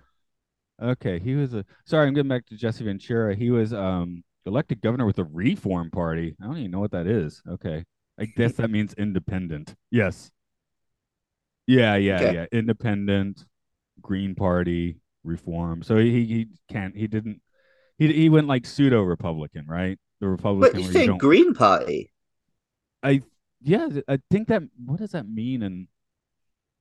okay, 0.83 1.19
he 1.19 1.35
was 1.35 1.53
a 1.53 1.65
sorry, 1.85 2.07
I'm 2.09 2.15
getting 2.15 2.31
back 2.31 2.47
to 2.47 2.57
Jesse 2.57 2.85
Ventura. 2.85 3.37
He 3.37 3.51
was 3.51 3.75
um 3.75 4.25
elected 4.47 4.81
governor 4.81 5.05
with 5.05 5.17
the 5.17 5.25
Reform 5.25 5.91
Party. 5.91 6.35
I 6.43 6.47
don't 6.47 6.57
even 6.57 6.71
know 6.71 6.81
what 6.81 6.93
that 6.93 7.07
is. 7.07 7.43
Okay. 7.49 7.85
I 8.23 8.27
guess 8.27 8.53
that 8.55 8.71
means 8.71 8.95
independent. 8.95 9.75
Yes. 9.91 10.31
Yeah, 11.67 11.97
yeah, 11.97 12.17
Okay. 12.17 12.35
yeah. 12.35 12.47
Independent, 12.53 13.45
Green 14.01 14.35
Party, 14.35 15.01
Reform. 15.25 15.83
So 15.83 15.97
he 15.97 16.25
he 16.25 16.49
can't 16.71 16.97
he 16.97 17.07
didn't 17.07 17.41
he 17.99 18.13
he 18.13 18.29
went 18.29 18.47
like 18.47 18.67
pseudo 18.67 19.03
Republican, 19.03 19.67
right? 19.67 19.99
The 20.21 20.29
Republican. 20.29 20.81
But 20.81 20.87
you 20.87 20.93
say 20.93 21.05
you 21.07 21.19
Green 21.19 21.55
Party. 21.55 22.13
I 23.03 23.23
yeah, 23.61 23.89
I 24.09 24.19
think 24.31 24.49
that 24.49 24.63
what 24.85 24.99
does 24.99 25.11
that 25.11 25.29
mean 25.29 25.63
and 25.63 25.89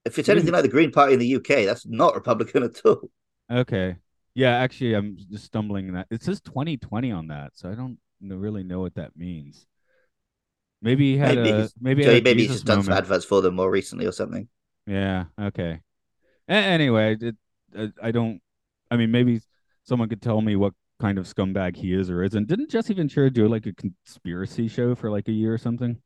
If 0.05 0.17
it's 0.19 0.29
anything 0.29 0.51
like 0.53 0.63
the 0.63 0.69
Green 0.69 0.91
Party 0.91 1.13
in 1.13 1.19
the 1.19 1.35
UK, 1.35 1.65
that's 1.65 1.85
not 1.85 2.15
Republican 2.15 2.63
at 2.63 2.81
all. 2.85 3.09
Okay. 3.51 3.97
Yeah, 4.33 4.57
actually, 4.57 4.93
I'm 4.93 5.17
just 5.29 5.45
stumbling 5.45 5.93
that. 5.93 6.07
It 6.09 6.23
says 6.23 6.39
2020 6.41 7.11
on 7.11 7.27
that, 7.27 7.51
so 7.53 7.69
I 7.69 7.75
don't 7.75 7.97
really 8.21 8.63
know 8.63 8.79
what 8.79 8.95
that 8.95 9.17
means. 9.17 9.67
Maybe 10.81 11.11
he 11.13 11.17
had 11.17 11.37
Maybe 11.37 11.49
a 11.49 11.69
maybe 11.79 12.01
he 12.01 12.05
So 12.05 12.13
had 12.13 12.21
a 12.21 12.23
maybe 12.23 12.41
he's 12.41 12.47
just 12.53 12.65
done 12.65 12.81
some 12.83 12.93
moment. 12.93 13.05
adverts 13.05 13.25
for 13.25 13.41
them 13.41 13.55
more 13.55 13.69
recently 13.69 14.05
or 14.05 14.11
something. 14.11 14.47
Yeah. 14.87 15.25
Okay. 15.39 15.81
A- 16.49 16.51
anyway, 16.53 17.17
it, 17.19 17.35
I, 17.77 17.91
I 18.01 18.11
don't. 18.11 18.41
I 18.89 18.97
mean, 18.97 19.11
maybe 19.11 19.41
someone 19.83 20.09
could 20.09 20.21
tell 20.21 20.41
me 20.41 20.55
what 20.55 20.73
kind 20.99 21.17
of 21.17 21.25
scumbag 21.25 21.75
he 21.75 21.93
is 21.93 22.09
or 22.09 22.23
isn't. 22.23 22.47
Didn't 22.47 22.69
Jesse 22.69 22.93
Ventura 22.93 23.29
do 23.29 23.47
like 23.47 23.65
a 23.65 23.73
conspiracy 23.73 24.67
show 24.67 24.95
for 24.95 25.09
like 25.09 25.27
a 25.27 25.31
year 25.31 25.53
or 25.53 25.57
something? 25.57 25.97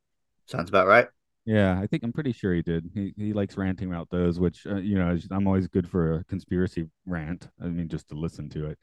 Sounds 0.45 0.69
about 0.69 0.87
right. 0.87 1.07
Yeah, 1.45 1.79
I 1.79 1.85
think 1.85 2.03
I'm 2.03 2.11
pretty 2.13 2.31
sure 2.31 2.53
he 2.53 2.61
did. 2.63 2.89
He 2.93 3.13
he 3.15 3.31
likes 3.33 3.55
ranting 3.55 3.87
about 3.87 4.09
those, 4.09 4.39
which 4.39 4.65
uh, 4.65 4.77
you 4.77 4.97
know 4.97 5.17
I'm 5.31 5.47
always 5.47 5.67
good 5.67 5.87
for 5.87 6.15
a 6.15 6.23
conspiracy 6.25 6.87
rant. 7.05 7.47
I 7.61 7.67
mean, 7.67 7.87
just 7.87 8.09
to 8.09 8.15
listen 8.15 8.49
to 8.49 8.67
it. 8.71 8.79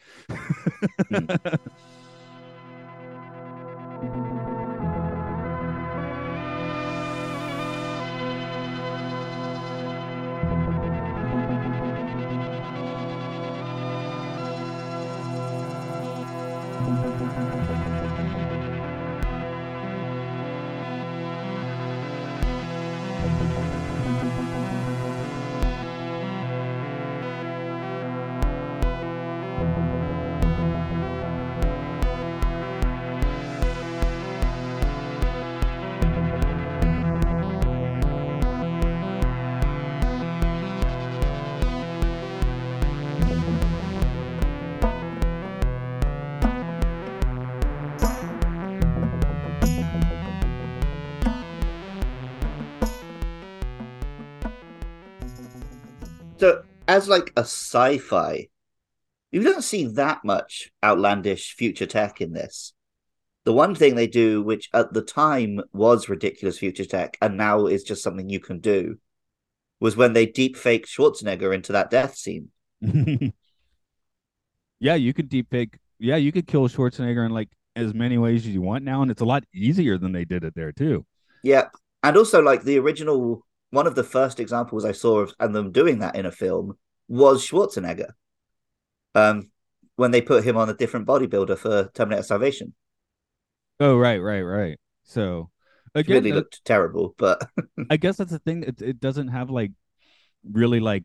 So, 1.10 1.26
as 56.92 57.08
like 57.08 57.32
a 57.36 57.40
sci-fi, 57.40 58.48
you 59.30 59.42
don't 59.42 59.64
see 59.64 59.86
that 59.86 60.22
much 60.24 60.70
outlandish 60.84 61.54
future 61.54 61.86
tech 61.86 62.20
in 62.20 62.34
this. 62.34 62.74
The 63.44 63.54
one 63.54 63.74
thing 63.74 63.94
they 63.94 64.06
do, 64.06 64.42
which 64.42 64.68
at 64.74 64.92
the 64.92 65.00
time 65.00 65.62
was 65.72 66.10
ridiculous 66.10 66.58
future 66.58 66.84
tech, 66.84 67.16
and 67.22 67.38
now 67.38 67.66
is 67.66 67.82
just 67.82 68.02
something 68.02 68.28
you 68.28 68.40
can 68.40 68.60
do, 68.60 68.98
was 69.80 69.96
when 69.96 70.12
they 70.12 70.26
deep 70.26 70.54
faked 70.56 70.86
Schwarzenegger 70.86 71.54
into 71.54 71.72
that 71.72 71.90
death 71.90 72.14
scene. 72.14 72.50
yeah, 74.78 74.94
you 74.94 75.14
could 75.14 75.30
deep 75.30 75.48
fake. 75.50 75.78
Yeah, 75.98 76.16
you 76.16 76.30
could 76.30 76.46
kill 76.46 76.68
Schwarzenegger 76.68 77.24
in 77.24 77.32
like 77.32 77.48
as 77.74 77.94
many 77.94 78.18
ways 78.18 78.46
as 78.46 78.52
you 78.52 78.60
want 78.60 78.84
now, 78.84 79.00
and 79.00 79.10
it's 79.10 79.22
a 79.22 79.24
lot 79.26 79.44
easier 79.54 79.96
than 79.96 80.12
they 80.12 80.26
did 80.26 80.44
it 80.44 80.54
there 80.54 80.72
too. 80.72 81.06
Yeah, 81.42 81.68
and 82.02 82.18
also 82.18 82.42
like 82.42 82.64
the 82.64 82.78
original, 82.78 83.46
one 83.70 83.86
of 83.86 83.94
the 83.94 84.04
first 84.04 84.40
examples 84.40 84.84
I 84.84 84.92
saw 84.92 85.20
of 85.20 85.32
and 85.40 85.54
them 85.54 85.72
doing 85.72 86.00
that 86.00 86.16
in 86.16 86.26
a 86.26 86.30
film 86.30 86.76
was 87.12 87.46
Schwarzenegger. 87.46 88.12
Um, 89.14 89.50
when 89.96 90.12
they 90.12 90.22
put 90.22 90.44
him 90.44 90.56
on 90.56 90.70
a 90.70 90.74
different 90.74 91.06
bodybuilder 91.06 91.58
for 91.58 91.90
Terminator 91.94 92.22
Salvation. 92.22 92.72
Oh 93.78 93.98
right, 93.98 94.16
right, 94.16 94.40
right. 94.40 94.78
So 95.04 95.50
again, 95.94 96.14
really 96.14 96.32
looked 96.32 96.64
terrible, 96.64 97.14
but 97.18 97.46
I 97.90 97.98
guess 97.98 98.16
that's 98.16 98.30
the 98.30 98.38
thing. 98.38 98.62
It 98.62 98.80
it 98.80 99.00
doesn't 99.00 99.28
have 99.28 99.50
like 99.50 99.72
really 100.50 100.80
like 100.80 101.04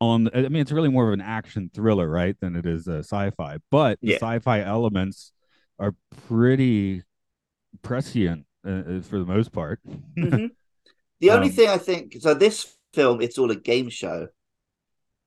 on. 0.00 0.30
I 0.34 0.48
mean, 0.48 0.62
it's 0.62 0.72
really 0.72 0.88
more 0.88 1.08
of 1.08 1.12
an 1.12 1.20
action 1.20 1.70
thriller, 1.74 2.08
right, 2.08 2.36
than 2.40 2.56
it 2.56 2.64
is 2.64 2.88
a 2.88 3.00
sci-fi. 3.00 3.58
But 3.70 3.98
yeah. 4.00 4.14
the 4.14 4.20
sci-fi 4.20 4.62
elements 4.62 5.32
are 5.78 5.94
pretty 6.26 7.02
prescient 7.82 8.46
uh, 8.66 8.70
uh 8.70 9.00
for 9.02 9.18
the 9.18 9.26
most 9.26 9.52
part. 9.52 9.80
Mm-hmm. 10.16 10.46
The 11.20 11.30
only 11.30 11.48
um, 11.48 11.54
thing 11.54 11.68
I 11.68 11.78
think 11.78 12.16
so 12.20 12.34
this 12.34 12.76
film, 12.92 13.20
it's 13.20 13.38
all 13.38 13.50
a 13.50 13.56
game 13.56 13.88
show, 13.88 14.28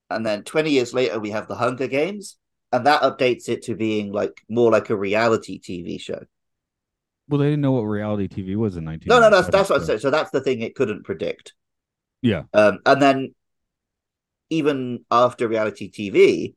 and 0.09 0.25
then 0.25 0.43
twenty 0.43 0.71
years 0.71 0.93
later 0.93 1.19
we 1.19 1.31
have 1.31 1.47
the 1.47 1.55
Hunger 1.55 1.87
Games, 1.87 2.37
and 2.71 2.85
that 2.85 3.01
updates 3.01 3.49
it 3.49 3.63
to 3.63 3.75
being 3.75 4.11
like 4.11 4.41
more 4.49 4.71
like 4.71 4.89
a 4.89 4.95
reality 4.95 5.59
TV 5.59 5.99
show. 5.99 6.23
Well, 7.29 7.39
they 7.39 7.45
didn't 7.45 7.61
know 7.61 7.73
what 7.73 7.81
reality 7.81 8.27
TV 8.27 8.55
was 8.55 8.77
in 8.77 8.85
19. 8.85 9.07
No, 9.07 9.19
no, 9.19 9.29
that's 9.29 9.49
that's 9.49 9.69
what 9.69 9.81
I 9.81 9.85
said. 9.85 10.01
So 10.01 10.09
that's 10.09 10.31
the 10.31 10.41
thing 10.41 10.61
it 10.61 10.75
couldn't 10.75 11.03
predict. 11.03 11.53
Yeah. 12.21 12.43
Um, 12.53 12.79
and 12.85 13.01
then 13.01 13.35
even 14.49 15.05
after 15.11 15.47
reality 15.47 15.91
TV, 15.91 16.55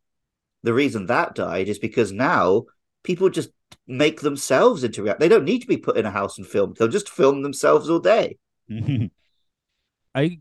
the 0.62 0.72
reason 0.72 1.06
that 1.06 1.34
died 1.34 1.68
is 1.68 1.78
because 1.78 2.12
now 2.12 2.66
people 3.02 3.30
just 3.30 3.50
make 3.86 4.20
themselves 4.20 4.84
into 4.84 5.02
reality. 5.02 5.24
They 5.24 5.28
don't 5.28 5.44
need 5.44 5.60
to 5.60 5.66
be 5.66 5.76
put 5.76 5.96
in 5.96 6.06
a 6.06 6.10
house 6.10 6.38
and 6.38 6.46
filmed. 6.46 6.76
They'll 6.76 6.88
just 6.88 7.08
film 7.08 7.42
themselves 7.42 7.90
all 7.90 7.98
day. 7.98 8.38
I 10.14 10.40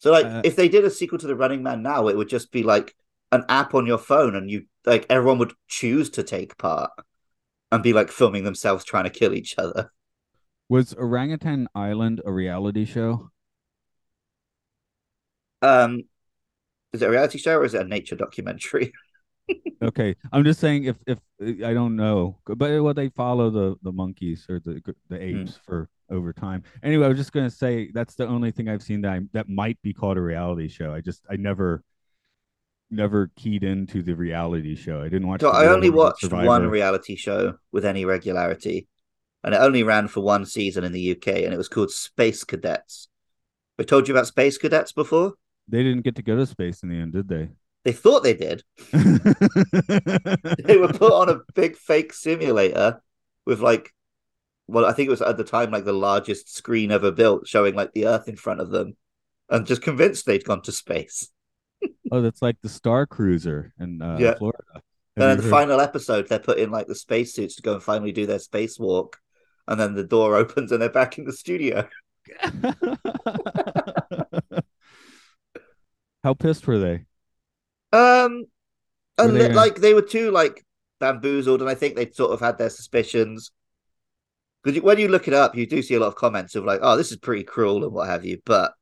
so 0.00 0.10
like 0.10 0.26
uh, 0.26 0.42
if 0.44 0.56
they 0.56 0.68
did 0.68 0.84
a 0.84 0.90
sequel 0.90 1.18
to 1.18 1.26
The 1.26 1.36
Running 1.36 1.62
Man 1.62 1.82
now, 1.82 2.08
it 2.08 2.16
would 2.16 2.28
just 2.28 2.50
be 2.50 2.62
like 2.62 2.94
an 3.32 3.44
app 3.48 3.74
on 3.74 3.86
your 3.86 3.98
phone, 3.98 4.34
and 4.34 4.50
you 4.50 4.64
like 4.84 5.06
everyone 5.08 5.38
would 5.38 5.52
choose 5.68 6.10
to 6.10 6.22
take 6.22 6.58
part 6.58 6.90
and 7.70 7.82
be 7.82 7.92
like 7.92 8.10
filming 8.10 8.44
themselves 8.44 8.84
trying 8.84 9.04
to 9.04 9.10
kill 9.10 9.34
each 9.34 9.54
other. 9.58 9.92
Was 10.68 10.94
Orangutan 10.94 11.68
Island 11.74 12.22
a 12.24 12.32
reality 12.32 12.84
show? 12.86 13.30
Um, 15.62 16.04
is 16.94 17.02
it 17.02 17.06
a 17.06 17.10
reality 17.10 17.38
show 17.38 17.58
or 17.58 17.64
is 17.64 17.74
it 17.74 17.82
a 17.82 17.88
nature 17.88 18.16
documentary? 18.16 18.92
okay, 19.82 20.16
I'm 20.32 20.44
just 20.44 20.60
saying 20.60 20.84
if 20.84 20.96
if 21.06 21.18
I 21.42 21.74
don't 21.74 21.96
know, 21.96 22.38
but 22.46 22.82
what 22.82 22.96
they 22.96 23.10
follow 23.10 23.50
the 23.50 23.76
the 23.82 23.92
monkeys 23.92 24.46
or 24.48 24.60
the 24.60 24.80
the 25.10 25.22
apes 25.22 25.52
mm. 25.52 25.60
for 25.66 25.90
over 26.10 26.32
time. 26.32 26.62
Anyway, 26.82 27.04
I 27.04 27.08
was 27.08 27.18
just 27.18 27.32
gonna 27.32 27.50
say 27.50 27.90
that's 27.92 28.14
the 28.14 28.26
only 28.26 28.50
thing 28.50 28.68
I've 28.68 28.82
seen 28.82 29.02
that 29.02 29.12
I, 29.12 29.20
that 29.32 29.48
might 29.48 29.80
be 29.82 29.92
called 29.92 30.16
a 30.16 30.20
reality 30.20 30.68
show. 30.68 30.92
I 30.92 31.00
just 31.00 31.24
I 31.30 31.36
never 31.36 31.82
never 32.90 33.30
keyed 33.36 33.62
into 33.64 34.02
the 34.02 34.14
reality 34.14 34.74
show. 34.74 35.00
I 35.00 35.08
didn't 35.08 35.28
watch. 35.28 35.40
So 35.40 35.50
I 35.50 35.66
only 35.66 35.90
watched 35.90 36.22
Survivor. 36.22 36.46
one 36.46 36.66
reality 36.68 37.16
show 37.16 37.54
with 37.72 37.84
any 37.84 38.04
regularity, 38.04 38.88
and 39.44 39.54
it 39.54 39.58
only 39.58 39.82
ran 39.82 40.08
for 40.08 40.20
one 40.20 40.44
season 40.44 40.84
in 40.84 40.92
the 40.92 41.12
UK, 41.12 41.28
and 41.28 41.54
it 41.54 41.58
was 41.58 41.68
called 41.68 41.90
Space 41.90 42.44
Cadets. 42.44 43.08
I 43.78 43.84
told 43.84 44.08
you 44.08 44.14
about 44.14 44.26
Space 44.26 44.58
Cadets 44.58 44.92
before. 44.92 45.34
They 45.68 45.82
didn't 45.82 46.02
get 46.02 46.16
to 46.16 46.22
go 46.22 46.36
to 46.36 46.46
space 46.46 46.82
in 46.82 46.88
the 46.88 46.96
end, 46.96 47.12
did 47.12 47.28
they? 47.28 47.50
They 47.84 47.92
thought 47.92 48.22
they 48.22 48.34
did. 48.34 48.62
they 48.92 50.76
were 50.76 50.88
put 50.88 51.12
on 51.12 51.30
a 51.30 51.40
big 51.54 51.76
fake 51.76 52.12
simulator 52.12 53.00
with 53.46 53.60
like, 53.60 53.94
well, 54.70 54.86
I 54.86 54.92
think 54.92 55.08
it 55.08 55.10
was 55.10 55.22
at 55.22 55.36
the 55.36 55.44
time 55.44 55.70
like 55.70 55.84
the 55.84 55.92
largest 55.92 56.54
screen 56.54 56.90
ever 56.90 57.10
built, 57.10 57.46
showing 57.46 57.74
like 57.74 57.92
the 57.92 58.06
Earth 58.06 58.28
in 58.28 58.36
front 58.36 58.60
of 58.60 58.70
them, 58.70 58.96
and 59.48 59.66
just 59.66 59.82
convinced 59.82 60.26
they'd 60.26 60.44
gone 60.44 60.62
to 60.62 60.72
space 60.72 61.28
oh, 62.12 62.20
that's 62.20 62.42
like 62.42 62.60
the 62.62 62.68
Star 62.68 63.06
Cruiser 63.06 63.72
in 63.78 64.02
uh, 64.02 64.18
yeah. 64.18 64.34
Florida. 64.34 64.64
Have 64.74 64.82
and 65.16 65.30
in 65.32 65.36
the 65.38 65.42
heard? 65.44 65.50
final 65.50 65.80
episode, 65.80 66.28
they're 66.28 66.38
put 66.38 66.58
in 66.58 66.70
like 66.70 66.86
the 66.86 66.94
spacesuits 66.94 67.56
to 67.56 67.62
go 67.62 67.74
and 67.74 67.82
finally 67.82 68.12
do 68.12 68.26
their 68.26 68.38
spacewalk, 68.38 69.14
and 69.66 69.80
then 69.80 69.94
the 69.94 70.04
door 70.04 70.36
opens 70.40 70.72
and 70.72 70.82
they're 70.82 70.88
back 70.88 71.18
in 71.18 71.24
the 71.24 71.32
studio. 71.32 71.88
How 76.22 76.34
pissed 76.34 76.66
were 76.66 76.78
they? 76.78 77.04
Um, 77.92 78.44
were 79.18 79.28
they 79.28 79.52
like 79.52 79.76
they 79.76 79.94
were 79.94 80.02
too 80.02 80.30
like 80.30 80.64
bamboozled, 81.00 81.60
and 81.60 81.70
I 81.70 81.74
think 81.74 81.96
they 81.96 82.10
sort 82.10 82.32
of 82.32 82.40
had 82.40 82.58
their 82.58 82.70
suspicions. 82.70 83.50
Because 84.62 84.82
when 84.82 84.98
you 84.98 85.08
look 85.08 85.28
it 85.28 85.34
up, 85.34 85.56
you 85.56 85.66
do 85.66 85.82
see 85.82 85.94
a 85.94 86.00
lot 86.00 86.08
of 86.08 86.16
comments 86.16 86.54
of 86.54 86.64
like, 86.64 86.80
"Oh, 86.82 86.96
this 86.96 87.10
is 87.10 87.18
pretty 87.18 87.44
cruel" 87.44 87.84
and 87.84 87.92
what 87.92 88.08
have 88.08 88.24
you. 88.24 88.38
But 88.44 88.72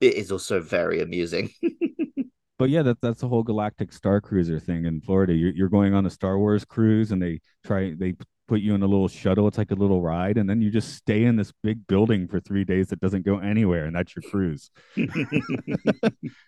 it 0.00 0.14
is 0.14 0.32
also 0.32 0.60
very 0.60 1.00
amusing. 1.00 1.50
but 2.58 2.70
yeah, 2.70 2.82
that 2.82 3.00
that's 3.00 3.20
the 3.20 3.28
whole 3.28 3.42
galactic 3.42 3.92
star 3.92 4.20
cruiser 4.20 4.58
thing 4.58 4.86
in 4.86 5.00
Florida. 5.00 5.34
You're 5.34 5.52
you're 5.52 5.68
going 5.68 5.94
on 5.94 6.06
a 6.06 6.10
Star 6.10 6.38
Wars 6.38 6.64
cruise, 6.64 7.12
and 7.12 7.20
they 7.20 7.40
try 7.64 7.94
they 7.96 8.14
put 8.48 8.60
you 8.60 8.74
in 8.74 8.82
a 8.82 8.86
little 8.86 9.08
shuttle. 9.08 9.48
It's 9.48 9.58
like 9.58 9.70
a 9.70 9.74
little 9.74 10.00
ride, 10.00 10.38
and 10.38 10.48
then 10.48 10.62
you 10.62 10.70
just 10.70 10.94
stay 10.94 11.24
in 11.24 11.36
this 11.36 11.52
big 11.62 11.86
building 11.86 12.28
for 12.28 12.40
three 12.40 12.64
days 12.64 12.88
that 12.88 13.00
doesn't 13.00 13.24
go 13.24 13.38
anywhere, 13.38 13.86
and 13.86 13.96
that's 13.96 14.14
your 14.14 14.22
cruise. 14.30 14.70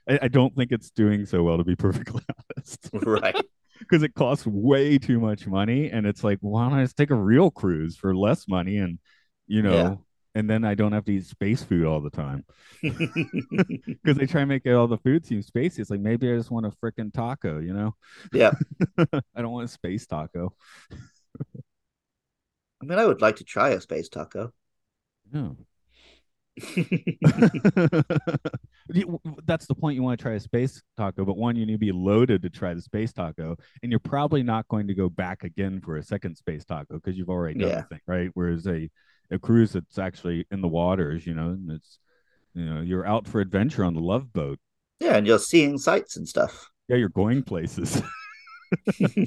I, 0.09 0.19
I, 0.23 0.29
don't 0.29 0.55
think 0.55 0.73
it's 0.73 0.91
doing 0.91 1.27
so 1.27 1.43
well, 1.43 1.59
to 1.59 1.65
be 1.65 1.77
perfectly 1.77 2.23
honest. 2.57 2.89
right. 3.05 3.37
Because 3.79 4.03
it 4.03 4.15
costs 4.15 4.47
way 4.47 4.99
too 4.99 5.21
much 5.21 5.47
money, 5.47 5.91
and 5.91 6.07
it's 6.07 6.25
like, 6.25 6.39
why 6.41 6.69
don't 6.69 6.79
I 6.79 6.85
just 6.85 6.97
take 6.97 7.11
a 7.11 7.15
real 7.15 7.51
cruise 7.51 7.97
for 7.97 8.15
less 8.17 8.49
money? 8.49 8.79
And 8.79 8.99
you 9.47 9.63
know, 9.63 9.75
yeah 9.75 9.97
and 10.35 10.49
then 10.49 10.65
I 10.65 10.75
don't 10.75 10.93
have 10.93 11.05
to 11.07 11.13
eat 11.13 11.27
space 11.27 11.63
food 11.63 11.85
all 11.85 12.01
the 12.01 12.11
time 12.11 12.45
because 12.83 14.17
they 14.17 14.27
try 14.27 14.43
and 14.43 14.49
make 14.49 14.63
it 14.65 14.73
all 14.73 14.87
the 14.87 14.99
food 14.99 15.27
seem 15.27 15.43
spacey. 15.43 15.81
It's 15.81 15.91
like 15.91 16.01
maybe 16.01 16.31
I 16.31 16.37
just 16.37 16.51
want 16.51 16.67
a 16.67 16.71
freaking 16.71 17.13
taco, 17.13 17.59
you 17.59 17.73
know? 17.73 17.95
Yeah, 18.33 18.53
I 18.99 19.43
don't 19.43 19.51
want 19.51 19.65
a 19.65 19.73
space 19.73 20.07
taco. 20.07 20.55
I 22.81 22.87
mean, 22.87 22.99
I 22.99 23.07
would 23.07 23.21
like 23.21 23.37
to 23.37 23.45
try 23.45 23.71
a 23.71 23.81
space 23.81 24.09
taco. 24.09 24.53
No. 25.33 25.57
That's 29.47 29.67
the 29.67 29.75
point. 29.75 29.97
You 29.97 30.03
want 30.03 30.19
to 30.19 30.23
try 30.23 30.33
a 30.33 30.41
space 30.41 30.83
taco, 30.97 31.25
but 31.25 31.37
one, 31.37 31.57
you 31.57 31.67
need 31.67 31.73
to 31.73 31.79
be 31.79 31.93
loaded 31.93 32.43
to 32.43 32.51
try 32.51 32.75
the 32.75 32.83
space 32.83 33.13
taco, 33.13 33.57
and 33.83 33.93
you're 33.93 34.01
probably 34.01 34.43
not 34.43 34.69
going 34.69 34.89
to 34.89 34.95
go 34.95 35.09
back 35.09 35.45
again 35.45 35.81
for 35.81 35.97
a 35.97 36.03
second 36.03 36.37
space 36.37 36.65
taco 36.65 36.95
because 36.95 37.17
you've 37.17 37.31
already 37.31 37.59
done 37.59 37.69
yeah. 37.69 37.81
the 37.83 37.83
thing, 37.89 38.01
right? 38.07 38.31
Whereas 38.35 38.67
a 38.67 38.91
a 39.31 39.39
cruise 39.39 39.73
that's 39.73 39.99
actually 39.99 40.47
in 40.51 40.61
the 40.63 40.69
waters, 40.69 41.27
you 41.27 41.35
know, 41.35 41.49
and 41.49 41.71
it's 41.71 41.99
you 42.55 42.65
know, 42.65 42.81
you're 42.81 43.07
out 43.07 43.29
for 43.29 43.41
adventure 43.41 43.85
on 43.85 43.95
the 43.95 44.01
love 44.01 44.33
boat. 44.33 44.59
Yeah, 45.01 45.17
and 45.17 45.27
you're 45.27 45.39
seeing 45.39 45.79
sights 45.79 46.17
and 46.17 46.27
stuff. 46.27 46.71
Yeah, 46.89 46.97
you're 46.97 47.09
going 47.09 47.43
places. 47.43 48.03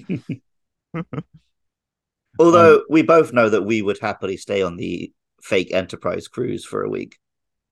Although 2.39 2.75
um, 2.75 2.85
we 2.89 3.01
both 3.03 3.33
know 3.33 3.49
that 3.49 3.63
we 3.63 3.81
would 3.81 3.99
happily 3.99 4.37
stay 4.37 4.61
on 4.61 4.77
the 4.77 5.11
fake 5.43 5.73
Enterprise 5.73 6.27
cruise 6.27 6.65
for 6.65 6.83
a 6.83 6.89
week. 6.89 7.17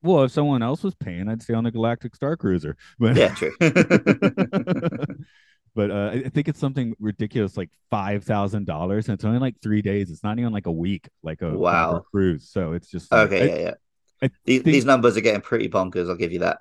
Well, 0.02 0.24
if 0.24 0.32
someone 0.32 0.64
else 0.64 0.84
was 0.84 0.96
paying, 0.96 1.28
I'd 1.28 1.42
stay 1.42 1.54
on 1.54 1.66
the 1.66 1.72
Galactic 1.72 2.16
Star 2.16 2.38
Cruiser. 2.38 2.78
But 3.00 3.18
yeah, 3.18 3.36
true. 3.36 3.52
but 5.76 5.92
uh, 5.92 6.12
I 6.14 6.30
think 6.30 6.48
it's 6.48 6.60
something 6.60 6.96
ridiculous, 7.00 7.58
like 7.58 7.70
five 7.90 8.24
thousand 8.24 8.66
dollars, 8.66 9.10
and 9.10 9.16
it's 9.16 9.26
only 9.26 9.40
like 9.40 9.56
three 9.62 9.82
days. 9.82 10.10
It's 10.10 10.24
not 10.24 10.40
even 10.40 10.54
like 10.54 10.68
a 10.68 10.72
week, 10.72 11.10
like 11.22 11.42
a 11.42 11.50
wow 11.50 12.06
cruise. 12.12 12.50
So 12.50 12.72
it's 12.74 12.90
just 12.90 13.12
like, 13.12 13.28
okay, 13.28 13.42
I, 13.42 13.46
yeah, 13.46 13.62
yeah. 13.62 13.74
These, 14.22 14.62
think... 14.62 14.64
these, 14.64 14.86
numbers 14.86 15.16
are 15.18 15.22
getting 15.22 15.42
pretty 15.42 15.70
bonkers. 15.70 16.10
I'll 16.10 16.16
give 16.16 16.32
you 16.32 16.40
that. 16.40 16.60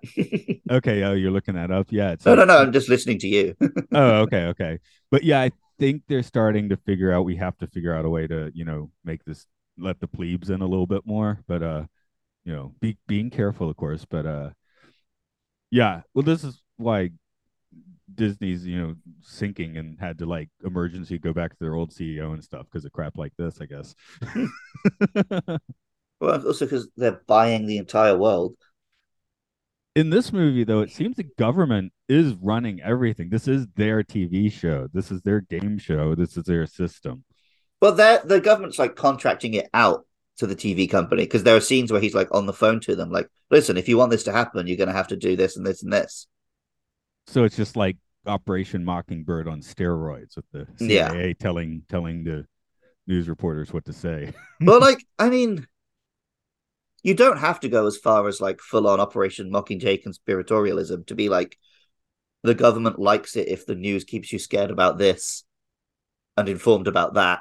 okay. 0.70 1.02
Oh, 1.02 1.14
you're 1.14 1.30
looking 1.30 1.54
that 1.54 1.70
up. 1.70 1.88
Yeah. 1.90 2.14
no, 2.24 2.34
no, 2.34 2.44
no. 2.44 2.58
I'm 2.58 2.72
just 2.72 2.88
listening 2.88 3.18
to 3.20 3.28
you. 3.28 3.56
oh, 3.92 4.20
okay, 4.20 4.44
okay. 4.46 4.78
But 5.10 5.24
yeah, 5.24 5.40
I 5.40 5.50
think 5.78 6.02
they're 6.08 6.22
starting 6.22 6.68
to 6.68 6.76
figure 6.76 7.12
out. 7.12 7.24
We 7.24 7.36
have 7.36 7.56
to 7.58 7.66
figure 7.66 7.94
out 7.94 8.04
a 8.04 8.10
way 8.10 8.26
to, 8.26 8.52
you 8.54 8.64
know, 8.64 8.90
make 9.04 9.24
this 9.24 9.46
let 9.78 10.00
the 10.00 10.08
plebes 10.08 10.50
in 10.50 10.60
a 10.62 10.66
little 10.66 10.86
bit 10.86 11.06
more. 11.06 11.40
But 11.46 11.62
uh, 11.62 11.84
you 12.44 12.54
know, 12.54 12.74
be 12.80 12.98
being 13.06 13.30
careful, 13.30 13.70
of 13.70 13.76
course. 13.76 14.04
But 14.04 14.26
uh, 14.26 14.50
yeah. 15.70 16.02
Well, 16.14 16.22
this 16.22 16.44
is 16.44 16.62
why 16.76 17.10
Disney's, 18.14 18.66
you 18.66 18.78
know, 18.80 18.94
sinking 19.22 19.76
and 19.76 19.98
had 20.00 20.18
to 20.18 20.26
like 20.26 20.48
emergency 20.64 21.18
go 21.18 21.32
back 21.32 21.50
to 21.52 21.56
their 21.60 21.74
old 21.74 21.90
CEO 21.92 22.32
and 22.32 22.42
stuff 22.42 22.66
because 22.70 22.84
of 22.84 22.92
crap 22.92 23.16
like 23.18 23.32
this, 23.38 23.60
I 23.60 23.66
guess. 23.66 23.94
well, 26.20 26.46
also 26.46 26.64
because 26.66 26.88
they're 26.96 27.22
buying 27.26 27.66
the 27.66 27.78
entire 27.78 28.16
world. 28.16 28.56
in 29.94 30.10
this 30.10 30.32
movie 30.32 30.64
though 30.64 30.80
it 30.80 30.90
seems 30.90 31.16
the 31.16 31.24
government 31.38 31.92
is 32.08 32.34
running 32.34 32.80
everything 32.82 33.28
this 33.30 33.48
is 33.48 33.66
their 33.76 34.02
tv 34.02 34.50
show 34.50 34.88
this 34.92 35.10
is 35.10 35.20
their 35.22 35.40
game 35.40 35.78
show 35.78 36.14
this 36.14 36.36
is 36.36 36.44
their 36.44 36.66
system 36.66 37.24
But 37.80 37.96
that 37.98 38.28
the 38.28 38.40
government's 38.40 38.78
like 38.78 38.96
contracting 38.96 39.54
it 39.54 39.68
out 39.72 40.04
to 40.38 40.46
the 40.46 40.56
TV 40.56 40.88
company 40.90 41.24
because 41.24 41.42
there 41.44 41.56
are 41.56 41.60
scenes 41.60 41.90
where 41.92 42.00
he's 42.00 42.14
like 42.14 42.28
on 42.32 42.46
the 42.46 42.52
phone 42.52 42.80
to 42.80 42.96
them, 42.96 43.10
like, 43.10 43.28
"Listen, 43.50 43.76
if 43.76 43.88
you 43.88 43.96
want 43.96 44.10
this 44.10 44.24
to 44.24 44.32
happen, 44.32 44.66
you're 44.66 44.76
going 44.76 44.88
to 44.88 44.94
have 44.94 45.08
to 45.08 45.16
do 45.16 45.36
this 45.36 45.56
and 45.56 45.66
this 45.66 45.82
and 45.82 45.92
this." 45.92 46.26
so 47.26 47.44
it's 47.44 47.56
just 47.56 47.76
like 47.76 47.98
operation 48.26 48.82
mockingbird 48.84 49.46
on 49.46 49.60
steroids 49.60 50.34
with 50.34 50.46
the 50.50 50.66
Yeah. 50.80 51.10
cia 51.10 51.34
telling 51.34 51.82
telling 51.88 52.24
the 52.24 52.46
news 53.06 53.28
reporters 53.28 53.72
what 53.72 53.84
to 53.84 53.92
say 53.92 54.32
but 54.60 54.80
like, 54.80 55.04
I 55.18 55.28
mean, 55.30 55.66
you 57.02 57.14
don't 57.14 57.38
have 57.38 57.60
to 57.60 57.68
go 57.68 57.86
as 57.86 57.96
far 57.96 58.26
as 58.28 58.40
like 58.40 58.60
full 58.60 58.86
on 58.88 58.98
Operation 59.00 59.50
Mockingjay 59.50 60.02
conspiratorialism 60.02 61.06
to 61.06 61.14
be 61.14 61.28
like, 61.28 61.56
the 62.42 62.54
government 62.54 62.98
likes 62.98 63.36
it 63.36 63.48
if 63.48 63.66
the 63.66 63.74
news 63.74 64.04
keeps 64.04 64.32
you 64.32 64.38
scared 64.38 64.70
about 64.70 64.98
this 64.98 65.44
and 66.36 66.48
informed 66.48 66.88
about 66.88 67.14
that, 67.14 67.40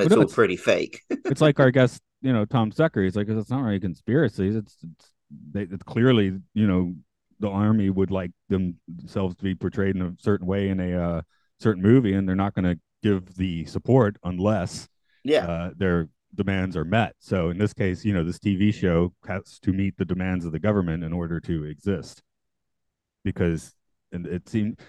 and 0.00 0.06
it's 0.06 0.10
no, 0.10 0.16
all 0.16 0.22
it's- 0.22 0.34
pretty 0.34 0.56
fake. 0.56 1.00
it's 1.10 1.40
like 1.40 1.60
our 1.60 1.70
guest, 1.70 2.00
you 2.22 2.32
know, 2.32 2.44
Tom 2.44 2.72
Secker. 2.72 3.02
He's 3.02 3.16
like, 3.16 3.28
it's 3.28 3.50
not 3.50 3.62
really 3.62 3.80
conspiracies. 3.80 4.56
It's, 4.56 4.76
it's 4.82 5.10
they, 5.52 5.62
it's 5.62 5.82
clearly, 5.82 6.38
you 6.54 6.66
know, 6.66 6.94
the 7.40 7.48
army 7.48 7.90
would 7.90 8.10
like 8.10 8.30
themselves 8.48 9.34
to 9.36 9.42
be 9.42 9.54
portrayed 9.54 9.96
in 9.96 10.02
a 10.02 10.12
certain 10.18 10.46
way 10.46 10.68
in 10.68 10.80
a 10.80 10.92
uh, 10.96 11.22
certain 11.60 11.82
movie, 11.82 12.14
and 12.14 12.28
they're 12.28 12.36
not 12.36 12.54
going 12.54 12.64
to 12.64 12.80
give 13.02 13.34
the 13.34 13.64
support 13.66 14.16
unless 14.24 14.88
yeah, 15.24 15.46
uh, 15.46 15.70
their 15.76 16.08
demands 16.34 16.76
are 16.76 16.84
met. 16.84 17.14
So 17.18 17.50
in 17.50 17.58
this 17.58 17.72
case, 17.72 18.04
you 18.04 18.14
know, 18.14 18.24
this 18.24 18.38
TV 18.38 18.72
show 18.72 19.12
has 19.26 19.58
to 19.60 19.72
meet 19.72 19.96
the 19.96 20.04
demands 20.04 20.44
of 20.44 20.52
the 20.52 20.58
government 20.58 21.04
in 21.04 21.12
order 21.12 21.40
to 21.40 21.64
exist, 21.64 22.22
because 23.24 23.74
and 24.12 24.26
it 24.26 24.48
seemed. 24.48 24.80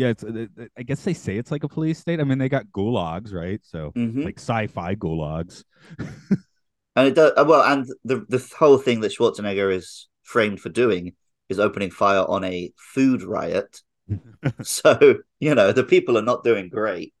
Yeah, 0.00 0.08
it's. 0.08 0.22
it- 0.22 0.50
it- 0.56 0.72
I 0.78 0.82
guess 0.82 1.04
they 1.04 1.12
say 1.12 1.36
it's 1.36 1.50
like 1.50 1.62
a 1.62 1.68
police 1.68 1.98
state. 1.98 2.20
I 2.20 2.24
mean, 2.24 2.38
they 2.38 2.48
got 2.48 2.64
gulags, 2.72 3.34
right? 3.34 3.60
So 3.62 3.92
Mhm. 3.94 4.24
like 4.24 4.38
sci-fi 4.38 4.94
gulags. 4.94 5.62
and 6.96 7.06
it 7.08 7.14
does 7.14 7.32
uh, 7.36 7.44
well. 7.46 7.62
And 7.62 7.86
the 8.04 8.24
the 8.28 8.42
whole 8.58 8.78
thing 8.78 9.00
that 9.00 9.12
Schwarzenegger 9.12 9.74
is 9.74 10.08
framed 10.22 10.60
for 10.60 10.70
doing 10.70 11.14
is 11.50 11.58
opening 11.60 11.90
fire 11.90 12.24
on 12.26 12.44
a 12.44 12.72
food 12.94 13.22
riot. 13.22 13.82
so 14.62 15.18
you 15.38 15.54
know 15.54 15.70
the 15.72 15.84
people 15.84 16.16
are 16.16 16.22
not 16.22 16.44
doing 16.44 16.70
great 16.70 17.12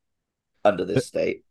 under 0.64 0.84
this 0.86 1.06
state. 1.06 1.44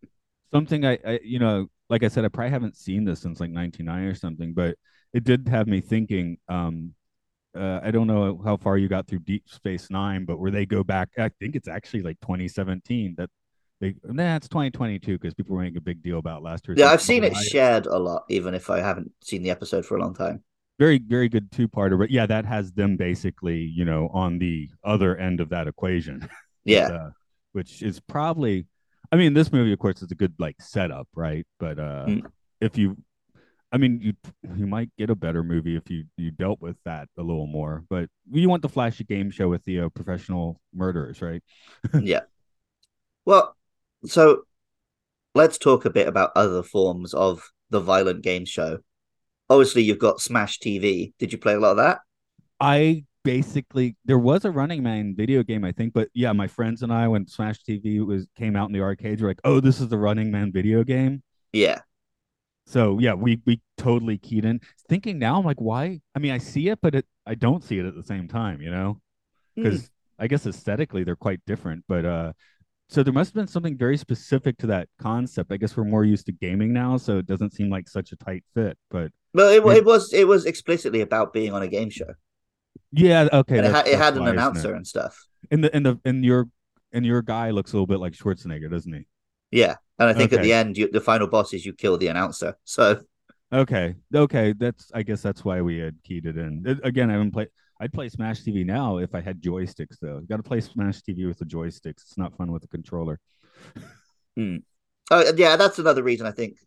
something 0.51 0.86
I, 0.86 0.97
I 1.05 1.19
you 1.23 1.39
know 1.39 1.67
like 1.89 2.03
i 2.03 2.07
said 2.07 2.25
i 2.25 2.27
probably 2.27 2.51
haven't 2.51 2.75
seen 2.77 3.05
this 3.05 3.21
since 3.21 3.39
like 3.39 3.51
99 3.51 4.03
or 4.03 4.15
something 4.15 4.53
but 4.53 4.77
it 5.13 5.23
did 5.23 5.47
have 5.47 5.67
me 5.67 5.82
thinking 5.82 6.38
um 6.49 6.93
uh, 7.56 7.80
i 7.84 7.91
don't 7.91 8.08
know 8.08 8.39
how 8.43 8.56
far 8.58 8.78
you 8.78 8.88
got 8.88 9.08
through 9.08 9.20
deep 9.20 9.43
space 9.47 9.89
nine 9.89 10.26
but 10.26 10.39
where 10.39 10.52
they 10.52 10.66
go 10.66 10.84
back 10.84 11.10
i 11.18 11.30
think 11.39 11.56
it's 11.56 11.68
actually 11.68 12.02
like 12.02 12.20
2017 12.22 13.16
that 13.18 13.30
they 13.82 13.95
nah 14.04 14.36
it's 14.36 14.47
2022 14.50 15.18
because 15.18 15.34
people 15.34 15.56
were 15.56 15.62
making 15.62 15.78
a 15.78 15.82
big 15.82 16.02
deal 16.04 16.20
about 16.20 16.43
last 16.43 16.68
year 16.68 16.78
Yeah, 16.78 16.88
I've 16.91 17.02
seen 17.02 17.24
it 17.24 17.36
shared 17.36 17.86
a 17.86 17.97
lot, 17.97 18.26
even 18.30 18.54
if 18.54 18.70
I 18.70 18.80
haven't 18.82 19.12
seen 19.24 19.41
the 19.41 19.50
episode 19.50 19.86
for 19.86 19.97
a 19.97 20.02
long 20.02 20.14
time. 20.14 20.43
very 20.78 20.97
very 21.00 21.28
good 21.28 21.52
two-parter 21.52 21.97
but 21.97 22.10
yeah 22.10 22.26
that 22.26 22.45
has 22.45 22.72
them 22.74 22.95
basically 22.95 23.58
you 23.60 23.84
know 23.86 24.10
on 24.14 24.39
the 24.39 24.70
other 24.84 25.18
end 25.18 25.39
of 25.41 25.50
that 25.50 25.68
equation 25.68 26.28
Yeah, 26.66 26.89
uh, 26.89 27.10
which 27.54 27.82
is 27.82 28.00
probably 28.00 28.66
i 29.12 29.16
mean 29.16 29.34
this 29.34 29.52
movie 29.52 29.74
of 29.74 29.80
course 29.80 30.02
is 30.02 30.12
a 30.12 30.16
good 30.16 30.34
like 30.39 30.56
setup 30.62 31.08
right 31.16 31.45
but 31.60 31.80
uh 31.80 32.06
Mm. 32.08 32.32
if 32.62 32.78
you 32.78 32.97
i 33.72 33.78
mean 33.78 33.99
you 34.01 34.13
you 34.55 34.65
might 34.65 34.89
get 34.97 35.09
a 35.09 35.15
better 35.15 35.43
movie 35.43 35.76
if 35.76 35.89
you 35.89 36.03
you 36.17 36.32
dealt 36.32 36.59
with 36.61 36.78
that 36.86 37.07
a 37.17 37.22
little 37.22 37.47
more 37.47 37.84
but 37.89 38.09
you 38.32 38.49
want 38.49 38.61
the 38.61 38.70
flashy 38.70 39.03
game 39.03 39.30
show 39.30 39.47
with 39.47 39.63
the 39.65 39.82
uh, 39.82 39.89
professional 39.89 40.59
murderers 40.74 41.22
right 41.22 41.43
yeah. 42.01 42.22
Well, 43.26 43.55
so 44.05 44.43
let's 45.36 45.57
talk 45.57 45.86
a 45.86 45.89
bit 45.89 46.07
about 46.07 46.32
other 46.36 46.63
forms 46.63 47.13
of 47.13 47.51
the 47.70 47.80
violent 47.80 48.24
game 48.24 48.45
show. 48.45 48.80
Obviously, 49.49 49.84
you've 49.84 49.99
got 49.99 50.22
Smash 50.22 50.59
TV. 50.59 51.13
Did 51.20 51.32
you 51.32 51.38
play 51.38 51.53
a 51.53 51.59
lot 51.59 51.72
of 51.72 51.78
that? 51.78 51.99
i 52.59 53.03
basically 53.24 53.95
there 54.05 54.20
was 54.20 54.45
a 54.45 54.51
running 54.51 54.82
man 54.82 55.13
video 55.15 55.43
game 55.43 55.63
i 55.63 55.72
think 55.72 55.93
but 55.93 56.09
yeah 56.13 56.32
my 56.32 56.47
friends 56.47 56.82
and 56.82 56.91
i 56.91 57.07
when 57.07 57.28
smash 57.28 57.59
tv 57.63 58.05
was 58.05 58.28
came 58.36 58.55
out 58.55 58.67
in 58.67 58.74
the 58.74 58.82
arcades 58.82 59.22
were 59.22 59.28
like 59.28 59.39
oh 59.43 59.59
this 59.59 59.80
is 59.80 59.88
the 59.89 59.97
running 59.97 60.32
man 60.32 60.51
video 60.51 60.84
game 60.84 61.22
Yeah, 61.51 61.82
So 62.70 62.99
yeah, 62.99 63.15
we 63.15 63.41
we 63.47 63.61
totally 63.78 64.20
keyed 64.20 64.45
in. 64.45 64.61
Thinking 64.88 65.17
now, 65.17 65.39
I'm 65.39 65.43
like, 65.43 65.59
why? 65.59 66.01
I 66.15 66.20
mean, 66.20 66.32
I 66.32 66.38
see 66.38 66.70
it, 66.70 66.78
but 66.84 66.93
it, 66.93 67.05
I 67.26 67.34
don't 67.34 67.63
see 67.63 67.80
it 67.80 67.86
at 67.86 67.95
the 67.95 68.03
same 68.03 68.28
time, 68.28 68.61
you 68.61 68.70
know? 68.70 69.01
Because 69.55 69.89
I 70.20 70.28
guess 70.28 70.45
aesthetically 70.45 71.03
they're 71.03 71.15
quite 71.15 71.39
different. 71.47 71.84
But 71.88 72.05
uh, 72.05 72.34
so 72.88 73.01
there 73.01 73.11
must 73.11 73.30
have 73.30 73.34
been 73.34 73.47
something 73.47 73.76
very 73.76 73.97
specific 73.97 74.59
to 74.59 74.67
that 74.67 74.88
concept. 75.01 75.51
I 75.51 75.57
guess 75.57 75.76
we're 75.76 75.84
more 75.84 76.05
used 76.05 76.28
to 76.28 76.32
gaming 76.32 76.72
now, 76.72 76.97
so 76.97 77.17
it 77.17 77.26
doesn't 77.26 77.53
seem 77.53 77.72
like 77.72 77.89
such 77.89 78.11
a 78.11 78.15
tight 78.17 78.43
fit. 78.53 78.78
But 78.91 79.11
But 79.34 79.51
it, 79.51 79.65
it 79.65 79.84
was 79.84 80.13
it 80.13 80.28
was 80.28 80.45
explicitly 80.45 81.01
about 81.01 81.34
being 81.34 81.51
on 81.53 81.63
a 81.63 81.67
game 81.67 81.89
show, 81.89 82.13
yeah, 82.91 83.30
okay. 83.34 83.57
it, 83.57 83.65
ha- 83.65 83.84
it 83.86 83.97
had 83.97 84.15
an 84.15 84.22
why, 84.22 84.30
announcer 84.30 84.76
and 84.76 84.86
stuff. 84.86 85.17
And 85.49 85.63
the 85.63 85.76
and 85.76 85.84
the 85.84 85.99
and 86.05 86.24
your 86.24 86.47
and 86.91 87.03
your 87.03 87.24
guy 87.24 87.49
looks 87.49 87.74
a 87.74 87.76
little 87.76 87.88
bit 87.88 87.99
like 87.99 88.13
Schwarzenegger, 88.13 88.70
doesn't 88.70 88.93
he? 88.93 89.05
Yeah, 89.51 89.78
and 90.00 90.10
I 90.10 90.14
think 90.14 90.34
at 90.34 90.41
the 90.41 90.54
end, 90.54 90.78
you, 90.78 90.89
the 90.91 91.02
final 91.02 91.28
boss 91.28 91.54
is 91.54 91.66
you 91.66 91.74
kill 91.74 91.97
the 91.97 92.08
announcer. 92.08 92.56
So 92.64 93.02
Okay, 93.52 93.95
okay. 94.14 94.54
That's 94.54 94.91
I 94.93 95.04
guess 95.04 95.22
that's 95.22 95.43
why 95.43 95.62
we 95.62 95.78
had 95.78 95.95
keyed 96.04 96.26
it 96.26 96.38
in. 96.38 96.64
It- 96.66 96.86
again, 96.86 97.10
I 97.10 97.14
haven't 97.14 97.32
played. 97.32 97.50
I'd 97.82 97.93
play 97.93 98.10
Smash 98.10 98.41
TV 98.41 98.66
now 98.66 98.97
if 98.97 99.16
I 99.16 99.22
had 99.22 99.41
joysticks, 99.41 100.00
though. 100.02 100.20
You 100.20 100.28
got 100.28 100.38
to 100.38 100.43
play 100.43 100.60
Smash 100.60 101.02
TV 101.02 101.26
with 101.28 101.39
the 101.39 101.45
joysticks. 101.45 102.02
It's 102.02 102.18
not 102.18 102.36
fun 102.36 102.52
with 102.52 102.62
the 102.62 102.68
controller. 102.68 103.20
Hmm. 104.36 104.58
Oh, 105.12 105.32
yeah, 105.36 105.56
that's 105.56 105.80
another 105.80 106.04
reason 106.04 106.28
I 106.28 106.32
think 106.32 106.58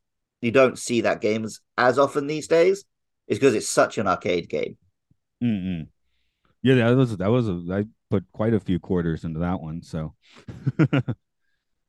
you 0.41 0.51
don't 0.51 0.79
see 0.79 1.03
that 1.03 1.21
games 1.21 1.61
as 1.77 1.99
often 1.99 2.27
these 2.27 2.49
days, 2.49 2.85
is 3.29 3.39
because 3.39 3.55
it's 3.55 3.69
such 3.69 3.99
an 3.99 4.09
arcade 4.09 4.49
game. 4.49 4.77
Mm-mm. 5.43 5.89
Yeah, 6.63 6.75
that 6.75 6.97
was 6.97 7.17
that 7.17 7.31
was 7.31 7.49
a, 7.49 7.63
I 7.71 7.85
put 8.11 8.25
quite 8.33 8.55
a 8.55 8.61
few 8.61 8.81
quarters 8.81 9.25
into 9.25 9.41
that 9.41 9.61
one. 9.61 9.83
So, 9.83 10.15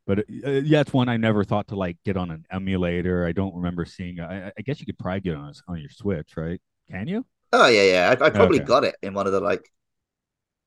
but 0.06 0.20
uh, 0.20 0.50
yeah, 0.50 0.82
it's 0.82 0.94
one 0.94 1.10
I 1.10 1.18
never 1.18 1.44
thought 1.44 1.68
to 1.70 1.76
like 1.76 1.98
get 2.06 2.18
on 2.18 2.32
an 2.32 2.46
emulator. 2.52 3.26
I 3.26 3.32
don't 3.32 3.56
remember 3.56 3.86
seeing. 3.86 4.20
I, 4.20 4.48
I 4.58 4.62
guess 4.64 4.80
you 4.80 4.86
could 4.86 5.00
probably 5.00 5.22
get 5.22 5.36
on 5.36 5.50
a- 5.50 5.72
on 5.72 5.80
your 5.80 5.90
Switch, 5.90 6.36
right? 6.38 6.62
Can 6.90 7.08
you? 7.08 7.26
Oh 7.54 7.68
yeah, 7.68 7.84
yeah. 7.84 8.16
I, 8.20 8.26
I 8.26 8.30
probably 8.32 8.60
Okay. 8.60 8.66
got 8.66 8.84
it 8.84 8.96
in 9.02 9.14
one 9.14 9.28
of 9.28 9.34
the 9.34 9.40
like 9.40 9.70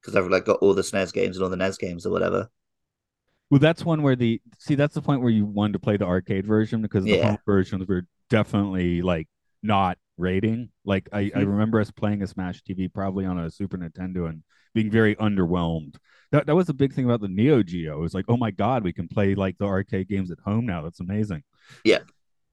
because 0.00 0.16
I've 0.16 0.28
like 0.30 0.44
got 0.46 0.58
all 0.60 0.74
the 0.74 0.82
SNES 0.82 1.12
games 1.12 1.36
and 1.36 1.44
all 1.44 1.50
the 1.50 1.56
NES 1.56 1.78
games 1.78 2.06
or 2.06 2.10
whatever. 2.10 2.50
Well, 3.50 3.60
that's 3.60 3.84
one 3.84 4.02
where 4.02 4.16
the 4.16 4.40
see 4.58 4.74
that's 4.74 4.94
the 4.94 5.02
point 5.02 5.20
where 5.20 5.30
you 5.30 5.44
wanted 5.46 5.74
to 5.74 5.78
play 5.78 5.96
the 5.96 6.04
arcade 6.06 6.46
version 6.46 6.82
because 6.82 7.06
the 7.08 7.16
Yeah. 7.16 7.16
home 7.16 7.38
versions 7.46 7.86
were 7.86 8.06
definitely 8.28 9.02
like 9.02 9.28
not 9.62 9.98
rating. 10.18 10.70
Like 10.84 11.08
I, 11.12 11.30
I 11.34 11.40
Mhm. 11.40 11.46
remember 11.46 11.80
us 11.80 11.90
playing 11.90 12.22
a 12.22 12.26
Smash 12.26 12.62
TV 12.62 12.88
probably 12.88 13.24
on 13.24 13.38
a 13.38 13.50
Super 13.50 13.78
Nintendo 13.78 14.28
and 14.28 14.42
being 14.76 14.90
very 14.90 15.16
underwhelmed. 15.16 15.96
That 16.32 16.46
that 16.46 16.54
was 16.54 16.66
the 16.66 16.74
big 16.74 16.92
thing 16.92 17.06
about 17.06 17.20
the 17.22 17.28
Neo 17.28 17.62
Geo. 17.62 17.96
It 17.98 18.00
was 18.00 18.14
like, 18.14 18.26
oh 18.28 18.36
my 18.36 18.50
god, 18.50 18.84
we 18.84 18.92
can 18.92 19.08
play 19.08 19.34
like 19.34 19.56
the 19.58 19.64
arcade 19.64 20.08
games 20.08 20.30
at 20.30 20.38
home 20.44 20.66
now. 20.66 20.82
That's 20.82 21.00
amazing. 21.00 21.42
Yeah, 21.82 22.00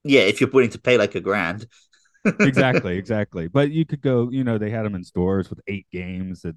Yeah. 0.04 0.22
if 0.22 0.40
you're 0.40 0.50
willing 0.50 0.70
to 0.70 0.80
pay 0.80 0.96
like 0.96 1.14
a 1.14 1.20
grand. 1.20 1.66
exactly, 2.40 2.96
exactly. 2.96 3.48
But 3.48 3.70
you 3.70 3.84
could 3.84 4.00
go, 4.00 4.30
you 4.30 4.42
know, 4.42 4.56
they 4.56 4.70
had 4.70 4.84
them 4.86 4.94
in 4.94 5.04
stores 5.04 5.50
with 5.50 5.60
eight 5.66 5.86
games 5.92 6.44
and 6.44 6.54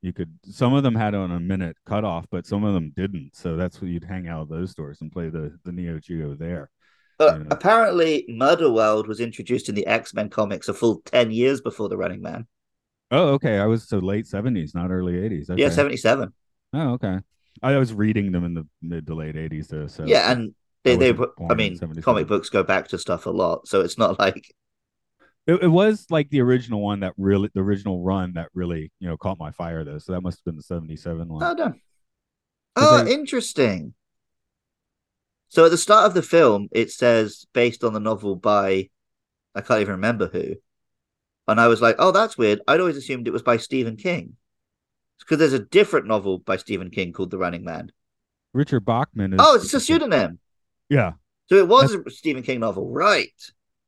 you 0.00 0.12
could 0.14 0.32
some 0.44 0.72
of 0.72 0.82
them 0.82 0.94
had 0.94 1.14
on 1.14 1.30
a 1.30 1.38
minute 1.40 1.76
cutoff, 1.84 2.24
but 2.30 2.46
some 2.46 2.64
of 2.64 2.72
them 2.74 2.92
didn't. 2.96 3.36
So 3.36 3.56
that's 3.56 3.80
what 3.82 3.90
you'd 3.90 4.04
hang 4.04 4.26
out 4.26 4.42
at 4.42 4.48
those 4.48 4.70
stores 4.70 5.00
and 5.02 5.12
play 5.12 5.28
the 5.28 5.58
the 5.64 5.72
Neo 5.72 5.98
Geo 5.98 6.34
there. 6.34 6.70
Uh. 7.20 7.40
Apparently, 7.50 8.24
Murder 8.28 8.70
World 8.72 9.06
was 9.06 9.20
introduced 9.20 9.68
in 9.68 9.74
the 9.74 9.86
X 9.86 10.14
Men 10.14 10.30
comics 10.30 10.68
a 10.68 10.74
full 10.74 11.02
ten 11.04 11.30
years 11.30 11.60
before 11.60 11.88
the 11.90 11.96
Running 11.98 12.22
Man. 12.22 12.46
Oh, 13.12 13.28
okay. 13.34 13.58
I 13.58 13.66
was 13.66 13.86
so 13.86 13.98
late 13.98 14.26
seventies, 14.26 14.74
not 14.74 14.90
early 14.90 15.22
eighties. 15.22 15.50
Okay. 15.50 15.60
Yeah, 15.62 15.68
seventy 15.68 15.98
seven. 15.98 16.32
Oh, 16.72 16.94
okay. 16.94 17.18
I 17.62 17.76
was 17.76 17.92
reading 17.92 18.32
them 18.32 18.44
in 18.44 18.54
the 18.54 18.66
mid 18.80 19.06
to 19.06 19.14
late 19.14 19.36
eighties 19.36 19.68
though. 19.68 19.86
So 19.86 20.04
yeah, 20.06 20.32
and 20.32 20.54
they 20.82 20.94
I 20.94 20.96
they. 20.96 21.14
I 21.48 21.54
mean, 21.54 21.78
comic 22.00 22.26
books 22.26 22.48
go 22.48 22.62
back 22.62 22.88
to 22.88 22.98
stuff 22.98 23.26
a 23.26 23.30
lot, 23.30 23.68
so 23.68 23.82
it's 23.82 23.98
not 23.98 24.18
like 24.18 24.52
it, 25.46 25.62
it 25.62 25.68
was 25.68 26.06
like 26.08 26.30
the 26.30 26.40
original 26.40 26.80
one 26.80 27.00
that 27.00 27.12
really 27.18 27.50
the 27.54 27.60
original 27.60 28.02
run 28.02 28.32
that 28.34 28.48
really 28.54 28.90
you 28.98 29.08
know 29.08 29.16
caught 29.18 29.38
my 29.38 29.50
fire 29.50 29.84
though. 29.84 29.98
So 29.98 30.12
that 30.12 30.22
must 30.22 30.38
have 30.38 30.44
been 30.46 30.56
the 30.56 30.62
seventy 30.62 30.96
seven 30.96 31.28
one. 31.28 31.42
Oh, 31.42 31.52
no. 31.52 31.74
Oh, 32.76 33.04
they- 33.04 33.12
interesting. 33.12 33.94
So 35.50 35.66
at 35.66 35.70
the 35.70 35.76
start 35.76 36.06
of 36.06 36.14
the 36.14 36.22
film, 36.22 36.68
it 36.72 36.90
says 36.90 37.44
based 37.52 37.84
on 37.84 37.92
the 37.92 38.00
novel 38.00 38.36
by 38.36 38.88
I 39.54 39.60
can't 39.60 39.82
even 39.82 39.92
remember 39.92 40.28
who, 40.28 40.54
and 41.52 41.60
I 41.60 41.68
was 41.68 41.80
like, 41.80 41.96
"Oh, 41.98 42.10
that's 42.10 42.36
weird." 42.36 42.60
I'd 42.66 42.80
always 42.80 42.96
assumed 42.96 43.28
it 43.28 43.32
was 43.32 43.42
by 43.42 43.56
Stephen 43.56 43.96
King, 43.96 44.36
because 45.20 45.38
there's 45.38 45.52
a 45.52 45.58
different 45.58 46.06
novel 46.06 46.38
by 46.38 46.56
Stephen 46.56 46.90
King 46.90 47.12
called 47.12 47.30
The 47.30 47.38
Running 47.38 47.64
Man. 47.64 47.92
Richard 48.52 48.84
Bachman 48.84 49.34
is 49.34 49.40
Oh, 49.40 49.54
it's 49.54 49.72
a 49.72 49.80
pseudonym. 49.80 50.38
Yeah. 50.88 51.12
So 51.48 51.56
it 51.56 51.68
was 51.68 51.94
a 51.94 52.10
Stephen 52.10 52.42
King 52.42 52.60
novel, 52.60 52.90
right? 52.90 53.32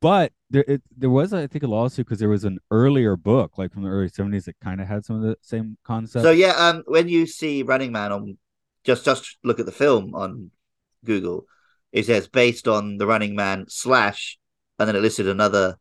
but 0.04 0.32
there 0.50 0.66
it, 0.68 0.82
there 0.98 1.08
was 1.08 1.32
I 1.32 1.46
think 1.46 1.64
a 1.64 1.66
lawsuit 1.66 2.04
because 2.04 2.18
there 2.18 2.28
was 2.28 2.44
an 2.44 2.58
earlier 2.70 3.16
book 3.16 3.56
like 3.56 3.72
from 3.72 3.84
the 3.84 3.88
early 3.88 4.10
seventies 4.10 4.44
that 4.44 4.60
kind 4.60 4.82
of 4.82 4.86
had 4.86 5.02
some 5.02 5.16
of 5.16 5.22
the 5.22 5.38
same 5.40 5.78
concepts. 5.82 6.22
So 6.22 6.30
yeah, 6.30 6.50
um, 6.50 6.82
when 6.86 7.08
you 7.08 7.26
see 7.26 7.62
Running 7.62 7.90
Man 7.90 8.12
on, 8.12 8.36
just 8.84 9.06
just 9.06 9.38
look 9.42 9.58
at 9.58 9.64
the 9.64 9.72
film 9.72 10.14
on 10.14 10.50
Google. 11.06 11.46
It 11.90 12.04
says 12.04 12.28
based 12.28 12.68
on 12.68 12.98
the 12.98 13.06
Running 13.06 13.34
Man 13.34 13.64
slash, 13.68 14.38
and 14.78 14.86
then 14.86 14.94
it 14.94 15.00
listed 15.00 15.26
another. 15.26 15.78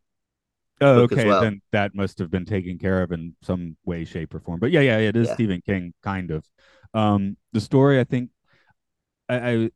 Oh, 0.82 1.02
okay, 1.04 1.26
well. 1.26 1.42
then 1.42 1.62
that 1.72 1.96
must 1.96 2.20
have 2.20 2.30
been 2.32 2.46
taken 2.46 2.78
care 2.78 3.02
of 3.04 3.12
in 3.12 3.36
some 3.42 3.78
way, 3.86 4.06
shape, 4.06 4.34
or 4.34 4.40
form. 4.40 4.60
But 4.60 4.72
yeah, 4.72 4.82
yeah, 4.82 4.98
it 4.98 5.16
is 5.16 5.28
Yeah. 5.28 5.34
Stephen 5.36 5.62
King, 5.62 5.94
kind 6.04 6.32
of. 6.32 6.46
Um, 6.94 7.38
the 7.54 7.62
story, 7.62 8.00
I 8.00 8.04
think, 8.04 8.30
I, 9.30 9.36
I, 9.52 9.70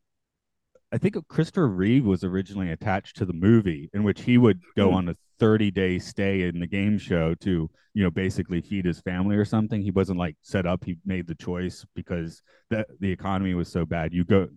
I 0.92 0.98
think 0.98 1.16
Christopher 1.28 1.68
Reeve 1.68 2.04
was 2.06 2.24
originally 2.24 2.70
attached 2.70 3.16
to 3.16 3.26
the 3.26 3.32
movie, 3.32 3.90
in 3.92 4.02
which 4.04 4.22
he 4.22 4.38
would 4.38 4.60
go 4.76 4.88
Hmm. 4.88 4.94
on 4.94 5.08
a 5.10 5.16
thirty-day 5.38 5.98
stay 5.98 6.42
in 6.42 6.60
the 6.60 6.66
game 6.66 6.98
show 6.98 7.34
to, 7.36 7.70
you 7.94 8.02
know, 8.02 8.10
basically 8.10 8.60
feed 8.60 8.86
his 8.86 9.00
family 9.00 9.36
or 9.36 9.44
something. 9.44 9.82
He 9.82 9.90
wasn't 9.90 10.18
like 10.18 10.36
set 10.42 10.66
up; 10.66 10.84
he 10.84 10.96
made 11.04 11.26
the 11.26 11.34
choice 11.34 11.84
because 11.94 12.42
the 12.70 12.86
the 13.00 13.10
economy 13.10 13.54
was 13.54 13.68
so 13.70 13.84
bad. 13.84 14.14
You 14.14 14.24
go, 14.24 14.48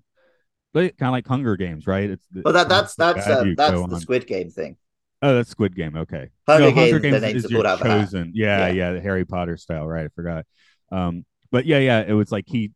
kind 0.73 0.93
of 1.01 1.11
like 1.11 1.27
Hunger 1.27 1.57
Games, 1.57 1.85
right? 1.85 2.09
It's 2.11 2.25
Well, 2.33 2.53
that 2.53 2.69
that's 2.69 2.95
that's 2.95 3.27
uh, 3.27 3.43
that's 3.57 3.87
the 3.89 3.99
Squid 3.99 4.25
Game 4.25 4.49
thing. 4.49 4.77
Oh, 5.21 5.35
that's 5.35 5.49
Squid 5.49 5.75
Game. 5.75 5.95
Okay. 5.95 6.29
Hunger 6.47 6.69
no, 6.69 6.71
Games, 6.71 6.91
Hunger 6.91 6.99
Games 6.99 7.21
names 7.21 7.45
is 7.45 7.51
your 7.51 7.63
pulled 7.63 7.67
out 7.67 7.81
of 7.81 7.81
a 7.81 7.89
hat. 7.89 8.11
chosen. 8.11 8.31
Yeah, 8.33 8.67
Yeah. 8.67 8.67
yeah, 8.67 8.91
the 8.93 9.01
Harry 9.01 9.25
Potter 9.25 9.57
style, 9.57 9.87
right? 9.87 10.05
I 10.05 10.09
forgot. 10.15 10.45
Um, 10.91 11.25
but 11.51 11.65
yeah, 11.65 11.79
yeah, 11.79 12.01
it 12.07 12.13
was 12.13 12.31
like 12.31 12.45
he 12.47 12.71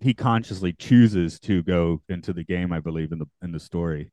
he 0.00 0.14
consciously 0.14 0.72
chooses 0.72 1.38
to 1.40 1.62
go 1.62 2.02
into 2.08 2.32
the 2.32 2.44
game, 2.44 2.72
I 2.72 2.80
believe, 2.80 3.12
in 3.12 3.18
the 3.18 3.26
in 3.42 3.52
the 3.52 3.60
story. 3.60 4.12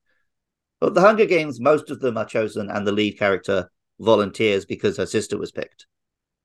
But 0.80 0.94
the 0.94 1.02
Hunger 1.02 1.26
Games, 1.26 1.60
most 1.60 1.90
of 1.92 2.00
them 2.02 2.18
are 2.18 2.26
chosen, 2.26 2.70
and 2.70 2.86
the 2.86 2.92
lead 2.92 3.18
character 3.18 3.70
volunteers 4.00 4.66
because 4.66 4.98
her 4.98 5.06
sister 5.06 5.38
was 5.38 5.52
picked. 5.52 5.86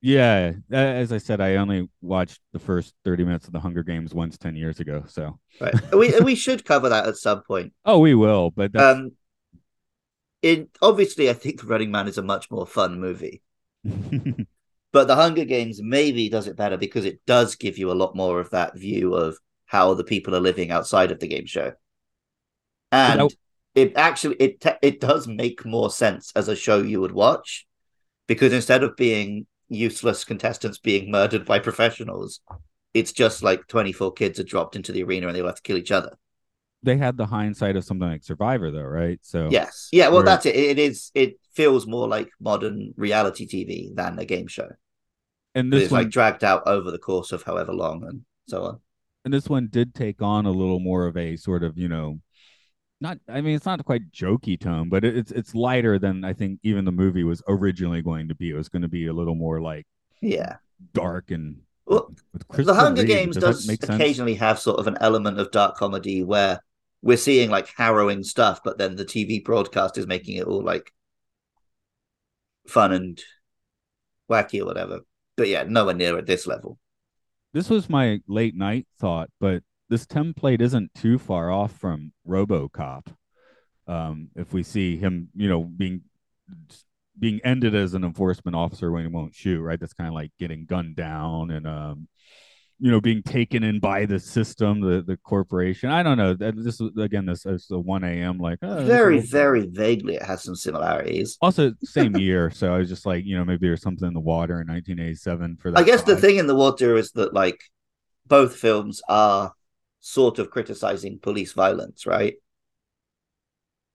Yeah, 0.01 0.53
as 0.69 1.13
I 1.13 1.17
said, 1.17 1.39
I 1.39 1.55
only 1.55 1.89
watched 2.01 2.41
the 2.51 2.59
first 2.59 2.93
thirty 3.05 3.23
minutes 3.23 3.47
of 3.47 3.53
the 3.53 3.59
Hunger 3.61 3.83
Games 3.83 4.13
once 4.13 4.37
ten 4.37 4.55
years 4.55 4.79
ago. 4.81 5.05
So, 5.07 5.39
Right. 5.61 5.73
we 5.93 6.19
we 6.19 6.35
should 6.35 6.65
cover 6.65 6.89
that 6.89 7.07
at 7.07 7.15
some 7.15 7.41
point. 7.43 7.73
oh, 7.85 7.99
we 7.99 8.13
will, 8.13 8.51
but 8.51 8.75
Um, 8.75 9.11
in 10.43 10.67
obviously, 10.81 11.29
I 11.29 11.33
think 11.33 11.63
Running 11.63 11.89
Man 11.89 12.07
is 12.07 12.19
a 12.19 12.21
much 12.23 12.51
more 12.51 12.67
fun 12.67 12.99
movie. 12.99 13.41
But 14.91 15.07
the 15.07 15.15
Hunger 15.15 15.45
Games 15.45 15.81
maybe 15.81 16.29
does 16.29 16.47
it 16.47 16.55
better 16.55 16.77
because 16.77 17.05
it 17.05 17.25
does 17.25 17.55
give 17.55 17.79
you 17.79 17.91
a 17.91 17.97
lot 17.97 18.15
more 18.15 18.39
of 18.39 18.51
that 18.51 18.77
view 18.77 19.15
of 19.15 19.39
how 19.65 19.95
the 19.95 20.03
people 20.03 20.35
are 20.35 20.39
living 20.39 20.69
outside 20.69 21.11
of 21.11 21.19
the 21.19 21.27
game 21.27 21.47
show, 21.47 21.73
and 22.91 23.19
that- 23.21 23.35
it 23.73 23.93
actually 23.95 24.35
it 24.39 24.61
te- 24.61 24.77
it 24.83 24.99
does 24.99 25.27
make 25.27 25.65
more 25.65 25.89
sense 25.89 26.31
as 26.35 26.47
a 26.47 26.55
show 26.55 26.77
you 26.77 27.01
would 27.01 27.11
watch 27.11 27.65
because 28.27 28.53
instead 28.53 28.83
of 28.83 28.95
being 28.95 29.47
useless 29.67 30.23
contestants 30.23 30.77
being 30.77 31.09
murdered 31.09 31.43
by 31.43 31.57
professionals, 31.57 32.41
it's 32.93 33.11
just 33.11 33.41
like 33.41 33.65
twenty 33.67 33.91
four 33.91 34.13
kids 34.13 34.39
are 34.39 34.43
dropped 34.43 34.75
into 34.75 34.91
the 34.91 35.01
arena 35.03 35.25
and 35.25 35.35
they 35.35 35.41
will 35.41 35.49
have 35.49 35.55
to 35.55 35.63
kill 35.63 35.77
each 35.77 35.91
other. 35.91 36.15
They 36.83 36.97
had 36.97 37.17
the 37.17 37.25
hindsight 37.25 37.75
of 37.75 37.83
something 37.85 38.07
like 38.07 38.23
Survivor, 38.23 38.71
though, 38.71 38.81
right? 38.83 39.19
So, 39.23 39.49
Yes, 39.51 39.89
yeah, 39.91 40.09
well 40.09 40.23
that's 40.23 40.45
it. 40.45 40.55
It 40.55 40.79
is. 40.79 41.11
It 41.15 41.39
feels 41.53 41.87
more 41.87 42.07
like 42.07 42.29
modern 42.39 42.93
reality 42.97 43.47
TV 43.47 43.95
than 43.95 44.19
a 44.19 44.25
game 44.25 44.47
show. 44.47 44.69
and 45.55 45.71
this 45.71 45.83
It's 45.83 45.91
one, 45.91 46.01
like 46.03 46.09
dragged 46.11 46.43
out 46.43 46.63
over 46.67 46.91
the 46.91 46.97
course 46.99 47.31
of 47.31 47.43
however 47.43 47.73
long 47.73 48.03
and 48.07 48.21
so 48.47 48.63
on. 48.63 48.79
and 49.25 49.33
this 49.33 49.47
one 49.47 49.67
did 49.71 49.93
take 49.95 50.21
on 50.21 50.45
a 50.45 50.51
little 50.51 50.79
more 50.79 51.05
of 51.07 51.15
a 51.15 51.37
sort 51.37 51.63
of 51.63 51.77
you 51.77 51.87
know 51.87 52.19
not 52.99 53.17
i 53.29 53.39
mean 53.41 53.55
it's 53.55 53.65
not 53.65 53.83
quite 53.85 54.11
jokey 54.11 54.59
tone 54.59 54.89
but 54.89 55.03
it's 55.05 55.31
it's 55.31 55.53
lighter 55.55 55.97
than 55.99 56.23
i 56.25 56.33
think 56.33 56.59
even 56.63 56.83
the 56.85 56.91
movie 56.91 57.23
was 57.23 57.41
originally 57.47 58.01
going 58.01 58.27
to 58.27 58.35
be 58.35 58.49
it 58.49 58.53
was 58.55 58.67
going 58.69 58.81
to 58.81 58.87
be 58.87 59.07
a 59.07 59.13
little 59.13 59.35
more 59.35 59.61
like 59.61 59.85
Yeah. 60.21 60.57
dark 60.93 61.31
and 61.31 61.57
Well, 61.85 62.11
the 62.49 62.73
Hunger 62.73 63.01
Reeve. 63.03 63.07
Games 63.15 63.35
Does 63.37 63.65
does 63.65 63.79
occasionally 63.89 64.35
have 64.35 64.57
sort 64.59 64.79
of 64.79 64.87
an 64.87 64.97
element 65.01 65.39
of 65.39 65.51
dark 65.51 65.75
comedy 65.77 66.23
where 66.23 66.59
we're 67.03 67.17
seeing 67.17 67.51
like 67.51 67.67
harrowing 67.77 68.23
stuff, 68.23 68.61
but 68.63 68.79
then 68.79 68.95
the 68.95 69.05
TV 69.05 69.43
broadcast 69.43 69.97
is 69.99 70.07
making 70.07 70.37
it 70.37 70.47
all 70.47 70.63
like 70.63 70.91
fun 72.67 72.91
and 72.93 73.21
wacky 74.31 74.61
or 74.61 74.65
whatever. 74.65 75.01
But 75.35 75.47
yeah, 75.49 75.63
nowhere 75.67 75.93
near 75.93 76.17
at 76.17 76.25
this 76.25 76.47
level. 76.47 76.79
this 77.53 77.69
was 77.69 77.89
my 77.89 78.19
late 78.27 78.55
night 78.55 78.87
thought 78.99 79.29
but 79.39 79.61
this 79.89 80.05
template 80.07 80.61
isn't 80.61 80.93
too 80.95 81.19
far 81.19 81.51
off 81.51 81.71
from 81.77 82.11
robocop 82.27 83.05
um 83.87 84.29
if 84.35 84.53
we 84.53 84.63
see 84.63 84.97
him 84.97 85.29
you 85.35 85.47
know 85.49 85.61
being 85.63 86.01
being 87.19 87.39
ended 87.43 87.75
as 87.75 87.93
an 87.93 88.03
enforcement 88.03 88.55
officer 88.55 88.91
when 88.91 89.03
he 89.03 89.07
won't 89.07 89.35
shoot 89.35 89.61
right 89.61 89.79
that's 89.79 89.93
kind 89.93 90.07
of 90.07 90.13
like 90.15 90.31
getting 90.39 90.65
gunned 90.65 90.95
down 90.95 91.51
and 91.51 91.67
um 91.67 92.07
you 92.83 92.91
know 92.91 92.99
being 92.99 93.23
taken 93.23 93.63
in 93.63 93.79
by 93.79 94.05
the 94.05 94.19
system 94.19 94.81
the 94.81 95.01
the 95.01 95.15
corporation 95.15 95.89
i 95.89 96.03
don't 96.03 96.17
know 96.17 96.33
this 96.33 96.81
is 96.81 96.91
again 96.97 97.25
this 97.25 97.45
is 97.45 97.65
a 97.71 97.79
1 97.79 98.03
a.m 98.03 98.37
like 98.39 98.59
oh, 98.61 98.83
very, 98.83 99.21
very 99.21 99.65
vaguely, 99.67 100.15
it 100.15 100.21
has 100.23 100.43
some 100.43 100.53
similarities. 100.53 101.37
also 101.41 101.71
same 101.81 102.13
year 102.27 102.51
so 102.51 102.73
i 102.73 102.77
was 102.77 102.89
just 102.89 103.05
like 103.05 103.23
you 103.23 103.37
know 103.37 103.45
maybe 103.45 103.67
there's 103.67 103.81
something 103.81 104.09
in 104.09 104.13
the 104.13 104.19
water 104.19 104.59
in 104.59 104.67
1987 104.67 105.55
for 105.61 105.71
that 105.71 105.79
I 105.79 105.83
guess 105.83 106.03
the 106.03 106.17
thing 106.17 106.35
in 106.35 106.47
the 106.47 106.55
water 106.55 106.97
is 106.97 107.11
that 107.13 107.33
like 107.33 107.61
both 108.27 108.53
films 108.57 109.01
are 109.07 109.53
sort 110.01 110.37
of 110.39 110.49
criticizing 110.51 111.19
police 111.19 111.53
violence, 111.53 112.05
right? 112.05 112.35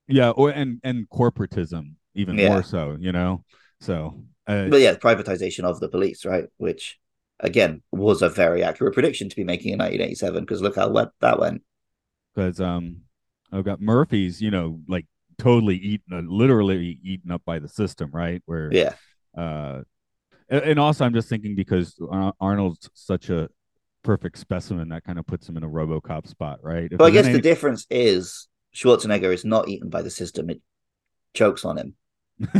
yeah 0.06 0.30
or 0.30 0.50
and 0.50 0.80
and 0.82 1.08
corporatism 1.10 1.92
even 2.14 2.36
Yeah. 2.36 2.48
more 2.48 2.62
so 2.62 2.96
you 2.98 3.12
know 3.12 3.44
so 3.80 4.14
uh, 4.46 4.68
But 4.70 4.80
yeah, 4.80 4.94
privatization 4.94 5.64
of 5.64 5.78
the 5.78 5.90
police, 5.90 6.24
right? 6.24 6.46
Which 6.56 6.98
again 7.40 7.82
was 7.92 8.22
a 8.22 8.28
very 8.28 8.62
accurate 8.62 8.94
prediction 8.94 9.28
to 9.28 9.36
be 9.36 9.44
making 9.44 9.72
in 9.72 9.78
1987 9.78 10.44
because 10.44 10.60
look 10.62 10.76
how 10.76 10.88
wet 10.88 11.08
that 11.20 11.38
went. 11.38 11.62
because 12.34 12.60
um 12.60 12.98
i've 13.52 13.64
got 13.64 13.80
murphy's 13.80 14.40
you 14.40 14.50
know 14.50 14.80
like 14.88 15.06
totally 15.38 15.76
eaten 15.76 16.12
uh, 16.12 16.22
literally 16.26 16.98
eaten 17.02 17.30
up 17.30 17.42
by 17.44 17.58
the 17.58 17.68
system 17.68 18.10
right 18.12 18.42
where 18.46 18.70
Yeah. 18.72 18.94
uh 19.36 19.82
and, 20.48 20.62
and 20.64 20.78
also 20.80 21.04
i'm 21.04 21.14
just 21.14 21.28
thinking 21.28 21.54
because 21.54 21.96
arnold's 22.40 22.90
such 22.94 23.30
a 23.30 23.48
perfect 24.02 24.38
specimen 24.38 24.88
that 24.88 25.04
kind 25.04 25.18
of 25.18 25.26
puts 25.26 25.48
him 25.48 25.56
in 25.56 25.62
a 25.62 25.68
robocop 25.68 26.26
spot 26.26 26.58
right 26.62 26.88
If 26.90 26.98
But 26.98 27.04
I 27.04 27.10
guess 27.10 27.26
the 27.26 27.40
difference 27.40 27.86
is 27.90 28.48
Schwarzenegger 28.74 29.32
is 29.32 29.44
not 29.44 29.68
eaten 29.68 29.88
by 29.90 30.02
the 30.02 30.10
system; 30.10 30.50
it 30.50 30.60
chokes 31.34 31.64
on 31.64 31.78
him. 31.78 31.94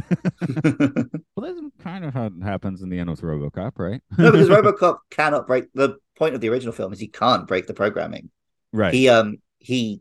well 1.37 1.43
that's 1.43 1.61
kind 1.79 2.05
of 2.05 2.12
how 2.14 2.26
it 2.26 2.33
happens 2.43 2.83
in 2.83 2.89
the 2.89 2.99
end 2.99 3.09
with 3.11 3.20
robocop 3.20 3.72
right 3.79 4.01
no, 4.16 4.33
because 4.33 4.49
RoboCop 4.57 4.99
cannot 5.11 5.47
break 5.47 5.66
the 5.74 5.97
point 6.16 6.35
of 6.35 6.41
the 6.41 6.49
original 6.49 6.72
film 6.72 6.93
is 6.93 6.99
he 6.99 7.07
can't 7.09 7.47
break 7.47 7.66
the 7.66 7.74
programming. 7.74 8.31
right 8.72 8.93
He 8.93 9.09
um 9.09 9.37
he 9.59 10.01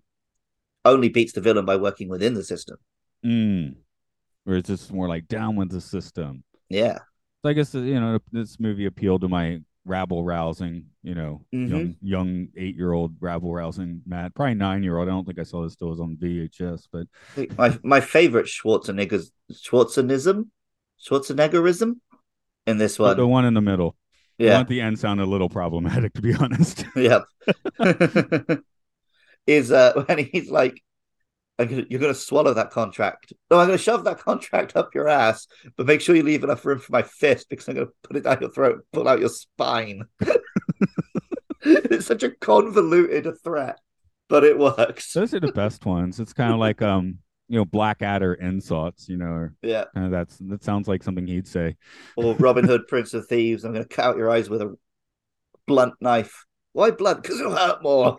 only 0.85 1.09
beats 1.09 1.33
the 1.33 1.41
villain 1.41 1.65
by 1.65 1.75
working 1.75 2.09
within 2.09 2.33
the 2.33 2.43
system. 2.43 2.77
mm. 3.25 3.75
or 4.45 4.55
it's 4.55 4.67
just 4.69 4.91
more 4.91 5.07
like 5.07 5.27
down 5.27 5.55
with 5.55 5.69
the 5.69 5.81
system 5.81 6.43
Yeah. 6.69 6.99
So 7.43 7.49
I 7.49 7.53
guess 7.53 7.73
you 7.73 7.99
know 7.99 8.19
this 8.31 8.59
movie 8.59 8.85
appealed 8.85 9.21
to 9.21 9.27
my 9.29 9.59
rabble 9.87 10.23
rousing, 10.23 10.85
you 11.01 11.15
know, 11.15 11.45
Mhm. 11.53 11.69
young 11.69 11.95
young 12.01 12.47
eight 12.57 12.75
year 12.75 12.91
old 12.91 13.15
rabble 13.19 13.53
rousing 13.53 14.01
Matt, 14.05 14.35
probably 14.35 14.53
nine 14.55 14.83
year 14.83 14.97
old. 14.97 15.07
I 15.07 15.11
don't 15.11 15.25
think 15.25 15.39
I 15.39 15.43
saw 15.43 15.63
this 15.63 15.73
still 15.73 15.89
was 15.89 15.99
on 15.99 16.17
VHS, 16.17 16.87
but 16.91 17.07
My 17.57 17.77
my 17.83 18.01
favorite 18.01 18.45
Schwarzenegger's 18.47 19.31
Schwarzenism, 19.51 20.47
Schwarzeneggerism 21.01 21.95
in 22.65 22.77
this 22.77 22.99
one. 22.99 23.15
the 23.17 23.25
one 23.27 23.45
in 23.45 23.53
the 23.53 23.61
middle. 23.61 23.95
The 24.37 24.45
one 24.45 24.51
yeah. 24.53 24.63
the 24.63 24.81
end 24.81 24.99
sounded 24.99 25.23
a 25.23 25.25
little 25.25 25.49
problematic, 25.49 26.13
to 26.13 26.21
be 26.21 26.33
honest. 26.39 26.85
Yep. 26.95 27.23
is 29.47 29.71
uh 29.71 29.93
when 30.07 30.17
he's 30.19 30.49
like, 30.51 30.81
I'm 31.59 31.67
gonna, 31.67 31.85
"You're 31.89 31.99
gonna 31.99 32.13
swallow 32.13 32.53
that 32.53 32.69
contract." 32.71 33.33
No, 33.49 33.59
I'm 33.59 33.67
gonna 33.67 33.77
shove 33.77 34.03
that 34.03 34.19
contract 34.23 34.75
up 34.75 34.93
your 34.93 35.07
ass, 35.07 35.47
but 35.75 35.87
make 35.87 36.01
sure 36.01 36.15
you 36.15 36.23
leave 36.23 36.43
enough 36.43 36.65
room 36.65 36.79
for 36.79 36.91
my 36.91 37.01
fist 37.01 37.49
because 37.49 37.67
I'm 37.67 37.75
gonna 37.75 37.87
put 38.03 38.15
it 38.17 38.23
down 38.23 38.37
your 38.41 38.51
throat, 38.51 38.85
pull 38.93 39.07
out 39.07 39.19
your 39.19 39.29
spine. 39.29 40.03
it's 41.61 42.05
such 42.05 42.23
a 42.23 42.29
convoluted 42.31 43.27
threat, 43.43 43.79
but 44.29 44.43
it 44.43 44.57
works. 44.57 45.11
Those 45.13 45.33
are 45.33 45.39
the 45.39 45.51
best 45.51 45.85
ones. 45.85 46.19
It's 46.19 46.33
kind 46.33 46.53
of 46.53 46.59
like 46.67 46.81
um, 46.81 47.17
you 47.49 47.57
know, 47.57 47.65
Blackadder 47.65 48.35
insults. 48.35 49.09
You 49.09 49.17
know, 49.17 49.49
Yeah. 49.61 49.85
kind 49.93 50.05
of 50.05 50.11
that's 50.11 50.37
that 50.37 50.63
sounds 50.63 50.87
like 50.87 51.01
something 51.01 51.25
he'd 51.25 51.47
say. 51.47 51.75
Or 52.15 52.35
Robin 52.35 52.65
Hood, 52.65 52.87
Prince 52.87 53.13
of 53.13 53.25
Thieves. 53.27 53.63
I'm 53.63 53.73
gonna 53.73 53.85
cut 53.85 54.05
out 54.05 54.17
your 54.17 54.29
eyes 54.29 54.49
with 54.49 54.61
a 54.61 54.77
blunt 55.65 55.95
knife. 56.01 56.45
Why 56.73 56.91
blunt? 56.91 57.23
Because 57.23 57.39
it'll 57.39 57.55
hurt 57.55 57.81
more. 57.81 58.17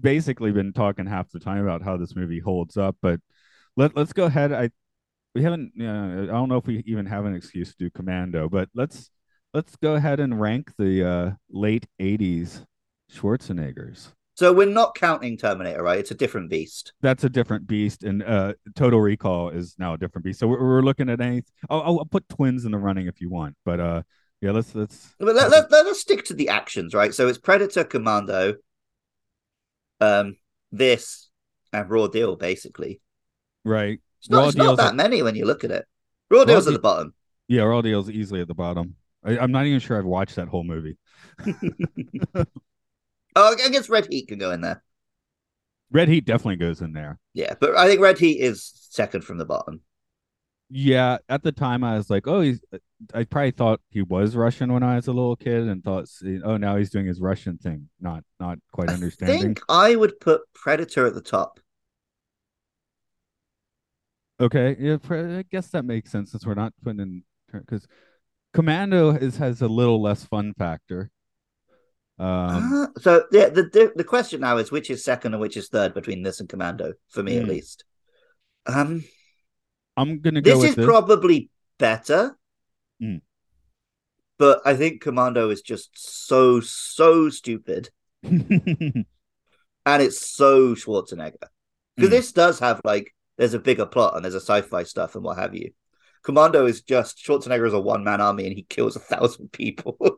Basically 0.00 0.52
been 0.52 0.72
talking 0.72 1.06
half 1.06 1.30
the 1.30 1.40
time 1.40 1.62
about 1.62 1.82
how 1.82 1.96
this 1.96 2.16
movie 2.16 2.40
holds 2.40 2.76
up, 2.76 2.96
but 3.02 3.20
let 3.76 3.96
let's 3.96 4.12
go 4.12 4.24
ahead. 4.24 4.52
I 4.52 4.70
we 5.34 5.42
haven't. 5.42 5.72
Uh, 5.80 6.24
I 6.24 6.26
don't 6.26 6.48
know 6.48 6.56
if 6.56 6.66
we 6.66 6.82
even 6.86 7.06
have 7.06 7.24
an 7.24 7.34
excuse 7.34 7.70
to 7.70 7.76
do 7.78 7.90
Commando, 7.90 8.48
but 8.48 8.68
let's 8.74 9.10
let's 9.54 9.76
go 9.76 9.94
ahead 9.94 10.20
and 10.20 10.40
rank 10.40 10.72
the 10.78 11.08
uh, 11.08 11.30
late 11.50 11.86
'80s 12.00 12.64
Schwarzeneggers. 13.12 14.12
So 14.34 14.52
we're 14.52 14.66
not 14.66 14.94
counting 14.94 15.36
Terminator, 15.36 15.82
right? 15.82 15.98
It's 15.98 16.12
a 16.12 16.14
different 16.14 16.48
beast. 16.48 16.92
That's 17.00 17.24
a 17.24 17.28
different 17.28 17.66
beast, 17.66 18.04
and 18.04 18.22
uh, 18.22 18.54
Total 18.76 19.00
Recall 19.00 19.50
is 19.50 19.74
now 19.78 19.94
a 19.94 19.98
different 19.98 20.24
beast. 20.24 20.38
So 20.38 20.46
we're, 20.46 20.60
we're 20.60 20.82
looking 20.82 21.08
at 21.10 21.20
any. 21.20 21.42
I'll, 21.68 21.82
I'll 21.82 22.04
put 22.04 22.28
Twins 22.28 22.64
in 22.64 22.70
the 22.70 22.78
running 22.78 23.08
if 23.08 23.20
you 23.20 23.30
want, 23.30 23.56
but 23.64 23.80
uh, 23.80 24.02
yeah, 24.40 24.52
let's 24.52 24.74
let's. 24.74 25.14
But 25.18 25.34
let, 25.34 25.50
let, 25.50 25.70
let 25.72 25.86
us 25.86 25.98
stick 25.98 26.24
to 26.26 26.34
the 26.34 26.50
actions, 26.50 26.94
right? 26.94 27.12
So 27.12 27.26
it's 27.26 27.38
Predator, 27.38 27.82
Commando, 27.82 28.54
um, 30.00 30.36
this, 30.72 31.28
and 31.72 31.88
Raw 31.90 32.06
Deal, 32.06 32.36
basically. 32.36 33.00
Right. 33.64 34.00
It's 34.20 34.30
not, 34.30 34.38
Raw 34.38 34.46
it's 34.48 34.56
not 34.56 34.76
that 34.78 34.88
at- 34.88 34.94
many 34.96 35.22
when 35.22 35.34
you 35.36 35.44
look 35.44 35.64
at 35.64 35.70
it. 35.70 35.86
Raw 36.30 36.44
Deal's 36.44 36.66
at 36.66 36.72
the 36.72 36.78
bottom. 36.78 37.14
Yeah, 37.46 37.62
Raw 37.62 37.80
Deal's 37.80 38.10
easily 38.10 38.40
at 38.40 38.48
the 38.48 38.54
bottom. 38.54 38.96
I, 39.24 39.38
I'm 39.38 39.52
not 39.52 39.66
even 39.66 39.80
sure 39.80 39.98
I've 39.98 40.04
watched 40.04 40.36
that 40.36 40.48
whole 40.48 40.64
movie. 40.64 40.96
Oh, 43.36 43.54
I 43.64 43.68
guess 43.68 43.88
Red 43.88 44.08
Heat 44.10 44.26
can 44.26 44.38
go 44.38 44.50
in 44.50 44.62
there. 44.62 44.82
Red 45.92 46.08
Heat 46.08 46.24
definitely 46.24 46.56
goes 46.56 46.80
in 46.80 46.92
there. 46.92 47.20
Yeah, 47.34 47.54
but 47.60 47.76
I 47.76 47.86
think 47.86 48.00
Red 48.00 48.18
Heat 48.18 48.40
is 48.40 48.72
second 48.90 49.22
from 49.22 49.38
the 49.38 49.44
bottom. 49.44 49.80
Yeah, 50.70 51.18
at 51.28 51.42
the 51.42 51.52
time 51.52 51.82
I 51.82 51.96
was 51.96 52.10
like, 52.10 52.26
oh, 52.26 52.40
he's. 52.40 52.60
I 53.14 53.24
probably 53.24 53.52
thought 53.52 53.80
he 53.90 54.02
was 54.02 54.36
Russian 54.36 54.72
when 54.72 54.82
I 54.82 54.96
was 54.96 55.06
a 55.06 55.12
little 55.12 55.36
kid, 55.36 55.66
and 55.68 55.82
thought, 55.82 56.06
oh, 56.44 56.56
now 56.56 56.76
he's 56.76 56.90
doing 56.90 57.06
his 57.06 57.20
Russian 57.20 57.56
thing. 57.56 57.88
Not, 58.00 58.24
not 58.38 58.58
quite 58.72 58.90
understanding. 58.90 59.36
I 59.36 59.42
think 59.44 59.62
I 59.68 59.96
would 59.96 60.20
put 60.20 60.42
Predator 60.54 61.06
at 61.06 61.14
the 61.14 61.22
top. 61.22 61.60
Okay, 64.40 64.76
yeah, 64.78 64.98
I 65.10 65.44
guess 65.50 65.68
that 65.70 65.84
makes 65.84 66.12
sense 66.12 66.30
since 66.30 66.46
we're 66.46 66.54
not 66.54 66.72
putting 66.84 67.00
in 67.00 67.22
because 67.52 67.86
Commando 68.54 69.10
is 69.10 69.36
has 69.38 69.62
a 69.62 69.68
little 69.68 70.02
less 70.02 70.24
fun 70.24 70.54
factor. 70.54 71.10
Um, 72.18 72.62
Ah, 72.62 72.88
so 73.00 73.24
yeah, 73.30 73.48
the, 73.48 73.64
the 73.64 73.92
the 73.94 74.04
question 74.04 74.40
now 74.40 74.56
is 74.56 74.70
which 74.70 74.90
is 74.90 75.04
second 75.04 75.34
and 75.34 75.40
which 75.40 75.56
is 75.56 75.68
third 75.68 75.92
between 75.94 76.22
this 76.22 76.40
and 76.40 76.48
Commando 76.48 76.94
for 77.10 77.22
me 77.22 77.36
at 77.36 77.44
Hmm. 77.44 77.48
least. 77.48 77.84
Um, 78.66 79.04
I'm 79.98 80.20
gonna 80.20 80.40
go 80.40 80.60
this 80.60 80.70
is 80.70 80.76
this. 80.76 80.86
probably 80.86 81.50
better, 81.78 82.36
Hmm. 83.00 83.16
but 84.38 84.60
I 84.64 84.74
think 84.74 85.00
Commando 85.02 85.50
is 85.50 85.60
just 85.62 85.90
so 85.94 86.60
so 86.60 87.28
stupid, 87.30 87.90
and 88.22 89.04
it's 89.86 90.26
so 90.34 90.74
Schwarzenegger 90.74 91.48
because 91.96 92.10
Hmm. 92.10 92.16
this 92.16 92.32
does 92.32 92.58
have 92.60 92.80
like 92.84 93.14
there's 93.36 93.54
a 93.54 93.58
bigger 93.58 93.86
plot 93.86 94.14
and 94.16 94.24
there's 94.24 94.34
a 94.34 94.40
sci-fi 94.40 94.82
stuff 94.84 95.14
and 95.14 95.24
what 95.24 95.38
have 95.38 95.54
you. 95.54 95.70
Commando 96.22 96.66
is 96.66 96.82
just 96.82 97.18
Schwarzenegger 97.18 97.66
is 97.66 97.72
a 97.74 97.80
one 97.80 98.04
man 98.04 98.20
army 98.20 98.46
and 98.46 98.54
he 98.54 98.62
kills 98.62 98.96
a 98.96 99.00
thousand 99.00 99.52
people. 99.52 99.96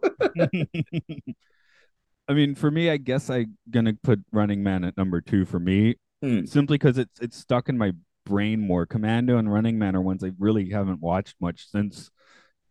I 2.28 2.32
mean, 2.34 2.54
for 2.54 2.70
me, 2.70 2.90
I 2.90 2.96
guess 2.96 3.28
I'm 3.28 3.56
gonna 3.70 3.94
put 4.02 4.20
Running 4.32 4.62
Man 4.62 4.84
at 4.84 4.96
number 4.96 5.20
two 5.20 5.44
for 5.44 5.58
me, 5.58 5.96
Hmm. 6.22 6.44
simply 6.44 6.76
because 6.78 6.96
it's 6.98 7.18
it's 7.20 7.36
stuck 7.36 7.68
in 7.68 7.76
my 7.78 7.92
brain 8.30 8.60
more. 8.60 8.86
Commando 8.86 9.38
and 9.38 9.52
Running 9.52 9.78
Man 9.78 9.96
are 9.96 10.02
ones 10.02 10.24
I 10.24 10.32
really 10.38 10.70
haven't 10.70 11.00
watched 11.00 11.36
much 11.40 11.68
since 11.70 12.10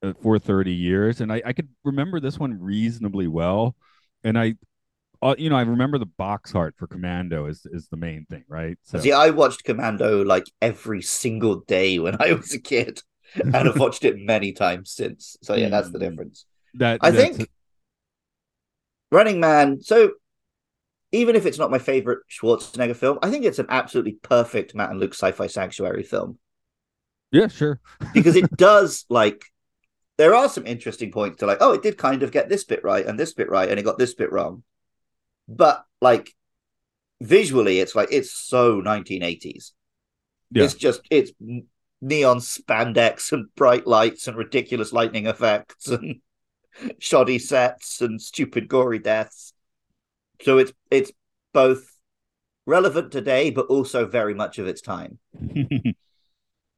uh, 0.03 0.13
for 0.21 0.39
30 0.39 0.73
years, 0.73 1.21
and 1.21 1.31
I 1.33 1.41
I 1.45 1.53
could 1.53 1.69
remember 1.83 2.19
this 2.19 2.39
one 2.39 2.59
reasonably 2.61 3.27
well, 3.27 3.75
and 4.23 4.39
I. 4.39 4.55
Uh, 5.21 5.35
you 5.37 5.49
know, 5.49 5.57
I 5.57 5.63
remember 5.63 5.97
the 5.97 6.05
box 6.05 6.55
art 6.55 6.75
for 6.77 6.87
Commando 6.87 7.47
is 7.47 7.65
is 7.73 7.89
the 7.89 7.97
main 7.97 8.25
thing, 8.29 8.45
right? 8.47 8.77
So 8.83 8.99
See, 8.99 9.11
I 9.11 9.31
watched 9.31 9.65
Commando 9.65 10.23
like 10.23 10.45
every 10.61 11.01
single 11.01 11.57
day 11.61 11.99
when 11.99 12.17
I 12.21 12.33
was 12.33 12.53
a 12.53 12.59
kid, 12.59 13.01
and 13.35 13.55
I've 13.55 13.79
watched 13.79 14.05
it 14.05 14.17
many 14.17 14.53
times 14.53 14.91
since. 14.91 15.37
So 15.43 15.55
yeah, 15.55 15.69
that's 15.69 15.89
the 15.91 15.99
Mm. 15.99 16.09
difference. 16.09 16.45
that 16.75 17.01
I 17.03 17.11
think 17.11 17.49
Running 19.11 19.39
Man. 19.39 19.81
So 19.81 20.13
even 21.11 21.35
if 21.35 21.45
it's 21.45 21.57
not 21.57 21.71
my 21.71 21.79
favorite 21.79 22.19
Schwarzenegger 22.29 22.95
film, 22.95 23.19
I 23.21 23.29
think 23.29 23.45
it's 23.45 23.59
an 23.59 23.67
absolutely 23.69 24.13
perfect 24.21 24.75
Matt 24.75 24.91
and 24.91 24.99
Luke 24.99 25.13
sci-fi 25.13 25.47
sanctuary 25.47 26.03
film 26.03 26.37
yeah, 27.31 27.47
sure. 27.47 27.79
because 28.13 28.35
it 28.35 28.49
does 28.57 29.05
like 29.09 29.45
there 30.17 30.35
are 30.35 30.49
some 30.49 30.65
interesting 30.65 31.11
points 31.11 31.39
to 31.39 31.45
like, 31.45 31.59
oh, 31.61 31.73
it 31.73 31.81
did 31.81 31.97
kind 31.97 32.23
of 32.23 32.31
get 32.31 32.49
this 32.49 32.63
bit 32.63 32.83
right 32.83 33.05
and 33.05 33.19
this 33.19 33.33
bit 33.33 33.49
right, 33.49 33.69
and 33.69 33.79
it 33.79 33.83
got 33.83 33.97
this 33.97 34.13
bit 34.13 34.31
wrong. 34.31 34.63
But 35.47 35.85
like 36.01 36.33
visually, 37.21 37.79
it's 37.79 37.95
like 37.95 38.09
it's 38.11 38.31
so 38.31 38.81
1980s. 38.81 39.71
Yeah. 40.51 40.63
It's 40.63 40.73
just 40.73 41.01
it's 41.09 41.31
neon 42.01 42.39
spandex 42.39 43.31
and 43.31 43.53
bright 43.55 43.85
lights 43.85 44.27
and 44.27 44.37
ridiculous 44.37 44.93
lightning 44.93 45.27
effects 45.27 45.87
and 45.87 46.21
shoddy 46.99 47.39
sets 47.39 48.01
and 48.01 48.21
stupid 48.21 48.67
gory 48.67 48.99
deaths. 48.99 49.53
So 50.41 50.57
it's 50.57 50.73
it's 50.91 51.11
both 51.53 51.95
relevant 52.65 53.11
today, 53.11 53.49
but 53.49 53.67
also 53.67 54.05
very 54.05 54.33
much 54.33 54.59
of 54.59 54.67
its 54.67 54.81
time. 54.81 55.19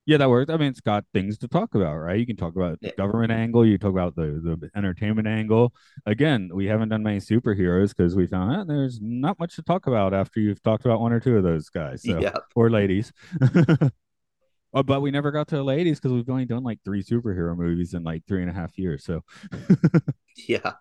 yeah, 0.06 0.18
that 0.18 0.30
works. 0.30 0.52
I 0.52 0.58
mean, 0.58 0.70
it's 0.70 0.82
got 0.82 1.06
things 1.14 1.38
to 1.40 1.48
talk 1.48 1.76
about, 1.76 1.96
right? 1.98 2.20
You 2.20 2.26
can 2.26 2.36
talk 2.36 2.56
about 2.56 2.80
the 2.82 2.88
Yeah. 2.88 2.94
government 2.98 3.32
angle, 3.32 3.66
you 3.66 3.78
talk 3.78 3.92
about 3.92 4.16
the 4.16 4.42
the 4.60 4.70
entertainment 4.76 5.28
angle. 5.28 5.74
Again, 6.06 6.50
we 6.54 6.66
haven't 6.66 6.90
done 6.90 7.04
many 7.04 7.20
superheroes 7.20 7.90
because 7.96 8.16
we 8.16 8.26
found 8.28 8.52
out 8.52 8.60
ah, 8.62 8.64
there's 8.64 9.00
not 9.02 9.38
much 9.40 9.56
to 9.56 9.62
talk 9.62 9.88
about 9.88 10.14
after 10.14 10.40
you've 10.40 10.64
talked 10.64 10.86
about 10.86 11.00
one 11.02 11.14
or 11.14 11.20
two 11.20 11.38
of 11.38 11.44
those 11.44 11.70
guys, 11.70 12.04
so 12.04 12.20
Yeah. 12.20 12.38
or 12.56 12.70
ladies. 12.70 13.12
Oh, 14.74 14.84
but 14.84 15.02
we 15.02 15.12
never 15.12 15.32
got 15.32 15.48
to 15.50 15.56
the 15.58 15.64
ladies 15.64 16.00
because 16.00 16.14
we've 16.14 16.30
only 16.30 16.46
done 16.46 16.64
like 16.64 16.80
three 16.84 17.04
superhero 17.04 17.56
movies 17.56 17.94
in 17.94 18.04
like 18.04 18.26
three 18.28 18.42
and 18.42 18.50
a 18.50 18.54
half 18.54 18.78
years. 18.80 19.04
So, 19.04 19.24
Yeah. 20.48 20.74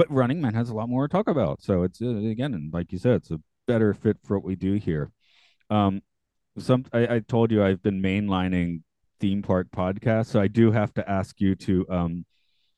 But 0.00 0.10
Running 0.10 0.40
Man 0.40 0.54
has 0.54 0.70
a 0.70 0.74
lot 0.74 0.88
more 0.88 1.06
to 1.06 1.12
talk 1.12 1.28
about. 1.28 1.60
So 1.60 1.82
it's 1.82 2.00
uh, 2.00 2.08
again, 2.08 2.54
and 2.54 2.72
like 2.72 2.90
you 2.90 2.96
said, 2.96 3.16
it's 3.16 3.30
a 3.30 3.40
better 3.66 3.92
fit 3.92 4.16
for 4.24 4.38
what 4.38 4.46
we 4.46 4.56
do 4.56 4.76
here. 4.76 5.12
Um, 5.68 6.00
some 6.56 6.86
I, 6.90 7.16
I 7.16 7.18
told 7.18 7.50
you 7.50 7.62
I've 7.62 7.82
been 7.82 8.00
mainlining 8.00 8.80
theme 9.20 9.42
park 9.42 9.66
podcasts, 9.76 10.28
so 10.28 10.40
I 10.40 10.48
do 10.48 10.72
have 10.72 10.94
to 10.94 11.06
ask 11.06 11.38
you 11.38 11.54
to 11.56 11.86
um 11.90 12.24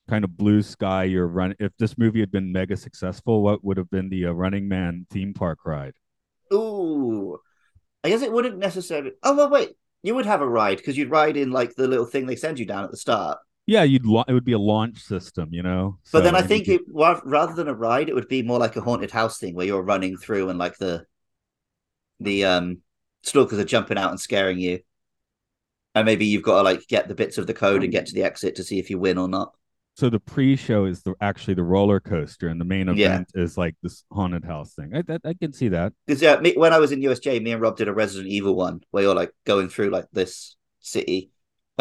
kind 0.08 0.24
of 0.24 0.36
blue 0.36 0.62
sky 0.62 1.04
your 1.04 1.28
run. 1.28 1.54
If 1.60 1.70
this 1.78 1.96
movie 1.96 2.18
had 2.18 2.32
been 2.32 2.50
mega 2.50 2.76
successful, 2.76 3.40
what 3.40 3.62
would 3.62 3.76
have 3.76 3.88
been 3.88 4.08
the 4.08 4.26
uh, 4.26 4.32
Running 4.32 4.66
Man 4.66 5.06
theme 5.08 5.32
park 5.32 5.60
ride? 5.64 5.94
Ooh. 6.52 7.38
I 8.02 8.08
guess 8.08 8.22
it 8.22 8.32
wouldn't 8.32 8.58
necessarily. 8.58 9.12
Oh 9.22 9.36
well, 9.36 9.48
wait. 9.48 9.76
You 10.02 10.16
would 10.16 10.26
have 10.26 10.40
a 10.40 10.48
ride 10.48 10.78
because 10.78 10.98
you'd 10.98 11.12
ride 11.12 11.36
in 11.36 11.52
like 11.52 11.76
the 11.76 11.86
little 11.86 12.04
thing 12.06 12.26
they 12.26 12.34
send 12.34 12.58
you 12.58 12.66
down 12.66 12.82
at 12.82 12.90
the 12.90 12.96
start. 12.96 13.38
Yeah, 13.66 13.84
you'd 13.84 14.06
la- 14.06 14.24
it 14.26 14.32
would 14.32 14.44
be 14.44 14.52
a 14.52 14.58
launch 14.58 14.98
system, 15.02 15.50
you 15.52 15.62
know. 15.62 15.98
But 16.12 16.24
then 16.24 16.34
I 16.34 16.42
think 16.42 16.68
it 16.68 16.82
rather 16.88 17.54
than 17.54 17.68
a 17.68 17.74
ride, 17.74 18.08
it 18.08 18.14
would 18.14 18.28
be 18.28 18.42
more 18.42 18.58
like 18.58 18.76
a 18.76 18.80
haunted 18.80 19.10
house 19.10 19.38
thing 19.38 19.54
where 19.54 19.66
you're 19.66 19.82
running 19.82 20.16
through 20.16 20.48
and 20.48 20.58
like 20.58 20.78
the 20.78 21.06
the 22.20 22.44
um 22.44 22.78
stalkers 23.22 23.58
are 23.58 23.64
jumping 23.64 23.98
out 23.98 24.10
and 24.10 24.20
scaring 24.20 24.58
you. 24.58 24.80
And 25.94 26.06
maybe 26.06 26.24
you've 26.26 26.42
got 26.42 26.56
to 26.56 26.62
like 26.62 26.86
get 26.88 27.08
the 27.08 27.14
bits 27.14 27.38
of 27.38 27.46
the 27.46 27.54
code 27.54 27.82
and 27.82 27.92
get 27.92 28.06
to 28.06 28.14
the 28.14 28.22
exit 28.22 28.56
to 28.56 28.64
see 28.64 28.78
if 28.78 28.88
you 28.90 28.98
win 28.98 29.18
or 29.18 29.28
not. 29.28 29.52
so 29.94 30.08
the 30.08 30.18
pre-show 30.18 30.86
is 30.86 31.02
the 31.02 31.14
actually 31.20 31.52
the 31.54 31.62
roller 31.62 32.00
coaster, 32.00 32.48
and 32.48 32.58
the 32.60 32.64
main 32.64 32.88
Yeah. 32.88 33.20
event 33.20 33.28
is 33.34 33.58
like 33.58 33.76
this 33.82 34.04
haunted 34.10 34.44
house 34.44 34.74
thing. 34.74 34.94
I, 34.94 35.02
that, 35.02 35.20
I 35.24 35.34
can 35.34 35.52
see 35.52 35.68
that. 35.68 35.92
Because 36.06 36.22
yeah, 36.22 36.40
me, 36.40 36.54
when 36.56 36.72
I 36.72 36.78
was 36.78 36.92
in 36.92 37.00
USJ, 37.02 37.40
me 37.42 37.52
and 37.52 37.60
Rob 37.60 37.76
did 37.76 37.88
a 37.88 37.92
Resident 37.92 38.28
Evil 38.32 38.54
one 38.56 38.80
where 38.90 39.02
you're 39.04 39.14
like 39.14 39.32
going 39.44 39.68
through 39.68 39.90
like 39.90 40.06
this 40.12 40.56
city 40.80 41.30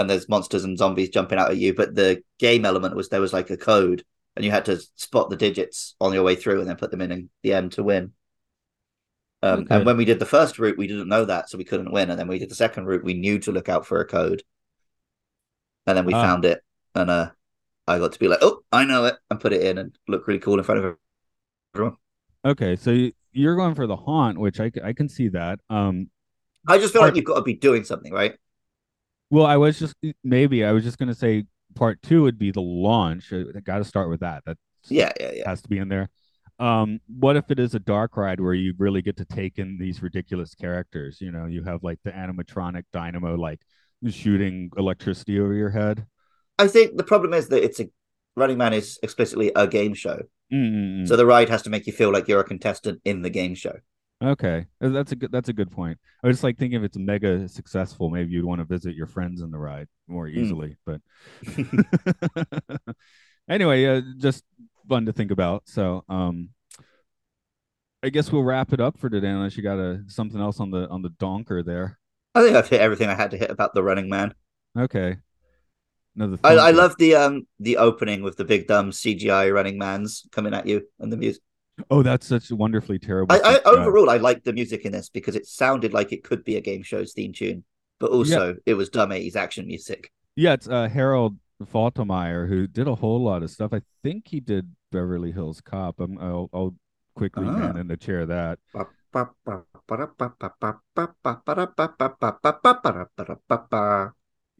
and 0.02 0.10
there's 0.10 0.28
monsters 0.28 0.64
and 0.66 0.78
zombies 0.78 1.10
jumping 1.10 1.39
out 1.39 1.49
at 1.52 1.58
you. 1.58 1.74
But 1.74 1.95
the 1.95 2.22
game 2.39 2.66
element 2.66 2.95
was 2.95 3.10
there 3.10 3.22
was 3.22 3.34
like 3.34 3.49
a 3.49 3.58
code 3.58 4.04
and 4.36 4.43
you 4.43 4.52
had 4.52 4.66
to 4.66 4.78
spot 4.95 5.30
the 5.30 5.38
digits 5.38 5.95
on 6.02 6.14
your 6.14 6.24
way 6.24 6.36
through 6.36 6.60
and 6.60 6.70
then 6.70 6.76
put 6.76 6.91
them 6.91 7.02
in 7.02 7.30
the 7.43 7.54
end 7.54 7.72
to 7.74 7.84
win. 7.84 8.12
Um, 9.43 9.62
Okay. 9.62 9.76
And 9.76 9.86
when 9.86 9.97
we 9.97 10.06
did 10.06 10.20
the 10.20 10.26
first 10.26 10.60
route, 10.60 10.78
we 10.78 10.88
didn't 10.88 11.10
know 11.10 11.26
that, 11.26 11.49
so 11.49 11.58
we 11.58 11.64
couldn't 11.64 11.91
win. 11.91 12.10
And 12.10 12.20
then 12.20 12.28
we 12.28 12.39
did 12.39 12.49
the 12.49 12.56
second 12.56 12.86
route, 12.86 13.04
we 13.04 13.14
knew 13.14 13.39
to 13.39 13.52
look 13.52 13.70
out 13.70 13.86
for 13.86 13.99
a 14.02 14.06
code. 14.06 14.43
And 15.88 15.97
then 15.97 16.06
we 16.06 16.14
Ah. 16.14 16.22
found 16.22 16.45
it. 16.45 16.62
And 16.95 17.10
uh, 17.10 17.32
I 17.88 17.97
got 17.99 18.12
to 18.14 18.20
be 18.20 18.28
like, 18.28 18.39
oh, 18.41 18.62
I 18.72 18.86
know 18.86 19.06
it, 19.06 19.16
and 19.30 19.39
put 19.39 19.54
it 19.54 19.64
in 19.64 19.78
and 19.78 19.97
look 20.08 20.28
really 20.28 20.39
cool 20.39 20.58
in 20.60 20.64
front 20.64 20.84
of 20.86 20.97
everyone. 21.74 21.97
Okay, 22.45 22.76
so 22.76 22.91
you- 22.91 23.14
you're 23.34 23.56
going 23.56 23.76
for 23.76 23.88
the 23.88 23.95
haunt, 23.95 24.38
which 24.38 24.60
I, 24.60 24.72
I 24.84 24.91
can 24.93 25.08
see 25.08 25.30
that. 25.30 25.60
Um, 25.70 26.10
I 26.68 26.78
just 26.78 26.91
feel 26.93 27.02
like 27.02 27.16
you've 27.16 27.26
got 27.26 27.36
to 27.36 27.41
be 27.43 27.54
doing 27.54 27.84
something, 27.86 28.12
right? 28.14 28.36
Well, 29.32 29.45
I 29.45 29.57
was 29.57 29.79
just 29.79 29.95
maybe 30.23 30.63
I 30.63 30.71
was 30.73 30.84
just 30.84 30.99
gonna 30.99 31.15
say 31.15 31.45
part 31.73 32.01
two 32.03 32.23
would 32.23 32.38
be 32.38 32.51
the 32.51 32.61
launch. 32.61 33.32
I, 33.34 33.43
got 33.63 33.79
to 33.79 33.86
start 33.86 34.09
with 34.09 34.19
that. 34.19 34.43
That 34.45 34.57
Yeah, 34.88 35.11
yeah, 35.19 35.32
yeah. 35.34 35.49
has 35.49 35.61
to 35.63 35.69
be 35.69 35.77
in 35.77 35.88
there. 35.88 36.09
Um, 36.59 36.99
what 37.07 37.38
if 37.38 37.49
it 37.49 37.57
is 37.57 37.73
a 37.73 37.79
dark 37.79 38.17
ride 38.17 38.39
where 38.39 38.53
you 38.53 38.75
really 38.77 39.01
get 39.01 39.17
to 39.17 39.25
take 39.25 39.57
in 39.57 39.77
these 39.79 40.03
ridiculous 40.03 40.53
characters? 40.53 41.19
You 41.19 41.32
know, 41.32 41.45
you 41.47 41.63
have 41.63 41.82
like 41.82 41.99
the 42.03 42.11
animatronic 42.11 42.84
dynamo 42.93 43.36
like 43.36 43.61
shooting 44.09 44.69
electricity 44.77 45.39
over 45.39 45.53
your 45.53 45.71
head. 45.71 46.05
I 46.59 46.67
think 46.67 46.97
the 46.97 47.03
problem 47.03 47.34
is 47.34 47.47
that 47.47 47.63
it's 47.63 47.79
a 47.79 47.89
Running 48.36 48.57
Man 48.57 48.73
is 48.73 48.99
explicitly 49.03 49.51
a 49.55 49.67
game 49.67 49.93
show, 49.93 50.21
Mm-mm-mm. 50.53 51.07
so 51.07 51.17
the 51.17 51.25
ride 51.25 51.49
has 51.49 51.63
to 51.63 51.69
make 51.69 51.86
you 51.88 51.93
feel 51.93 52.11
like 52.11 52.27
you're 52.27 52.39
a 52.39 52.45
contestant 52.45 53.01
in 53.03 53.23
the 53.23 53.29
game 53.29 53.55
show. 53.55 53.77
Okay, 54.22 54.67
Uh, 54.80 54.89
that's 54.89 55.11
a 55.11 55.15
good 55.15 55.32
that's 55.32 55.49
a 55.49 55.53
good 55.53 55.72
point. 55.72 55.97
I 56.24 56.28
was 56.28 56.38
just 56.38 56.43
like 56.43 56.57
thinking 56.57 56.80
if 56.80 56.86
it's 56.86 56.97
mega 56.97 57.47
successful, 57.47 58.09
maybe 58.11 58.32
you'd 58.32 58.45
want 58.45 58.59
to 58.59 58.65
visit 58.65 58.95
your 58.95 59.07
friends 59.07 59.41
in 59.41 59.49
the 59.49 59.57
ride 59.57 59.88
more 60.07 60.28
easily. 60.28 60.78
But 60.86 61.01
anyway, 63.49 63.86
uh, 63.86 64.01
just 64.17 64.43
fun 64.88 65.05
to 65.07 65.13
think 65.13 65.32
about. 65.32 65.63
So, 65.65 66.03
um, 66.07 66.49
I 68.03 68.09
guess 68.09 68.32
we'll 68.32 68.43
wrap 68.43 68.74
it 68.74 68.80
up 68.80 68.97
for 68.97 69.09
today, 69.09 69.30
unless 69.30 69.57
you 69.57 69.63
got 69.63 69.80
a 69.80 70.03
something 70.07 70.39
else 70.39 70.59
on 70.59 70.69
the 70.69 70.88
on 70.89 71.01
the 71.01 71.09
donker 71.09 71.65
there. 71.65 71.97
I 72.36 72.43
think 72.43 72.55
I've 72.55 72.69
hit 72.69 72.82
everything 72.82 73.09
I 73.09 73.15
had 73.15 73.32
to 73.32 73.38
hit 73.38 73.49
about 73.49 73.74
the 73.74 73.84
Running 73.84 74.07
Man. 74.07 74.34
Okay. 74.78 75.17
Another. 76.15 76.38
I, 76.43 76.55
I 76.55 76.72
love 76.72 76.95
the 76.97 77.15
um 77.15 77.47
the 77.59 77.78
opening 77.78 78.22
with 78.22 78.38
the 78.38 78.45
big 78.45 78.67
dumb 78.67 78.91
CGI 78.91 79.51
Running 79.53 79.78
Man's 79.78 80.28
coming 80.32 80.53
at 80.53 80.67
you 80.67 80.88
and 80.99 81.11
the 81.11 81.17
music. 81.17 81.41
Oh, 81.89 82.03
that's 82.03 82.28
such 82.28 82.51
a 82.51 82.55
wonderfully 82.55 82.99
terrible. 82.99 83.36
I, 83.36 83.39
I 83.39 83.59
overall 83.65 84.09
I 84.09 84.17
liked 84.17 84.45
the 84.45 84.53
music 84.53 84.86
in 84.86 84.91
this 84.91 85.09
because 85.09 85.36
it 85.36 85.45
sounded 85.45 85.93
like 85.93 86.11
it 86.11 86.24
could 86.24 86.43
be 86.43 86.55
a 86.57 86.61
game 86.61 86.84
show's 86.84 87.13
theme 87.13 87.34
tune, 87.34 87.63
but 87.99 88.11
also 88.11 88.55
it 88.65 88.74
was 88.76 88.89
dumb 88.89 89.09
80s 89.09 89.36
action 89.36 89.65
music. 89.67 90.11
Yeah, 90.36 90.53
it's 90.53 90.67
uh, 90.67 90.88
Harold 90.89 91.38
Faltermeyer 91.63 92.47
who 92.47 92.67
did 92.67 92.88
a 92.88 92.95
whole 92.95 93.24
lot 93.24 93.43
of 93.43 93.49
stuff. 93.51 93.74
I 93.74 93.82
think 94.03 94.28
he 94.28 94.39
did 94.39 94.76
Beverly 94.91 95.32
Hills 95.32 95.61
Cop. 95.61 95.99
I'm, 95.99 96.17
I'll, 96.19 96.49
I'll 96.53 96.76
quickly 97.15 97.45
Ah. 97.47 97.51
man 97.51 97.78
in 97.78 97.88
the 97.88 97.97
chair 97.97 98.26
that. 98.26 98.59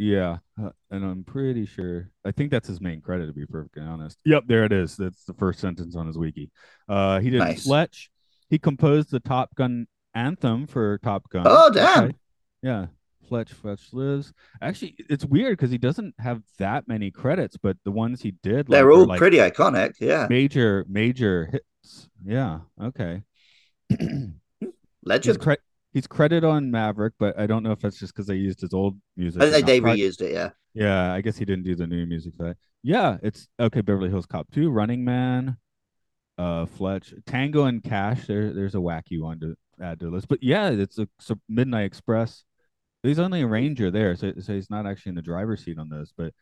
Yeah, 0.02 0.38
uh, 0.60 0.70
and 0.90 1.06
I'm 1.06 1.24
pretty 1.24 1.68
sure. 1.68 2.10
I 2.26 2.32
think 2.32 2.50
that's 2.50 2.68
his 2.68 2.82
main 2.82 3.02
credit, 3.02 3.28
to 3.28 3.34
be 3.34 3.46
perfectly 3.46 3.84
honest. 3.84 4.18
Yep, 4.26 4.46
there 4.48 4.64
it 4.64 4.72
is. 4.72 4.98
That's 4.98 5.26
the 5.26 5.36
first 5.36 5.60
sentence 5.60 5.96
on 5.96 6.08
his 6.08 6.18
wiki. 6.18 6.50
Uh, 6.90 7.20
he 7.20 7.30
did 7.30 7.38
Nice. 7.38 7.66
Fletch. 7.66 8.10
He 8.50 8.58
composed 8.58 9.12
the 9.12 9.20
Top 9.20 9.54
Gun 9.54 9.86
anthem 10.16 10.66
for 10.66 10.98
Top 11.04 11.30
Gun. 11.30 11.44
Oh, 11.46 11.70
damn. 11.72 12.14
Yeah, 12.64 12.88
Fletch, 13.30 13.54
Fletch 13.54 13.94
lives. 13.94 14.34
Actually, 14.60 14.96
it's 15.08 15.24
weird 15.24 15.56
because 15.58 15.70
he 15.70 15.78
doesn't 15.78 16.16
have 16.18 16.42
that 16.58 16.88
many 16.88 17.12
credits, 17.12 17.58
but 17.58 17.78
the 17.86 17.92
ones 17.92 18.24
he 18.24 18.32
did, 18.42 18.70
like, 18.70 18.80
They're 18.80 18.92
all 18.92 19.06
like, 19.06 19.20
pretty 19.20 19.38
iconic, 19.38 19.94
yeah. 20.00 20.26
major, 20.32 20.84
major 20.90 21.46
hits. 21.52 22.10
Yeah. 22.26 22.62
Okay. 22.82 23.22
he's, 23.88 24.00
Legend. 25.06 25.40
cre- 25.40 25.54
he's 25.92 26.08
credited 26.08 26.44
on 26.44 26.72
Maverick, 26.72 27.14
but 27.20 27.38
I 27.40 27.48
don't 27.48 27.64
know 27.64 27.72
if 27.72 27.80
that's 27.80 28.00
just 28.00 28.14
because 28.14 28.28
they 28.28 28.36
used 28.36 28.62
his 28.62 28.74
old 28.74 28.98
music. 29.18 29.42
I 29.42 29.50
think 29.50 29.66
they 29.66 29.82
reused 29.82 30.22
it, 30.22 30.34
yeah. 30.34 30.50
Yeah, 30.74 31.14
I 31.14 31.22
guess 31.22 31.38
he 31.38 31.46
didn't 31.46 31.66
do 31.66 31.76
the 31.76 31.88
new 31.88 32.06
music 32.06 32.34
for 32.36 32.44
that. 32.44 32.58
Yeah, 32.84 33.18
it's 33.22 33.48
okay. 33.60 33.82
Beverly 33.82 34.10
Hills 34.10 34.26
Cop 34.26 34.48
2, 34.52 34.70
Running 34.70 35.04
Man, 35.04 35.58
uh, 36.38 36.66
Fletch, 36.66 37.14
Tango 37.26 37.66
and 37.66 37.84
Cash. 37.84 38.26
There, 38.26 38.54
there's 38.54 38.76
a 38.76 38.80
wacky 38.80 39.22
one 39.22 39.40
to 39.42 39.56
add 39.82 40.00
to 40.00 40.06
the 40.06 40.12
list. 40.12 40.28
But 40.28 40.42
yeah, 40.42 40.70
it's 40.70 40.98
a, 40.98 41.08
so 41.20 41.36
Midnight 41.50 41.86
Express. 41.86 42.44
He's 43.04 43.20
only 43.20 43.42
a 43.42 43.48
ranger 43.48 43.92
there, 43.92 44.16
so, 44.16 44.32
so 44.40 44.54
he's 44.54 44.70
not 44.70 44.86
actually 44.86 45.12
in 45.12 45.16
the 45.16 45.22
driver's 45.22 45.64
seat 45.64 45.80
on 45.80 45.90
this. 45.90 46.14
But 46.16 46.34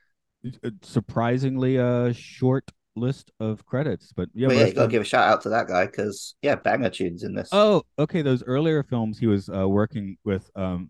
uh, 0.63 0.71
surprisingly, 0.83 1.77
a 1.77 2.13
short 2.13 2.69
list 2.99 3.31
of 3.39 3.65
credits. 3.65 4.11
But 4.15 4.29
yeah, 4.33 4.47
But 4.47 4.55
yeah, 4.57 4.65
you 4.65 4.73
gotta 4.73 4.85
of- 4.85 4.91
give 4.91 5.01
a 5.01 5.05
shout 5.05 5.27
out 5.27 5.41
to 5.43 5.49
that 5.49 5.67
guy 5.67 5.85
because 5.85 6.35
yeah, 6.41 6.55
banger 6.55 6.89
tunes 6.89 7.23
in 7.23 7.33
this. 7.33 7.49
Oh, 7.51 7.83
okay. 7.97 8.21
Those 8.21 8.43
earlier 8.43 8.83
films, 8.83 9.17
he 9.19 9.27
was 9.27 9.49
uh, 9.49 9.67
working 9.67 10.17
with 10.23 10.49
um, 10.55 10.89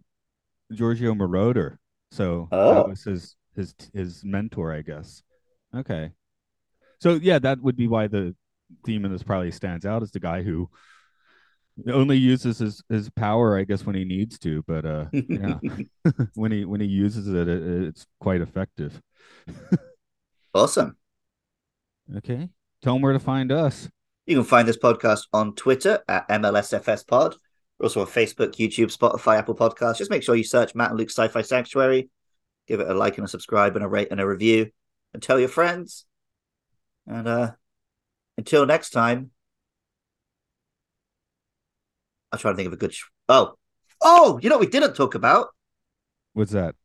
Giorgio 0.73 1.13
Moroder, 1.13 1.77
so 2.11 2.47
Oh. 2.51 2.75
that 2.75 2.89
was 2.89 3.03
his 3.03 3.35
his 3.55 3.73
his 3.93 4.23
mentor, 4.23 4.73
I 4.73 4.81
guess. 4.81 5.21
Okay, 5.75 6.11
so 6.99 7.13
yeah, 7.15 7.39
that 7.39 7.61
would 7.61 7.75
be 7.75 7.87
why 7.87 8.07
the 8.07 8.35
theme 8.85 9.05
in 9.05 9.11
this 9.11 9.23
probably 9.23 9.51
stands 9.51 9.85
out 9.85 10.01
as 10.03 10.11
the 10.11 10.19
guy 10.19 10.41
who 10.43 10.69
only 11.87 12.17
uses 12.17 12.57
his 12.59 12.83
his 12.89 13.09
power, 13.09 13.57
I 13.57 13.63
guess, 13.63 13.85
when 13.85 13.95
he 13.95 14.03
needs 14.05 14.37
to. 14.39 14.63
But 14.67 14.85
uh, 14.85 15.05
yeah, 15.11 15.57
when 16.35 16.51
he 16.51 16.65
when 16.65 16.81
he 16.81 16.87
uses 16.87 17.27
it, 17.27 17.47
it 17.47 17.63
it's 17.87 18.05
quite 18.19 18.41
effective. 18.41 18.99
awesome. 20.53 20.97
Okay, 22.17 22.49
tell 22.81 22.93
them 22.93 23.01
where 23.01 23.13
to 23.13 23.19
find 23.19 23.51
us. 23.51 23.89
You 24.25 24.35
can 24.35 24.45
find 24.45 24.67
this 24.67 24.77
podcast 24.77 25.21
on 25.33 25.55
Twitter 25.55 26.03
at 26.07 26.27
MLSFS 26.29 27.07
Pod. 27.07 27.35
We're 27.79 27.85
also 27.85 28.01
on 28.01 28.07
Facebook, 28.07 28.55
YouTube, 28.55 28.95
Spotify, 28.95 29.37
Apple 29.37 29.55
Podcasts. 29.55 29.97
Just 29.97 30.11
make 30.11 30.23
sure 30.23 30.35
you 30.35 30.43
search 30.43 30.75
Matt 30.75 30.89
and 30.91 30.99
Luke 30.99 31.09
Sci-Fi 31.09 31.41
Sanctuary. 31.41 32.09
Give 32.67 32.79
it 32.79 32.89
a 32.89 32.93
like 32.93 33.17
and 33.17 33.25
a 33.25 33.27
subscribe 33.27 33.75
and 33.75 33.85
a 33.85 33.87
rate 33.87 34.09
and 34.11 34.19
a 34.19 34.27
review. 34.27 34.69
And 35.13 35.23
tell 35.23 35.39
your 35.39 35.49
friends. 35.49 36.05
And 37.07 37.27
uh 37.27 37.51
until 38.37 38.65
next 38.65 38.91
time. 38.91 39.31
I'm 42.31 42.39
trying 42.39 42.53
to 42.53 42.57
think 42.57 42.67
of 42.67 42.73
a 42.73 42.77
good 42.77 42.93
sh- 42.93 43.05
Oh. 43.27 43.55
Oh, 44.01 44.39
you 44.41 44.49
know 44.49 44.55
what 44.57 44.65
we 44.65 44.71
didn't 44.71 44.93
talk 44.93 45.15
about? 45.15 45.47
What's 46.33 46.51
that? 46.51 46.75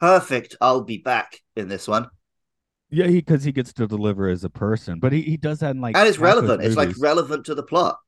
Perfect. 0.00 0.56
I'll 0.60 0.82
be 0.82 0.98
back 0.98 1.38
in 1.54 1.68
this 1.68 1.86
one. 1.86 2.08
Yeah, 2.94 3.06
he 3.08 3.16
because 3.16 3.42
he 3.42 3.52
gets 3.52 3.72
to 3.74 3.86
deliver 3.86 4.28
as 4.28 4.44
a 4.44 4.50
person, 4.50 5.00
but 5.00 5.12
he, 5.12 5.22
he 5.22 5.36
does 5.36 5.60
that 5.60 5.70
in 5.72 5.80
like 5.80 5.96
And 5.96 6.08
it's 6.08 6.18
relevant. 6.18 6.62
It's 6.62 6.76
like 6.76 6.90
relevant 6.98 7.46
to 7.46 7.54
the 7.54 7.62
plot. 7.62 7.98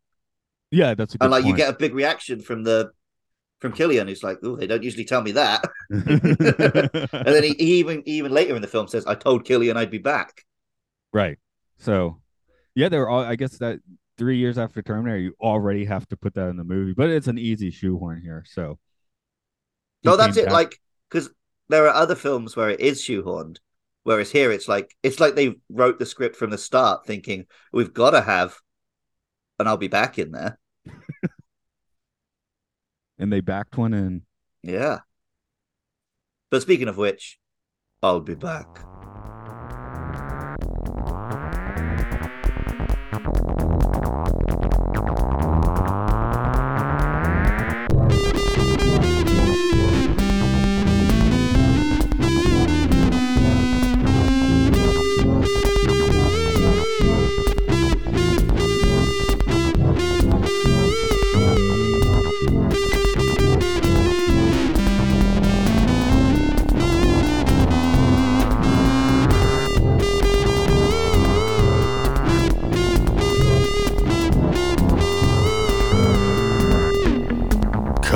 yeah, 0.70 0.94
that's 0.94 1.14
a 1.14 1.18
good 1.18 1.24
and 1.24 1.32
like 1.32 1.44
you 1.44 1.54
get 1.56 1.70
a 1.70 1.76
big 1.76 1.94
reaction 1.94 2.40
from 2.40 2.62
the 2.62 2.92
from 3.58 3.72
Killian, 3.72 4.06
who's 4.06 4.22
like, 4.22 4.38
"Oh, 4.42 4.54
they 4.54 4.66
don't 4.66 4.82
usually 4.82 5.04
tell 5.04 5.22
me 5.22 5.32
that." 5.32 5.64
and 5.90 6.06
then 7.26 7.42
he, 7.42 7.54
he 7.58 7.78
even 7.78 8.02
even 8.06 8.32
later 8.32 8.54
in 8.54 8.62
the 8.62 8.68
film 8.68 8.86
says, 8.86 9.06
"I 9.06 9.14
told 9.14 9.44
Killian 9.44 9.76
I'd 9.76 9.90
be 9.90 9.98
back." 9.98 10.44
right. 11.12 11.38
So, 11.78 12.20
yeah, 12.74 12.88
they're 12.88 13.08
all. 13.08 13.24
I 13.24 13.36
guess 13.36 13.58
that 13.58 13.80
three 14.18 14.38
years 14.38 14.56
after 14.56 14.82
Terminator, 14.82 15.18
you 15.18 15.34
already 15.40 15.84
have 15.84 16.06
to 16.08 16.16
put 16.16 16.34
that 16.34 16.48
in 16.48 16.56
the 16.56 16.64
movie, 16.64 16.94
but 16.94 17.10
it's 17.10 17.26
an 17.26 17.38
easy 17.38 17.70
shoehorn 17.70 18.22
here. 18.22 18.44
So, 18.46 18.78
No, 20.04 20.16
that's 20.16 20.36
it. 20.36 20.44
back- 20.46 20.52
Like 20.54 20.80
because 21.10 21.30
there 21.68 21.86
are 21.86 21.94
other 21.94 22.14
films 22.14 22.56
where 22.56 22.70
it 22.70 22.80
is 22.80 23.00
shoehorned, 23.02 23.58
whereas 24.06 24.30
here 24.30 24.52
it's 24.52 24.68
like 24.68 24.94
it's 25.02 25.18
like 25.18 25.34
they 25.34 25.56
wrote 25.68 25.98
the 25.98 26.06
script 26.06 26.36
from 26.36 26.50
the 26.50 26.58
start, 26.58 27.04
thinking 27.04 27.46
we've 27.72 27.92
got 27.92 28.10
to 28.10 28.20
have, 28.20 28.56
and 29.58 29.68
I'll 29.68 29.76
be 29.76 29.88
back 29.88 30.16
in 30.16 30.30
there. 30.30 30.60
and 33.18 33.32
they 33.32 33.40
backed 33.40 33.76
one 33.76 33.92
in. 33.92 34.22
Yeah. 34.62 35.00
But 36.50 36.62
speaking 36.62 36.86
of 36.86 36.96
which, 36.96 37.40
I'll 38.00 38.20
be 38.20 38.36
back. 38.36 38.68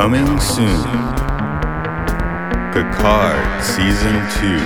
Coming 0.01 0.41
soon. 0.41 0.81
Picard 2.73 3.63
Season 3.63 4.17
2. 4.41 4.57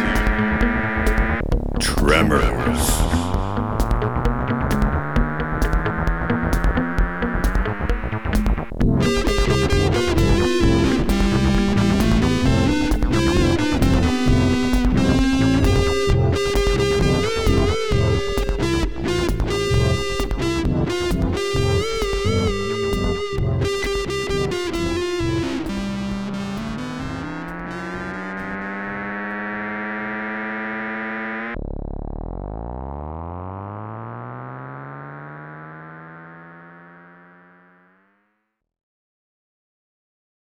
Tremors. 1.81 3.04